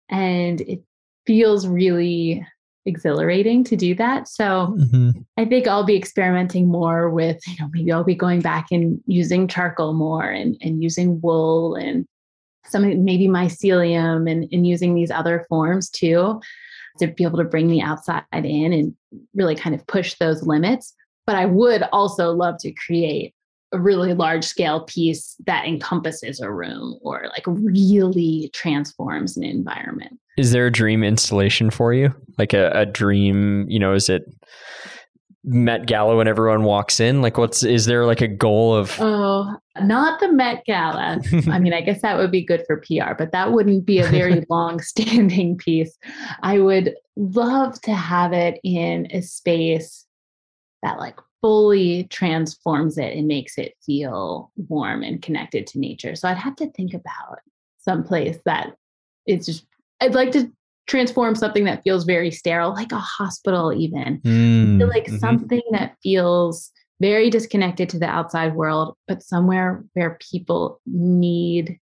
And 0.09 0.61
it 0.63 0.83
feels 1.27 1.67
really 1.67 2.45
exhilarating 2.87 3.63
to 3.65 3.77
do 3.77 3.95
that. 3.95 4.27
So 4.27 4.75
mm-hmm. 4.79 5.11
I 5.37 5.45
think 5.45 5.69
I'll 5.69 5.85
be 5.85 5.97
experimenting 5.97 6.69
more 6.69 7.11
with, 7.11 7.39
you 7.47 7.55
know, 7.61 7.69
maybe 7.73 7.93
I'll 7.93 8.03
be 8.03 8.15
going 8.15 8.41
back 8.41 8.69
and 8.71 9.01
using 9.07 9.47
charcoal 9.47 9.93
more 9.93 10.25
and, 10.25 10.57
and 10.63 10.83
using 10.83 11.21
wool 11.21 11.75
and 11.75 12.07
some 12.67 13.05
maybe 13.05 13.29
mycelium 13.29 14.31
and, 14.31 14.49
and 14.51 14.67
using 14.67 14.95
these 14.95 15.11
other 15.11 15.45
forms 15.49 15.91
too 15.91 16.41
to 16.99 17.07
be 17.07 17.25
able 17.25 17.39
to 17.39 17.45
bring 17.45 17.69
the 17.69 17.83
outside 17.83 18.25
in 18.33 18.73
and 18.73 18.95
really 19.35 19.55
kind 19.55 19.75
of 19.75 19.87
push 19.87 20.15
those 20.15 20.43
limits. 20.43 20.95
But 21.31 21.37
I 21.37 21.47
would 21.47 21.85
also 21.93 22.33
love 22.33 22.57
to 22.59 22.73
create 22.73 23.37
a 23.71 23.79
really 23.79 24.15
large 24.15 24.45
scale 24.45 24.81
piece 24.81 25.37
that 25.47 25.65
encompasses 25.65 26.41
a 26.41 26.51
room 26.51 26.99
or 27.03 27.29
like 27.29 27.45
really 27.47 28.51
transforms 28.53 29.37
an 29.37 29.45
environment. 29.45 30.19
Is 30.37 30.51
there 30.51 30.67
a 30.67 30.73
dream 30.73 31.05
installation 31.05 31.71
for 31.71 31.95
you? 31.95 32.13
Like 32.37 32.53
a, 32.53 32.73
a 32.75 32.85
dream, 32.85 33.65
you 33.69 33.79
know, 33.79 33.95
is 33.95 34.09
it 34.09 34.25
Met 35.45 35.87
Gala 35.87 36.17
when 36.17 36.27
everyone 36.27 36.65
walks 36.65 36.99
in? 36.99 37.23
Like, 37.23 37.39
what's 37.39 37.63
is 37.63 37.87
there 37.87 38.07
like 38.07 38.23
a 38.23 38.27
goal 38.27 38.75
of? 38.75 38.97
Oh, 38.99 39.55
not 39.81 40.19
the 40.19 40.33
Met 40.33 40.65
Gala. 40.67 41.21
I 41.49 41.61
mean, 41.61 41.73
I 41.73 41.81
guess 41.87 42.03
that 42.03 42.19
would 42.19 42.33
be 42.33 42.45
good 42.45 42.65
for 42.67 42.79
PR, 42.79 43.15
but 43.17 43.31
that 43.31 43.53
wouldn't 43.53 43.87
be 43.87 44.01
a 44.01 44.09
very 44.09 44.45
long 44.51 44.81
standing 44.81 45.57
piece. 45.57 45.97
I 46.43 46.59
would 46.59 46.97
love 47.15 47.81
to 47.83 47.95
have 47.95 48.33
it 48.33 48.59
in 48.65 49.07
a 49.13 49.23
space 49.23 50.07
that 50.83 50.99
like 50.99 51.19
fully 51.41 52.05
transforms 52.05 52.99
it 52.99 53.17
and 53.17 53.27
makes 53.27 53.59
it 53.59 53.75
feel 53.85 54.51
warm 54.69 55.03
and 55.03 55.23
connected 55.23 55.67
to 55.69 55.79
nature. 55.79 56.15
So 56.15 56.29
I'd 56.29 56.37
have 56.37 56.57
to 56.57 56.71
think 56.73 56.95
about 56.95 57.39
some 57.79 58.05
place 58.05 58.39
that 58.45 58.77
it's 59.27 59.47
just 59.47 59.67
I'd 60.01 60.15
like 60.15 60.33
to 60.33 60.51
transform 60.87 61.35
something 61.35 61.65
that 61.65 61.83
feels 61.83 62.05
very 62.05 62.31
sterile, 62.31 62.73
like 62.73 62.93
a 62.93 62.99
hospital, 62.99 63.73
even. 63.73 64.21
Mm, 64.23 64.89
like 64.89 65.07
mm-hmm. 65.07 65.19
something 65.19 65.63
that 65.73 65.97
feels 66.03 66.73
very 67.01 67.31
disconnected 67.31 67.89
to 67.91 67.99
the 67.99 68.07
outside 68.07 68.55
world, 68.55 68.97
but 69.07 69.23
somewhere 69.23 69.85
where 69.95 70.19
people 70.31 70.81
need 70.87 71.79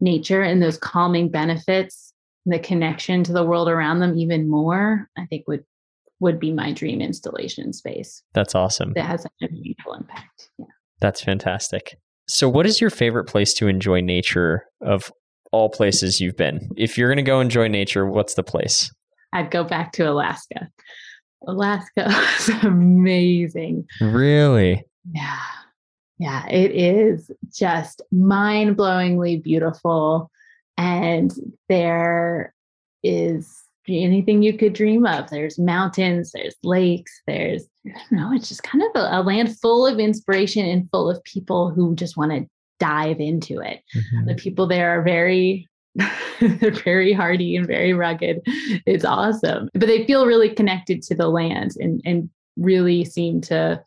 nature 0.00 0.42
and 0.42 0.62
those 0.62 0.78
calming 0.78 1.28
benefits, 1.28 2.12
the 2.46 2.58
connection 2.58 3.22
to 3.24 3.32
the 3.32 3.44
world 3.44 3.68
around 3.68 4.00
them 4.00 4.18
even 4.18 4.48
more, 4.48 5.08
I 5.18 5.26
think 5.26 5.46
would 5.48 5.64
would 6.20 6.40
be 6.40 6.52
my 6.52 6.72
dream 6.72 7.00
installation 7.00 7.72
space. 7.72 8.22
That's 8.32 8.54
awesome. 8.54 8.92
That 8.94 9.06
has 9.06 9.24
a 9.24 9.30
meaningful 9.50 9.94
impact. 9.94 10.50
Yeah. 10.58 10.66
That's 11.00 11.22
fantastic. 11.22 11.98
So 12.28 12.48
what 12.48 12.66
is 12.66 12.80
your 12.80 12.90
favorite 12.90 13.24
place 13.24 13.54
to 13.54 13.68
enjoy 13.68 14.00
nature 14.00 14.64
of 14.80 15.12
all 15.52 15.68
places 15.70 16.20
you've 16.20 16.36
been. 16.36 16.68
If 16.76 16.98
you're 16.98 17.08
going 17.08 17.16
to 17.16 17.22
go 17.22 17.40
enjoy 17.40 17.68
nature, 17.68 18.06
what's 18.06 18.34
the 18.34 18.42
place? 18.42 18.92
I'd 19.32 19.50
go 19.50 19.64
back 19.64 19.92
to 19.92 20.10
Alaska. 20.10 20.68
Alaska 21.46 22.06
is 22.38 22.48
amazing. 22.62 23.86
Really? 24.00 24.84
Yeah. 25.12 25.40
Yeah, 26.18 26.46
it 26.48 26.72
is 26.72 27.30
just 27.54 28.02
mind 28.10 28.76
blowingly 28.76 29.42
beautiful. 29.42 30.30
And 30.78 31.32
there 31.68 32.54
is 33.02 33.50
anything 33.88 34.42
you 34.42 34.56
could 34.56 34.72
dream 34.72 35.06
of. 35.06 35.30
There's 35.30 35.58
mountains, 35.58 36.32
there's 36.32 36.54
lakes, 36.62 37.12
there's, 37.26 37.66
I 37.86 37.90
don't 38.10 38.12
know, 38.12 38.32
it's 38.34 38.48
just 38.48 38.62
kind 38.62 38.82
of 38.82 38.90
a, 39.02 39.20
a 39.20 39.22
land 39.22 39.56
full 39.58 39.86
of 39.86 39.98
inspiration 39.98 40.66
and 40.66 40.90
full 40.90 41.10
of 41.10 41.22
people 41.24 41.70
who 41.70 41.94
just 41.94 42.16
want 42.16 42.32
to 42.32 42.46
dive 42.78 43.20
into 43.20 43.60
it. 43.60 43.80
Mm-hmm. 43.94 44.26
The 44.26 44.34
people 44.34 44.66
there 44.66 44.98
are 44.98 45.02
very 45.02 45.68
they're 46.40 46.70
very 46.70 47.12
hardy 47.12 47.56
and 47.56 47.66
very 47.66 47.92
rugged. 47.94 48.42
It's 48.86 49.04
awesome. 49.04 49.70
But 49.72 49.86
they 49.86 50.06
feel 50.06 50.26
really 50.26 50.50
connected 50.50 51.02
to 51.02 51.14
the 51.14 51.28
land 51.28 51.72
and, 51.78 52.02
and 52.04 52.28
really 52.56 53.04
seem 53.04 53.40
to 53.42 53.82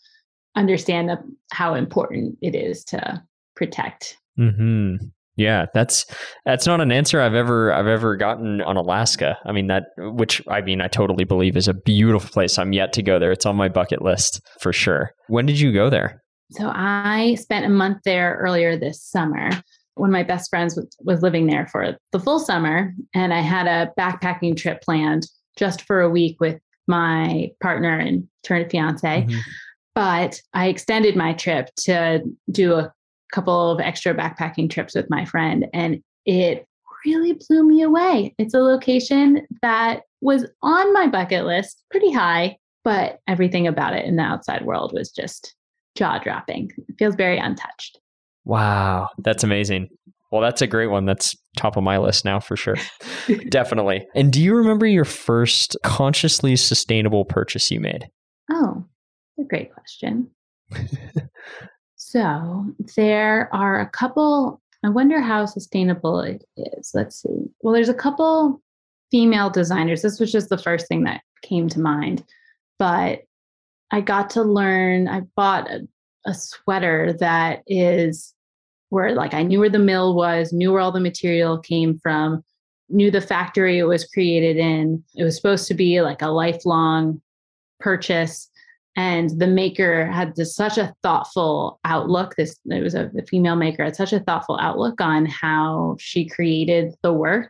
understand 0.55 1.09
the, 1.09 1.19
how 1.51 1.75
important 1.75 2.37
it 2.41 2.55
is 2.55 2.83
to 2.85 3.21
protect. 3.55 4.17
Mm-hmm. 4.39 5.05
Yeah, 5.39 5.67
that's 5.73 6.05
that's 6.45 6.67
not 6.67 6.81
an 6.81 6.91
answer 6.91 7.21
I've 7.21 7.33
ever 7.33 7.71
I've 7.71 7.87
ever 7.87 8.17
gotten 8.17 8.59
on 8.59 8.75
Alaska. 8.75 9.37
I 9.45 9.53
mean 9.53 9.67
that 9.67 9.85
which 9.97 10.41
I 10.49 10.59
mean 10.59 10.81
I 10.81 10.89
totally 10.89 11.23
believe 11.23 11.55
is 11.55 11.69
a 11.69 11.73
beautiful 11.73 12.29
place. 12.29 12.59
I'm 12.59 12.73
yet 12.73 12.91
to 12.93 13.01
go 13.01 13.19
there. 13.19 13.31
It's 13.31 13.45
on 13.45 13.55
my 13.55 13.69
bucket 13.69 14.01
list 14.01 14.41
for 14.59 14.73
sure. 14.73 15.11
When 15.27 15.45
did 15.45 15.57
you 15.57 15.71
go 15.71 15.89
there? 15.89 16.21
So 16.51 16.69
I 16.75 17.35
spent 17.35 17.65
a 17.65 17.69
month 17.69 17.99
there 18.03 18.37
earlier 18.41 18.77
this 18.77 19.01
summer. 19.01 19.49
One 19.95 20.09
of 20.09 20.13
my 20.13 20.23
best 20.23 20.49
friends 20.49 20.75
was, 20.75 20.89
was 21.03 21.21
living 21.21 21.47
there 21.47 21.67
for 21.67 21.95
the 22.11 22.19
full 22.19 22.39
summer, 22.39 22.93
and 23.13 23.33
I 23.33 23.39
had 23.39 23.65
a 23.65 23.91
backpacking 23.97 24.57
trip 24.57 24.81
planned 24.81 25.25
just 25.57 25.83
for 25.83 26.01
a 26.01 26.09
week 26.09 26.41
with 26.41 26.59
my 26.87 27.49
partner 27.61 27.97
and 27.97 28.27
turned 28.43 28.69
fiance. 28.69 29.21
Mm-hmm. 29.21 29.39
But 29.95 30.41
I 30.53 30.67
extended 30.67 31.15
my 31.15 31.33
trip 31.33 31.69
to 31.83 32.23
do 32.51 32.73
a 32.73 32.91
couple 33.31 33.71
of 33.71 33.79
extra 33.79 34.13
backpacking 34.13 34.69
trips 34.69 34.95
with 34.95 35.09
my 35.09 35.25
friend, 35.25 35.67
and 35.73 36.01
it 36.25 36.65
really 37.05 37.33
blew 37.47 37.63
me 37.63 37.81
away. 37.81 38.33
It's 38.37 38.53
a 38.53 38.59
location 38.59 39.47
that 39.61 40.01
was 40.21 40.45
on 40.61 40.93
my 40.93 41.07
bucket 41.07 41.45
list 41.45 41.83
pretty 41.91 42.11
high, 42.11 42.57
but 42.83 43.19
everything 43.27 43.67
about 43.67 43.93
it 43.93 44.05
in 44.05 44.15
the 44.17 44.23
outside 44.23 44.65
world 44.65 44.91
was 44.93 45.09
just 45.09 45.55
jaw 45.95 46.19
dropping. 46.19 46.71
It 46.87 46.95
feels 46.97 47.15
very 47.15 47.37
untouched. 47.37 47.99
Wow, 48.45 49.09
that's 49.19 49.43
amazing. 49.43 49.89
Well, 50.31 50.41
that's 50.41 50.61
a 50.61 50.67
great 50.67 50.87
one. 50.87 51.05
That's 51.05 51.35
top 51.57 51.75
of 51.75 51.83
my 51.83 51.97
list 51.97 52.23
now 52.23 52.39
for 52.39 52.55
sure. 52.55 52.75
Definitely. 53.49 54.07
And 54.13 54.31
do 54.31 54.41
you 54.41 54.55
remember 54.55 54.85
your 54.85 55.05
first 55.05 55.75
consciously 55.83 56.55
sustainable 56.55 57.25
purchase 57.25 57.71
you 57.71 57.79
made? 57.79 58.07
Oh, 58.51 58.85
a 59.39 59.43
great 59.43 59.73
question. 59.73 60.29
so 62.09 62.65
there 62.95 63.53
are 63.53 63.79
a 63.79 63.85
couple, 63.85 64.59
I 64.83 64.89
wonder 64.89 65.21
how 65.21 65.45
sustainable 65.45 66.21
it 66.21 66.43
is. 66.57 66.89
Let's 66.95 67.21
see. 67.21 67.51
Well, 67.61 67.71
there's 67.71 67.87
a 67.87 67.93
couple 67.93 68.63
female 69.11 69.51
designers. 69.51 70.01
This 70.01 70.19
was 70.19 70.31
just 70.31 70.49
the 70.49 70.57
first 70.57 70.87
thing 70.87 71.03
that 71.03 71.21
came 71.43 71.69
to 71.69 71.79
mind. 71.79 72.23
But 72.79 73.25
I 73.91 74.01
got 74.01 74.31
to 74.31 74.41
learn, 74.41 75.07
I 75.07 75.21
bought 75.35 75.69
a, 75.69 75.87
a 76.25 76.33
sweater 76.33 77.13
that 77.19 77.61
is 77.67 78.33
where 78.89 79.13
like 79.13 79.35
I 79.35 79.43
knew 79.43 79.59
where 79.59 79.69
the 79.69 79.77
mill 79.77 80.15
was, 80.15 80.51
knew 80.51 80.71
where 80.71 80.81
all 80.81 80.91
the 80.91 80.99
material 80.99 81.59
came 81.59 81.99
from, 81.99 82.43
knew 82.89 83.11
the 83.11 83.21
factory 83.21 83.77
it 83.77 83.83
was 83.83 84.07
created 84.07 84.57
in. 84.57 85.03
It 85.15 85.23
was 85.23 85.35
supposed 85.35 85.67
to 85.67 85.75
be 85.75 86.01
like 86.01 86.23
a 86.23 86.29
lifelong 86.29 87.21
purchase. 87.79 88.48
And 88.99 89.29
the 89.39 89.47
maker 89.47 90.07
had 90.07 90.35
this, 90.35 90.53
such 90.53 90.77
a 90.77 90.93
thoughtful 91.03 91.79
outlook. 91.85 92.35
This 92.35 92.59
it 92.65 92.83
was 92.83 92.95
a, 92.95 93.09
a 93.17 93.25
female 93.25 93.55
maker 93.55 93.85
had 93.85 93.95
such 93.95 94.11
a 94.11 94.19
thoughtful 94.19 94.59
outlook 94.59 94.99
on 94.99 95.25
how 95.25 95.95
she 95.99 96.27
created 96.27 96.93
the 97.01 97.13
work 97.13 97.49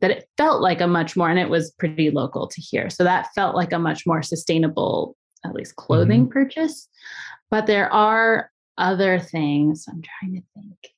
that 0.00 0.10
it 0.10 0.28
felt 0.36 0.62
like 0.62 0.80
a 0.80 0.88
much 0.88 1.16
more, 1.16 1.30
and 1.30 1.38
it 1.38 1.48
was 1.48 1.70
pretty 1.78 2.10
local 2.10 2.48
to 2.48 2.60
here. 2.60 2.90
So 2.90 3.04
that 3.04 3.28
felt 3.36 3.54
like 3.54 3.72
a 3.72 3.78
much 3.78 4.04
more 4.04 4.20
sustainable, 4.20 5.16
at 5.44 5.54
least 5.54 5.76
clothing 5.76 6.22
mm-hmm. 6.22 6.32
purchase. 6.32 6.88
But 7.52 7.68
there 7.68 7.92
are 7.92 8.50
other 8.76 9.20
things. 9.20 9.84
I'm 9.88 10.02
trying 10.02 10.34
to 10.34 10.42
think 10.56 10.92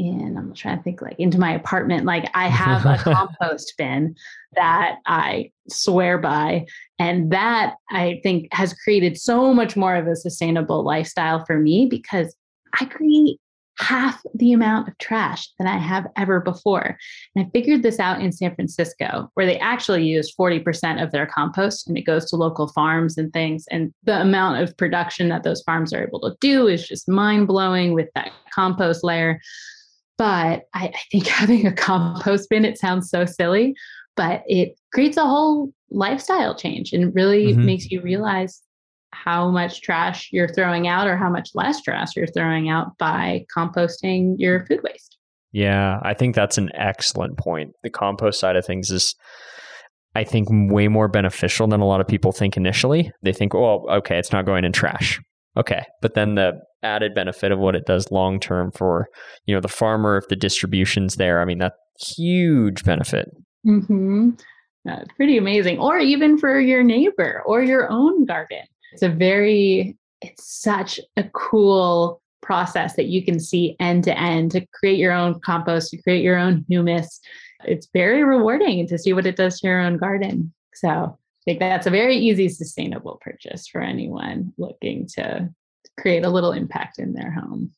in 0.00 0.36
i'm 0.36 0.54
trying 0.54 0.78
to 0.78 0.82
think 0.82 1.02
like 1.02 1.18
into 1.18 1.38
my 1.38 1.52
apartment 1.52 2.04
like 2.04 2.30
i 2.34 2.48
have 2.48 2.86
a 2.86 2.96
compost 3.02 3.74
bin 3.76 4.14
that 4.54 4.96
i 5.06 5.50
swear 5.68 6.18
by 6.18 6.64
and 6.98 7.30
that 7.30 7.74
i 7.90 8.18
think 8.22 8.48
has 8.52 8.72
created 8.72 9.18
so 9.18 9.52
much 9.52 9.76
more 9.76 9.94
of 9.94 10.06
a 10.06 10.16
sustainable 10.16 10.82
lifestyle 10.82 11.44
for 11.44 11.58
me 11.58 11.86
because 11.86 12.34
i 12.80 12.84
create 12.86 13.38
half 13.80 14.20
the 14.34 14.52
amount 14.52 14.86
of 14.88 14.98
trash 14.98 15.48
than 15.58 15.66
I 15.66 15.78
have 15.78 16.06
ever 16.16 16.40
before. 16.40 16.98
And 17.34 17.46
I 17.46 17.50
figured 17.50 17.82
this 17.82 17.98
out 17.98 18.20
in 18.20 18.30
San 18.30 18.54
Francisco, 18.54 19.30
where 19.34 19.46
they 19.46 19.58
actually 19.58 20.04
use 20.04 20.34
40% 20.38 21.02
of 21.02 21.10
their 21.12 21.26
compost 21.26 21.88
and 21.88 21.96
it 21.96 22.02
goes 22.02 22.26
to 22.26 22.36
local 22.36 22.68
farms 22.68 23.16
and 23.16 23.32
things. 23.32 23.64
And 23.70 23.92
the 24.04 24.20
amount 24.20 24.62
of 24.62 24.76
production 24.76 25.30
that 25.30 25.44
those 25.44 25.62
farms 25.62 25.94
are 25.94 26.02
able 26.02 26.20
to 26.20 26.36
do 26.40 26.66
is 26.66 26.86
just 26.86 27.08
mind 27.08 27.46
blowing 27.46 27.94
with 27.94 28.08
that 28.14 28.32
compost 28.52 29.02
layer. 29.02 29.40
But 30.20 30.68
I, 30.74 30.88
I 30.88 31.00
think 31.10 31.26
having 31.28 31.66
a 31.66 31.72
compost 31.72 32.50
bin, 32.50 32.66
it 32.66 32.76
sounds 32.76 33.08
so 33.08 33.24
silly, 33.24 33.74
but 34.16 34.42
it 34.46 34.78
creates 34.92 35.16
a 35.16 35.24
whole 35.24 35.72
lifestyle 35.90 36.54
change 36.54 36.92
and 36.92 37.14
really 37.14 37.54
mm-hmm. 37.54 37.64
makes 37.64 37.90
you 37.90 38.02
realize 38.02 38.60
how 39.12 39.50
much 39.50 39.80
trash 39.80 40.28
you're 40.30 40.52
throwing 40.52 40.86
out 40.86 41.06
or 41.06 41.16
how 41.16 41.30
much 41.30 41.48
less 41.54 41.80
trash 41.80 42.14
you're 42.14 42.26
throwing 42.26 42.68
out 42.68 42.98
by 42.98 43.46
composting 43.56 44.34
your 44.36 44.66
food 44.66 44.80
waste. 44.82 45.16
Yeah, 45.52 45.98
I 46.02 46.12
think 46.12 46.34
that's 46.34 46.58
an 46.58 46.70
excellent 46.74 47.38
point. 47.38 47.72
The 47.82 47.88
compost 47.88 48.38
side 48.38 48.56
of 48.56 48.66
things 48.66 48.90
is 48.90 49.14
I 50.14 50.24
think 50.24 50.48
way 50.50 50.88
more 50.88 51.08
beneficial 51.08 51.66
than 51.66 51.80
a 51.80 51.86
lot 51.86 52.02
of 52.02 52.06
people 52.06 52.30
think 52.30 52.58
initially. 52.58 53.10
They 53.22 53.32
think, 53.32 53.54
"Oh, 53.54 53.88
okay, 53.88 54.18
it's 54.18 54.32
not 54.32 54.44
going 54.44 54.64
in 54.64 54.72
trash." 54.72 55.18
Okay, 55.56 55.82
but 56.02 56.14
then 56.14 56.34
the 56.34 56.60
added 56.82 57.14
benefit 57.14 57.52
of 57.52 57.58
what 57.58 57.76
it 57.76 57.86
does 57.86 58.10
long 58.10 58.40
term 58.40 58.70
for 58.70 59.08
you 59.46 59.54
know 59.54 59.60
the 59.60 59.68
farmer 59.68 60.16
if 60.16 60.28
the 60.28 60.36
distribution's 60.36 61.16
there. 61.16 61.40
I 61.40 61.44
mean 61.44 61.58
that 61.58 61.74
huge 62.00 62.84
benefit. 62.84 63.30
Mm-hmm. 63.66 64.30
that's 64.84 65.12
pretty 65.16 65.36
amazing. 65.36 65.78
Or 65.78 65.98
even 65.98 66.38
for 66.38 66.58
your 66.58 66.82
neighbor 66.82 67.42
or 67.44 67.62
your 67.62 67.90
own 67.90 68.24
garden. 68.24 68.62
It's 68.92 69.02
a 69.02 69.08
very 69.08 69.96
it's 70.22 70.60
such 70.62 71.00
a 71.16 71.24
cool 71.34 72.20
process 72.42 72.96
that 72.96 73.06
you 73.06 73.24
can 73.24 73.38
see 73.38 73.76
end 73.80 74.04
to 74.04 74.18
end 74.18 74.50
to 74.52 74.66
create 74.74 74.98
your 74.98 75.12
own 75.12 75.38
compost 75.40 75.90
to 75.90 76.02
create 76.02 76.22
your 76.22 76.36
own 76.36 76.64
humus. 76.68 77.20
It's 77.64 77.88
very 77.92 78.24
rewarding 78.24 78.86
to 78.88 78.98
see 78.98 79.12
what 79.12 79.26
it 79.26 79.36
does 79.36 79.60
to 79.60 79.66
your 79.68 79.80
own 79.80 79.98
garden. 79.98 80.52
So 80.74 80.88
i 80.88 81.42
think 81.44 81.58
that's 81.58 81.86
a 81.86 81.90
very 81.90 82.16
easy 82.16 82.48
sustainable 82.48 83.18
purchase 83.22 83.66
for 83.66 83.80
anyone 83.80 84.52
looking 84.58 85.06
to 85.06 85.48
create 86.00 86.24
a 86.24 86.30
little 86.30 86.52
impact 86.52 86.98
in 86.98 87.12
their 87.12 87.30
home. 87.30 87.72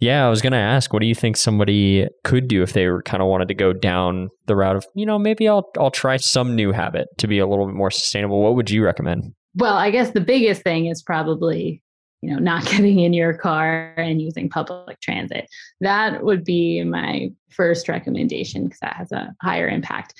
Yeah, 0.00 0.26
I 0.26 0.30
was 0.30 0.42
going 0.42 0.52
to 0.52 0.58
ask, 0.58 0.92
what 0.92 1.00
do 1.00 1.06
you 1.06 1.14
think 1.14 1.36
somebody 1.36 2.06
could 2.24 2.48
do 2.48 2.62
if 2.62 2.72
they 2.72 2.86
were 2.88 3.02
kind 3.02 3.22
of 3.22 3.28
wanted 3.28 3.48
to 3.48 3.54
go 3.54 3.72
down 3.72 4.30
the 4.46 4.56
route 4.56 4.76
of, 4.76 4.86
you 4.94 5.06
know, 5.06 5.18
maybe 5.18 5.48
I'll 5.48 5.68
I'll 5.78 5.90
try 5.90 6.16
some 6.16 6.56
new 6.56 6.72
habit 6.72 7.08
to 7.18 7.26
be 7.26 7.38
a 7.38 7.46
little 7.46 7.66
bit 7.66 7.74
more 7.74 7.90
sustainable. 7.90 8.42
What 8.42 8.54
would 8.54 8.70
you 8.70 8.84
recommend? 8.84 9.34
Well, 9.54 9.76
I 9.76 9.90
guess 9.90 10.10
the 10.10 10.20
biggest 10.20 10.62
thing 10.62 10.86
is 10.86 11.02
probably, 11.02 11.82
you 12.22 12.30
know, 12.32 12.38
not 12.38 12.64
getting 12.70 13.00
in 13.00 13.12
your 13.12 13.34
car 13.34 13.94
and 13.96 14.20
using 14.20 14.48
public 14.48 15.00
transit. 15.00 15.46
That 15.80 16.22
would 16.22 16.44
be 16.44 16.82
my 16.84 17.30
first 17.50 17.88
recommendation 17.88 18.64
because 18.64 18.80
that 18.80 18.96
has 18.96 19.12
a 19.12 19.34
higher 19.42 19.68
impact. 19.68 20.14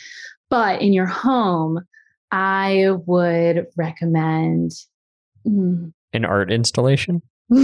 But 0.48 0.80
in 0.80 0.92
your 0.92 1.07
home, 1.07 1.80
I 2.30 2.90
would 3.07 3.66
recommend 3.76 4.72
mm, 5.46 5.92
an 6.12 6.24
art 6.24 6.52
installation 6.52 7.22
no, 7.51 7.61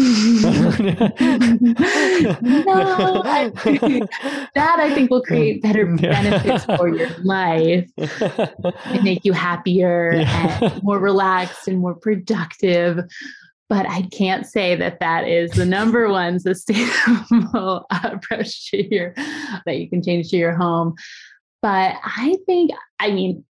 I, 3.24 3.51
that 4.55 4.76
I 4.78 4.95
think 4.95 5.11
will 5.11 5.22
create 5.22 5.61
better 5.61 5.87
benefits 5.97 6.64
for 6.76 6.89
your 6.89 7.11
life 7.24 7.91
and 7.97 9.03
make 9.03 9.24
you 9.24 9.33
happier 9.33 10.12
yeah. 10.12 10.59
and 10.62 10.83
more 10.85 11.01
relaxed 11.01 11.66
and 11.66 11.80
more 11.80 11.97
productive. 11.97 13.01
But 13.68 13.87
I 13.89 14.03
can't 14.12 14.47
say 14.47 14.76
that 14.76 15.01
that 15.01 15.26
is 15.26 15.51
the 15.51 15.66
number 15.66 16.09
one 16.09 16.39
sustainable 16.39 17.87
approach 17.91 18.70
to 18.70 18.95
your 18.95 19.14
that 19.66 19.78
you 19.78 19.89
can 19.91 20.01
change 20.01 20.28
to 20.30 20.37
your 20.37 20.55
home. 20.55 20.95
But 21.61 21.97
I 22.05 22.37
think, 22.47 22.70
I 23.01 23.11
mean, 23.11 23.45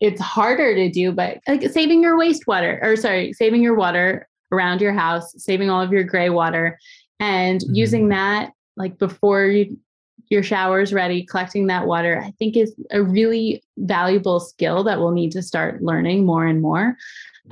it's 0.00 0.22
harder 0.22 0.74
to 0.74 0.90
do, 0.90 1.12
but 1.12 1.40
like 1.46 1.68
saving 1.70 2.02
your 2.02 2.18
wastewater 2.18 2.82
or 2.82 2.96
sorry, 2.96 3.34
saving 3.34 3.62
your 3.62 3.74
water 3.74 4.26
around 4.52 4.80
your 4.80 4.92
house, 4.92 5.34
saving 5.36 5.70
all 5.70 5.82
of 5.82 5.92
your 5.92 6.04
gray 6.04 6.30
water 6.30 6.78
and 7.20 7.60
mm-hmm. 7.60 7.74
using 7.74 8.08
that 8.08 8.52
like 8.76 8.98
before 8.98 9.46
you, 9.46 9.76
your 10.28 10.42
shower 10.42 10.80
is 10.80 10.92
ready, 10.92 11.24
collecting 11.24 11.66
that 11.68 11.86
water, 11.86 12.20
I 12.20 12.32
think 12.32 12.56
is 12.56 12.74
a 12.90 13.02
really 13.02 13.62
valuable 13.78 14.40
skill 14.40 14.84
that 14.84 14.98
we'll 14.98 15.12
need 15.12 15.32
to 15.32 15.42
start 15.42 15.82
learning 15.82 16.24
more 16.26 16.46
and 16.46 16.60
more. 16.60 16.96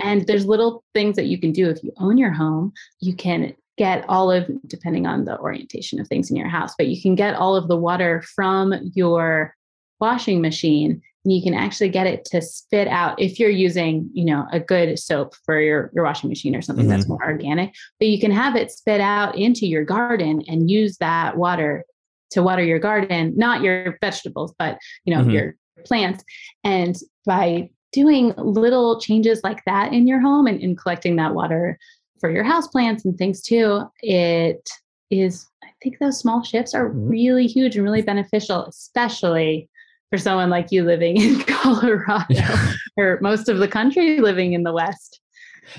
And 0.00 0.26
there's 0.26 0.46
little 0.46 0.82
things 0.92 1.16
that 1.16 1.26
you 1.26 1.38
can 1.38 1.52
do 1.52 1.70
if 1.70 1.82
you 1.84 1.92
own 1.98 2.18
your 2.18 2.32
home. 2.32 2.72
You 3.00 3.14
can 3.14 3.54
get 3.78 4.04
all 4.08 4.30
of, 4.30 4.50
depending 4.66 5.06
on 5.06 5.24
the 5.24 5.38
orientation 5.38 6.00
of 6.00 6.08
things 6.08 6.30
in 6.30 6.36
your 6.36 6.48
house, 6.48 6.74
but 6.76 6.88
you 6.88 7.00
can 7.00 7.14
get 7.14 7.34
all 7.34 7.54
of 7.54 7.68
the 7.68 7.76
water 7.76 8.22
from 8.34 8.74
your 8.94 9.54
washing 10.00 10.40
machine 10.40 11.00
you 11.24 11.42
can 11.42 11.54
actually 11.54 11.88
get 11.88 12.06
it 12.06 12.24
to 12.26 12.42
spit 12.42 12.86
out 12.88 13.20
if 13.20 13.38
you're 13.38 13.50
using 13.50 14.08
you 14.12 14.24
know 14.24 14.46
a 14.52 14.60
good 14.60 14.98
soap 14.98 15.34
for 15.44 15.60
your, 15.60 15.90
your 15.94 16.04
washing 16.04 16.28
machine 16.28 16.54
or 16.54 16.62
something 16.62 16.84
mm-hmm. 16.84 16.96
that's 16.96 17.08
more 17.08 17.24
organic 17.24 17.74
but 17.98 18.08
you 18.08 18.20
can 18.20 18.30
have 18.30 18.56
it 18.56 18.70
spit 18.70 19.00
out 19.00 19.36
into 19.36 19.66
your 19.66 19.84
garden 19.84 20.42
and 20.46 20.70
use 20.70 20.96
that 20.98 21.36
water 21.36 21.84
to 22.30 22.42
water 22.42 22.62
your 22.62 22.78
garden 22.78 23.32
not 23.36 23.62
your 23.62 23.96
vegetables 24.00 24.54
but 24.58 24.78
you 25.04 25.14
know 25.14 25.22
mm-hmm. 25.22 25.30
your 25.30 25.56
plants 25.84 26.22
and 26.62 26.96
by 27.24 27.68
doing 27.92 28.34
little 28.36 29.00
changes 29.00 29.40
like 29.44 29.62
that 29.66 29.92
in 29.92 30.06
your 30.06 30.20
home 30.20 30.46
and, 30.46 30.60
and 30.60 30.76
collecting 30.76 31.16
that 31.16 31.34
water 31.34 31.78
for 32.20 32.30
your 32.30 32.44
house 32.44 32.66
plants 32.68 33.04
and 33.04 33.16
things 33.16 33.40
too 33.40 33.82
it 34.00 34.68
is 35.10 35.46
i 35.62 35.68
think 35.82 35.98
those 35.98 36.18
small 36.18 36.42
shifts 36.42 36.74
are 36.74 36.90
mm-hmm. 36.90 37.08
really 37.08 37.46
huge 37.46 37.76
and 37.76 37.84
really 37.84 38.02
beneficial 38.02 38.66
especially 38.66 39.68
for 40.10 40.18
someone 40.18 40.50
like 40.50 40.70
you 40.70 40.84
living 40.84 41.20
in 41.20 41.40
Colorado 41.46 42.24
yeah. 42.30 42.72
or 42.96 43.18
most 43.20 43.48
of 43.48 43.58
the 43.58 43.68
country 43.68 44.20
living 44.20 44.52
in 44.52 44.62
the 44.62 44.72
West. 44.72 45.20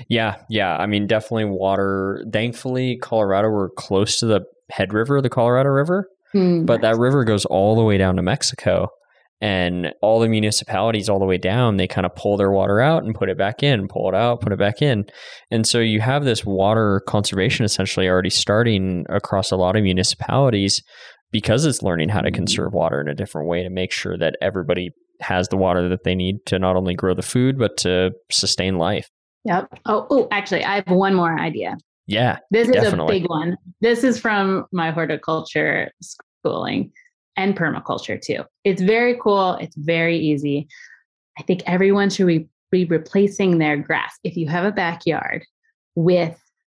Yeah, 0.08 0.36
yeah. 0.48 0.76
I 0.76 0.86
mean, 0.86 1.06
definitely 1.06 1.46
water. 1.46 2.24
Thankfully, 2.32 2.98
Colorado, 2.98 3.48
we're 3.48 3.70
close 3.70 4.18
to 4.18 4.26
the 4.26 4.40
head 4.70 4.92
river, 4.92 5.20
the 5.22 5.30
Colorado 5.30 5.70
River, 5.70 6.08
mm, 6.34 6.66
but 6.66 6.80
that 6.82 6.98
river 6.98 7.24
goes 7.24 7.44
all 7.44 7.76
the 7.76 7.84
way 7.84 7.96
down 7.96 8.16
to 8.16 8.22
Mexico. 8.22 8.88
And 9.42 9.92
all 10.00 10.18
the 10.18 10.30
municipalities, 10.30 11.10
all 11.10 11.18
the 11.18 11.26
way 11.26 11.36
down, 11.36 11.76
they 11.76 11.86
kind 11.86 12.06
of 12.06 12.14
pull 12.14 12.38
their 12.38 12.50
water 12.50 12.80
out 12.80 13.04
and 13.04 13.14
put 13.14 13.28
it 13.28 13.36
back 13.36 13.62
in, 13.62 13.86
pull 13.86 14.08
it 14.08 14.14
out, 14.14 14.40
put 14.40 14.50
it 14.50 14.58
back 14.58 14.80
in. 14.80 15.04
And 15.50 15.66
so 15.66 15.78
you 15.78 16.00
have 16.00 16.24
this 16.24 16.46
water 16.46 17.02
conservation 17.06 17.66
essentially 17.66 18.08
already 18.08 18.30
starting 18.30 19.04
across 19.10 19.50
a 19.50 19.56
lot 19.56 19.76
of 19.76 19.82
municipalities 19.82 20.82
because 21.36 21.66
it's 21.66 21.82
learning 21.82 22.08
how 22.08 22.22
to 22.22 22.30
mm-hmm. 22.30 22.36
conserve 22.36 22.72
water 22.72 22.98
in 22.98 23.08
a 23.08 23.14
different 23.14 23.46
way 23.46 23.62
to 23.62 23.68
make 23.68 23.92
sure 23.92 24.16
that 24.16 24.38
everybody 24.40 24.90
has 25.20 25.48
the 25.48 25.56
water 25.58 25.86
that 25.86 26.02
they 26.02 26.14
need 26.14 26.38
to 26.46 26.58
not 26.58 26.76
only 26.76 26.94
grow 26.94 27.12
the 27.12 27.20
food 27.20 27.58
but 27.58 27.76
to 27.76 28.10
sustain 28.32 28.78
life. 28.78 29.10
Yep. 29.44 29.68
Oh, 29.84 30.06
oh, 30.08 30.28
actually, 30.30 30.64
I 30.64 30.76
have 30.76 30.86
one 30.86 31.14
more 31.14 31.38
idea. 31.38 31.76
Yeah. 32.06 32.38
This 32.50 32.68
is 32.68 32.76
definitely. 32.76 33.18
a 33.18 33.20
big 33.20 33.28
one. 33.28 33.58
This 33.82 34.02
is 34.02 34.18
from 34.18 34.64
my 34.72 34.90
horticulture 34.90 35.90
schooling 36.00 36.90
and 37.36 37.54
permaculture 37.54 38.18
too. 38.18 38.42
It's 38.64 38.80
very 38.80 39.18
cool. 39.22 39.56
It's 39.56 39.76
very 39.76 40.16
easy. 40.16 40.66
I 41.38 41.42
think 41.42 41.62
everyone 41.66 42.08
should 42.08 42.28
be, 42.28 42.48
be 42.70 42.86
replacing 42.86 43.58
their 43.58 43.76
grass 43.76 44.18
if 44.24 44.38
you 44.38 44.48
have 44.48 44.64
a 44.64 44.72
backyard 44.72 45.44
with 45.96 46.34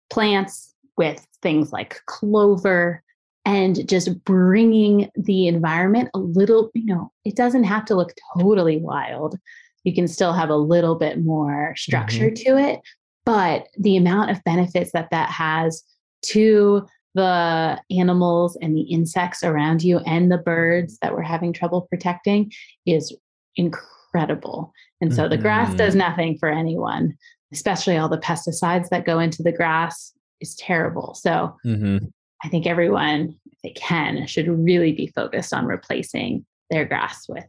plants 0.10 0.74
with 0.98 1.24
things 1.44 1.72
like 1.72 2.02
clover, 2.08 3.04
and 3.48 3.88
just 3.88 4.26
bringing 4.26 5.10
the 5.16 5.48
environment 5.48 6.10
a 6.14 6.20
little, 6.20 6.70
you 6.76 6.86
know, 6.86 7.14
it 7.24 7.38
doesn't 7.38 7.64
have 7.64 7.86
to 7.86 7.96
look 7.96 8.14
totally 8.38 8.78
wild. 8.78 9.40
you 9.86 9.96
can 9.96 10.06
still 10.06 10.34
have 10.34 10.50
a 10.50 10.56
little 10.58 10.96
bit 10.96 11.24
more 11.24 11.74
structure 11.78 12.30
mm-hmm. 12.30 12.44
to 12.44 12.58
it. 12.58 12.82
But 13.26 13.68
the 13.78 13.96
amount 13.96 14.32
of 14.32 14.44
benefits 14.44 14.92
that 14.92 15.12
that 15.12 15.30
has 15.30 15.82
to 16.24 16.86
the 17.16 17.82
animals 17.90 18.58
and 18.62 18.76
the 18.76 18.82
insects 18.82 19.46
around 19.46 19.82
you 19.82 20.00
and 20.00 20.30
the 20.30 20.38
birds 20.38 20.98
that 21.02 21.14
we're 21.14 21.22
having 21.22 21.54
trouble 21.54 21.88
protecting 21.90 22.52
is 22.86 23.16
incredible. 23.56 24.74
And 25.00 25.16
so 25.16 25.22
mm-hmm. 25.22 25.32
the 25.32 25.38
grass 25.38 25.74
does 25.74 25.92
mm-hmm. 25.92 26.00
nothing 26.00 26.38
for 26.38 26.50
anyone, 26.50 27.18
especially 27.54 27.96
all 27.96 28.10
the 28.10 28.18
pesticides 28.18 28.90
that 28.90 29.06
go 29.06 29.20
into 29.20 29.42
the 29.42 29.54
grass 29.54 30.12
is 30.42 30.54
terrible. 30.56 31.14
So 31.14 31.56
mm-hmm. 31.66 32.08
I 32.44 32.50
think 32.50 32.68
everyone, 32.68 33.36
if 33.52 33.62
they 33.64 33.72
can, 33.72 34.26
should 34.28 34.48
really 34.48 34.92
be 34.92 35.08
focused 35.08 35.54
on 35.54 35.66
replacing 35.66 36.46
their 36.70 36.86
grass 36.86 37.26
with 37.28 37.46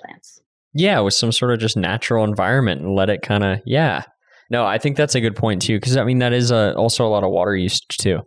plants. 0.00 0.40
Yeah, 0.74 1.00
with 1.00 1.14
some 1.14 1.32
sort 1.32 1.52
of 1.52 1.58
just 1.58 1.76
natural 1.76 2.24
environment 2.24 2.82
and 2.82 2.94
let 2.94 3.10
it 3.10 3.22
kind 3.22 3.42
of, 3.42 3.60
yeah. 3.64 4.04
No, 4.50 4.64
I 4.64 4.78
think 4.78 4.96
that's 4.96 5.14
a 5.14 5.20
good 5.20 5.36
point 5.36 5.62
too, 5.62 5.76
because 5.76 5.96
I 5.96 6.04
mean, 6.04 6.18
that 6.18 6.32
is 6.32 6.50
a, 6.50 6.74
also 6.74 7.06
a 7.06 7.08
lot 7.08 7.24
of 7.24 7.30
water 7.30 7.56
usage 7.56 7.96
too. 7.98 8.20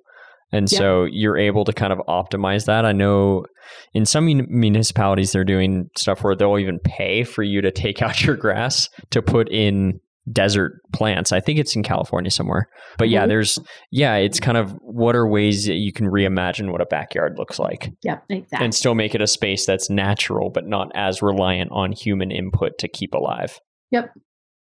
And 0.51 0.70
yeah. 0.72 0.78
so 0.80 1.03
you're 1.05 1.38
able 1.38 1.64
to 1.66 1.74
kind 1.74 1.93
of 1.93 1.99
optimize 2.09 2.66
that. 2.66 2.86
I 2.86 2.91
know 2.91 3.45
in 3.93 4.05
some 4.05 4.26
municipalities, 4.49 5.32
they're 5.32 5.45
doing 5.45 5.89
stuff 5.97 6.24
where 6.24 6.36
they'll 6.36 6.59
even 6.59 6.80
pay 6.84 7.24
for 7.24 7.43
you 7.43 7.62
to 7.62 7.72
take 7.72 8.01
out 8.01 8.24
your 8.24 8.36
grass 8.36 8.89
to 9.12 9.22
put 9.22 9.49
in 9.49 9.99
desert 10.32 10.74
plants. 10.94 11.32
I 11.32 11.40
think 11.40 11.60
it's 11.60 11.76
in 11.76 11.84
California 11.84 12.32
somewhere. 12.32 12.68
But 12.98 13.10
yeah, 13.10 13.22
mm-hmm. 13.22 13.30
there's 13.30 13.60
yeah, 13.92 14.16
it's 14.16 14.40
kind 14.40 14.58
of 14.58 14.72
what 14.82 15.16
are 15.16 15.28
ways 15.28 15.66
that 15.66 15.76
you 15.76 15.92
can 15.92 16.08
reimagine 16.08 16.72
what 16.72 16.82
a 16.82 16.86
backyard 16.86 17.34
looks 17.38 17.60
like. 17.60 17.90
Yep, 18.04 18.24
exactly. 18.30 18.66
And 18.66 18.76
still 18.76 18.96
make 18.96 19.16
it 19.16 19.22
a 19.22 19.28
space 19.28 19.66
that's 19.66 19.90
natural 19.90 20.50
but 20.54 20.66
not 20.68 20.92
as 20.96 21.22
reliant 21.22 21.72
on 21.72 21.92
human 21.92 22.32
input 22.32 22.78
to 22.80 22.88
keep 22.88 23.14
alive. 23.14 23.60
Yep. 23.92 24.12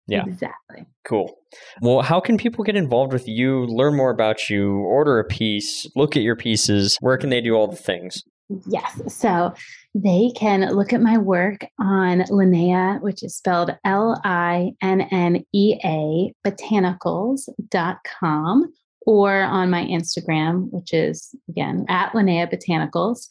Yeah. 0.07 0.23
Exactly. 0.27 0.85
Cool. 1.07 1.33
Well, 1.81 2.01
how 2.01 2.19
can 2.19 2.37
people 2.37 2.63
get 2.63 2.75
involved 2.75 3.11
with 3.11 3.27
you, 3.27 3.65
learn 3.65 3.95
more 3.95 4.11
about 4.11 4.49
you, 4.49 4.77
order 4.77 5.19
a 5.19 5.23
piece, 5.23 5.87
look 5.95 6.15
at 6.15 6.21
your 6.21 6.35
pieces? 6.35 6.97
Where 6.99 7.17
can 7.17 7.29
they 7.29 7.41
do 7.41 7.55
all 7.55 7.67
the 7.67 7.75
things? 7.75 8.21
Yes. 8.67 9.01
So 9.07 9.53
they 9.95 10.31
can 10.35 10.75
look 10.75 10.91
at 10.91 11.01
my 11.01 11.17
work 11.17 11.65
on 11.79 12.19
Linnea, 12.23 13.01
which 13.01 13.23
is 13.23 13.37
spelled 13.37 13.73
L 13.85 14.19
I 14.25 14.73
N 14.81 14.99
N 15.01 15.45
E 15.53 15.79
A, 15.85 16.33
botanicals.com, 16.45 18.73
or 19.05 19.41
on 19.41 19.69
my 19.69 19.85
Instagram, 19.85 20.69
which 20.71 20.93
is 20.93 21.33
again 21.47 21.85
at 21.87 22.11
Linnea 22.11 22.53
Botanicals. 22.53 23.27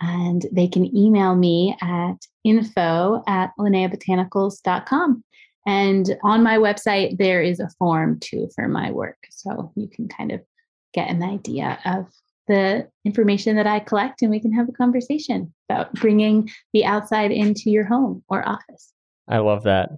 And 0.00 0.44
they 0.50 0.66
can 0.66 0.96
email 0.96 1.36
me 1.36 1.76
at 1.80 2.16
info 2.42 3.22
at 3.28 3.52
linneabotanicals.com. 3.58 5.22
And 5.66 6.16
on 6.24 6.42
my 6.42 6.56
website, 6.56 7.18
there 7.18 7.42
is 7.42 7.60
a 7.60 7.68
form 7.78 8.18
too 8.18 8.48
for 8.56 8.66
my 8.66 8.90
work. 8.90 9.18
So 9.30 9.70
you 9.76 9.86
can 9.86 10.08
kind 10.08 10.32
of 10.32 10.40
get 10.92 11.08
an 11.08 11.22
idea 11.22 11.78
of 11.84 12.08
the 12.50 12.88
information 13.04 13.54
that 13.54 13.68
I 13.68 13.78
collect 13.78 14.22
and 14.22 14.30
we 14.30 14.40
can 14.40 14.52
have 14.52 14.68
a 14.68 14.72
conversation 14.72 15.54
about 15.68 15.94
bringing 15.94 16.50
the 16.72 16.84
outside 16.84 17.30
into 17.30 17.70
your 17.70 17.84
home 17.84 18.24
or 18.28 18.46
office. 18.46 18.92
I 19.28 19.38
love 19.38 19.62
that. 19.62 19.90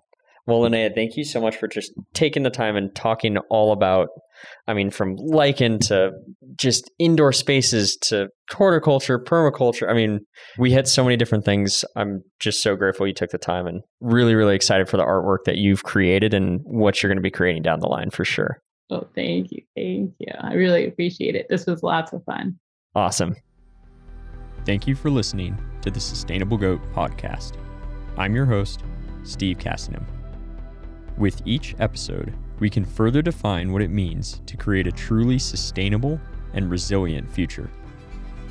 Well, 0.46 0.60
Linnea, 0.60 0.94
thank 0.94 1.16
you 1.16 1.24
so 1.24 1.40
much 1.40 1.56
for 1.56 1.66
just 1.66 1.92
taking 2.12 2.42
the 2.42 2.50
time 2.50 2.76
and 2.76 2.94
talking 2.94 3.38
all 3.48 3.72
about, 3.72 4.08
I 4.66 4.74
mean, 4.74 4.90
from 4.90 5.16
lichen 5.16 5.78
to 5.80 6.10
just 6.56 6.90
indoor 6.98 7.32
spaces 7.32 7.96
to 8.02 8.28
horticulture, 8.50 9.18
permaculture. 9.18 9.88
I 9.88 9.94
mean, 9.94 10.20
we 10.58 10.72
had 10.72 10.86
so 10.86 11.04
many 11.04 11.16
different 11.16 11.46
things. 11.46 11.86
I'm 11.96 12.22
just 12.38 12.60
so 12.60 12.76
grateful 12.76 13.06
you 13.06 13.14
took 13.14 13.30
the 13.30 13.38
time 13.38 13.66
and 13.66 13.80
really, 14.00 14.34
really 14.34 14.56
excited 14.56 14.90
for 14.90 14.98
the 14.98 15.06
artwork 15.06 15.44
that 15.46 15.56
you've 15.56 15.84
created 15.84 16.34
and 16.34 16.60
what 16.64 17.02
you're 17.02 17.08
going 17.08 17.16
to 17.16 17.22
be 17.22 17.30
creating 17.30 17.62
down 17.62 17.80
the 17.80 17.88
line 17.88 18.10
for 18.10 18.26
sure. 18.26 18.58
Oh, 18.92 19.06
thank 19.14 19.50
you. 19.50 19.62
Thank 19.74 20.12
you. 20.18 20.34
I 20.38 20.52
really 20.52 20.86
appreciate 20.86 21.34
it. 21.34 21.46
This 21.48 21.64
was 21.64 21.82
lots 21.82 22.12
of 22.12 22.22
fun. 22.24 22.58
Awesome. 22.94 23.34
Thank 24.66 24.86
you 24.86 24.94
for 24.94 25.08
listening 25.08 25.56
to 25.80 25.90
the 25.90 25.98
Sustainable 25.98 26.58
Goat 26.58 26.80
podcast. 26.92 27.54
I'm 28.18 28.34
your 28.34 28.44
host, 28.44 28.84
Steve 29.22 29.56
Castanham. 29.56 30.04
With 31.16 31.40
each 31.46 31.74
episode, 31.78 32.34
we 32.58 32.68
can 32.68 32.84
further 32.84 33.22
define 33.22 33.72
what 33.72 33.80
it 33.80 33.88
means 33.88 34.42
to 34.44 34.58
create 34.58 34.86
a 34.86 34.92
truly 34.92 35.38
sustainable 35.38 36.20
and 36.52 36.70
resilient 36.70 37.30
future. 37.30 37.70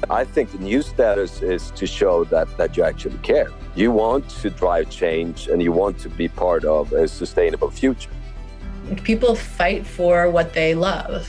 I 0.09 0.25
think 0.25 0.51
the 0.51 0.57
new 0.57 0.81
status 0.81 1.43
is 1.43 1.69
to 1.71 1.85
show 1.85 2.23
that, 2.25 2.57
that 2.57 2.75
you 2.75 2.83
actually 2.83 3.19
care. 3.19 3.51
You 3.75 3.91
want 3.91 4.27
to 4.27 4.49
drive 4.49 4.89
change 4.89 5.49
and 5.49 5.61
you 5.61 5.71
want 5.71 5.99
to 5.99 6.09
be 6.09 6.27
part 6.27 6.65
of 6.65 6.93
a 6.93 7.07
sustainable 7.07 7.69
future. 7.69 8.09
People 9.03 9.35
fight 9.35 9.85
for 9.85 10.29
what 10.29 10.53
they 10.53 10.75
love. 10.75 11.27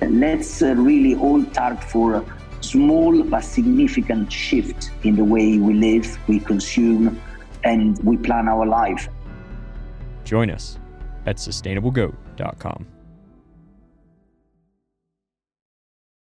Let's 0.00 0.62
uh, 0.62 0.74
really 0.74 1.14
all 1.14 1.44
start 1.46 1.82
for 1.84 2.14
a 2.16 2.24
small 2.60 3.22
but 3.22 3.44
significant 3.44 4.32
shift 4.32 4.90
in 5.04 5.16
the 5.16 5.24
way 5.24 5.58
we 5.58 5.74
live, 5.74 6.18
we 6.28 6.40
consume, 6.40 7.20
and 7.64 7.98
we 8.04 8.16
plan 8.16 8.48
our 8.48 8.66
life. 8.66 9.08
Join 10.24 10.50
us 10.50 10.78
at 11.26 11.36
sustainablegoat.com. 11.36 12.86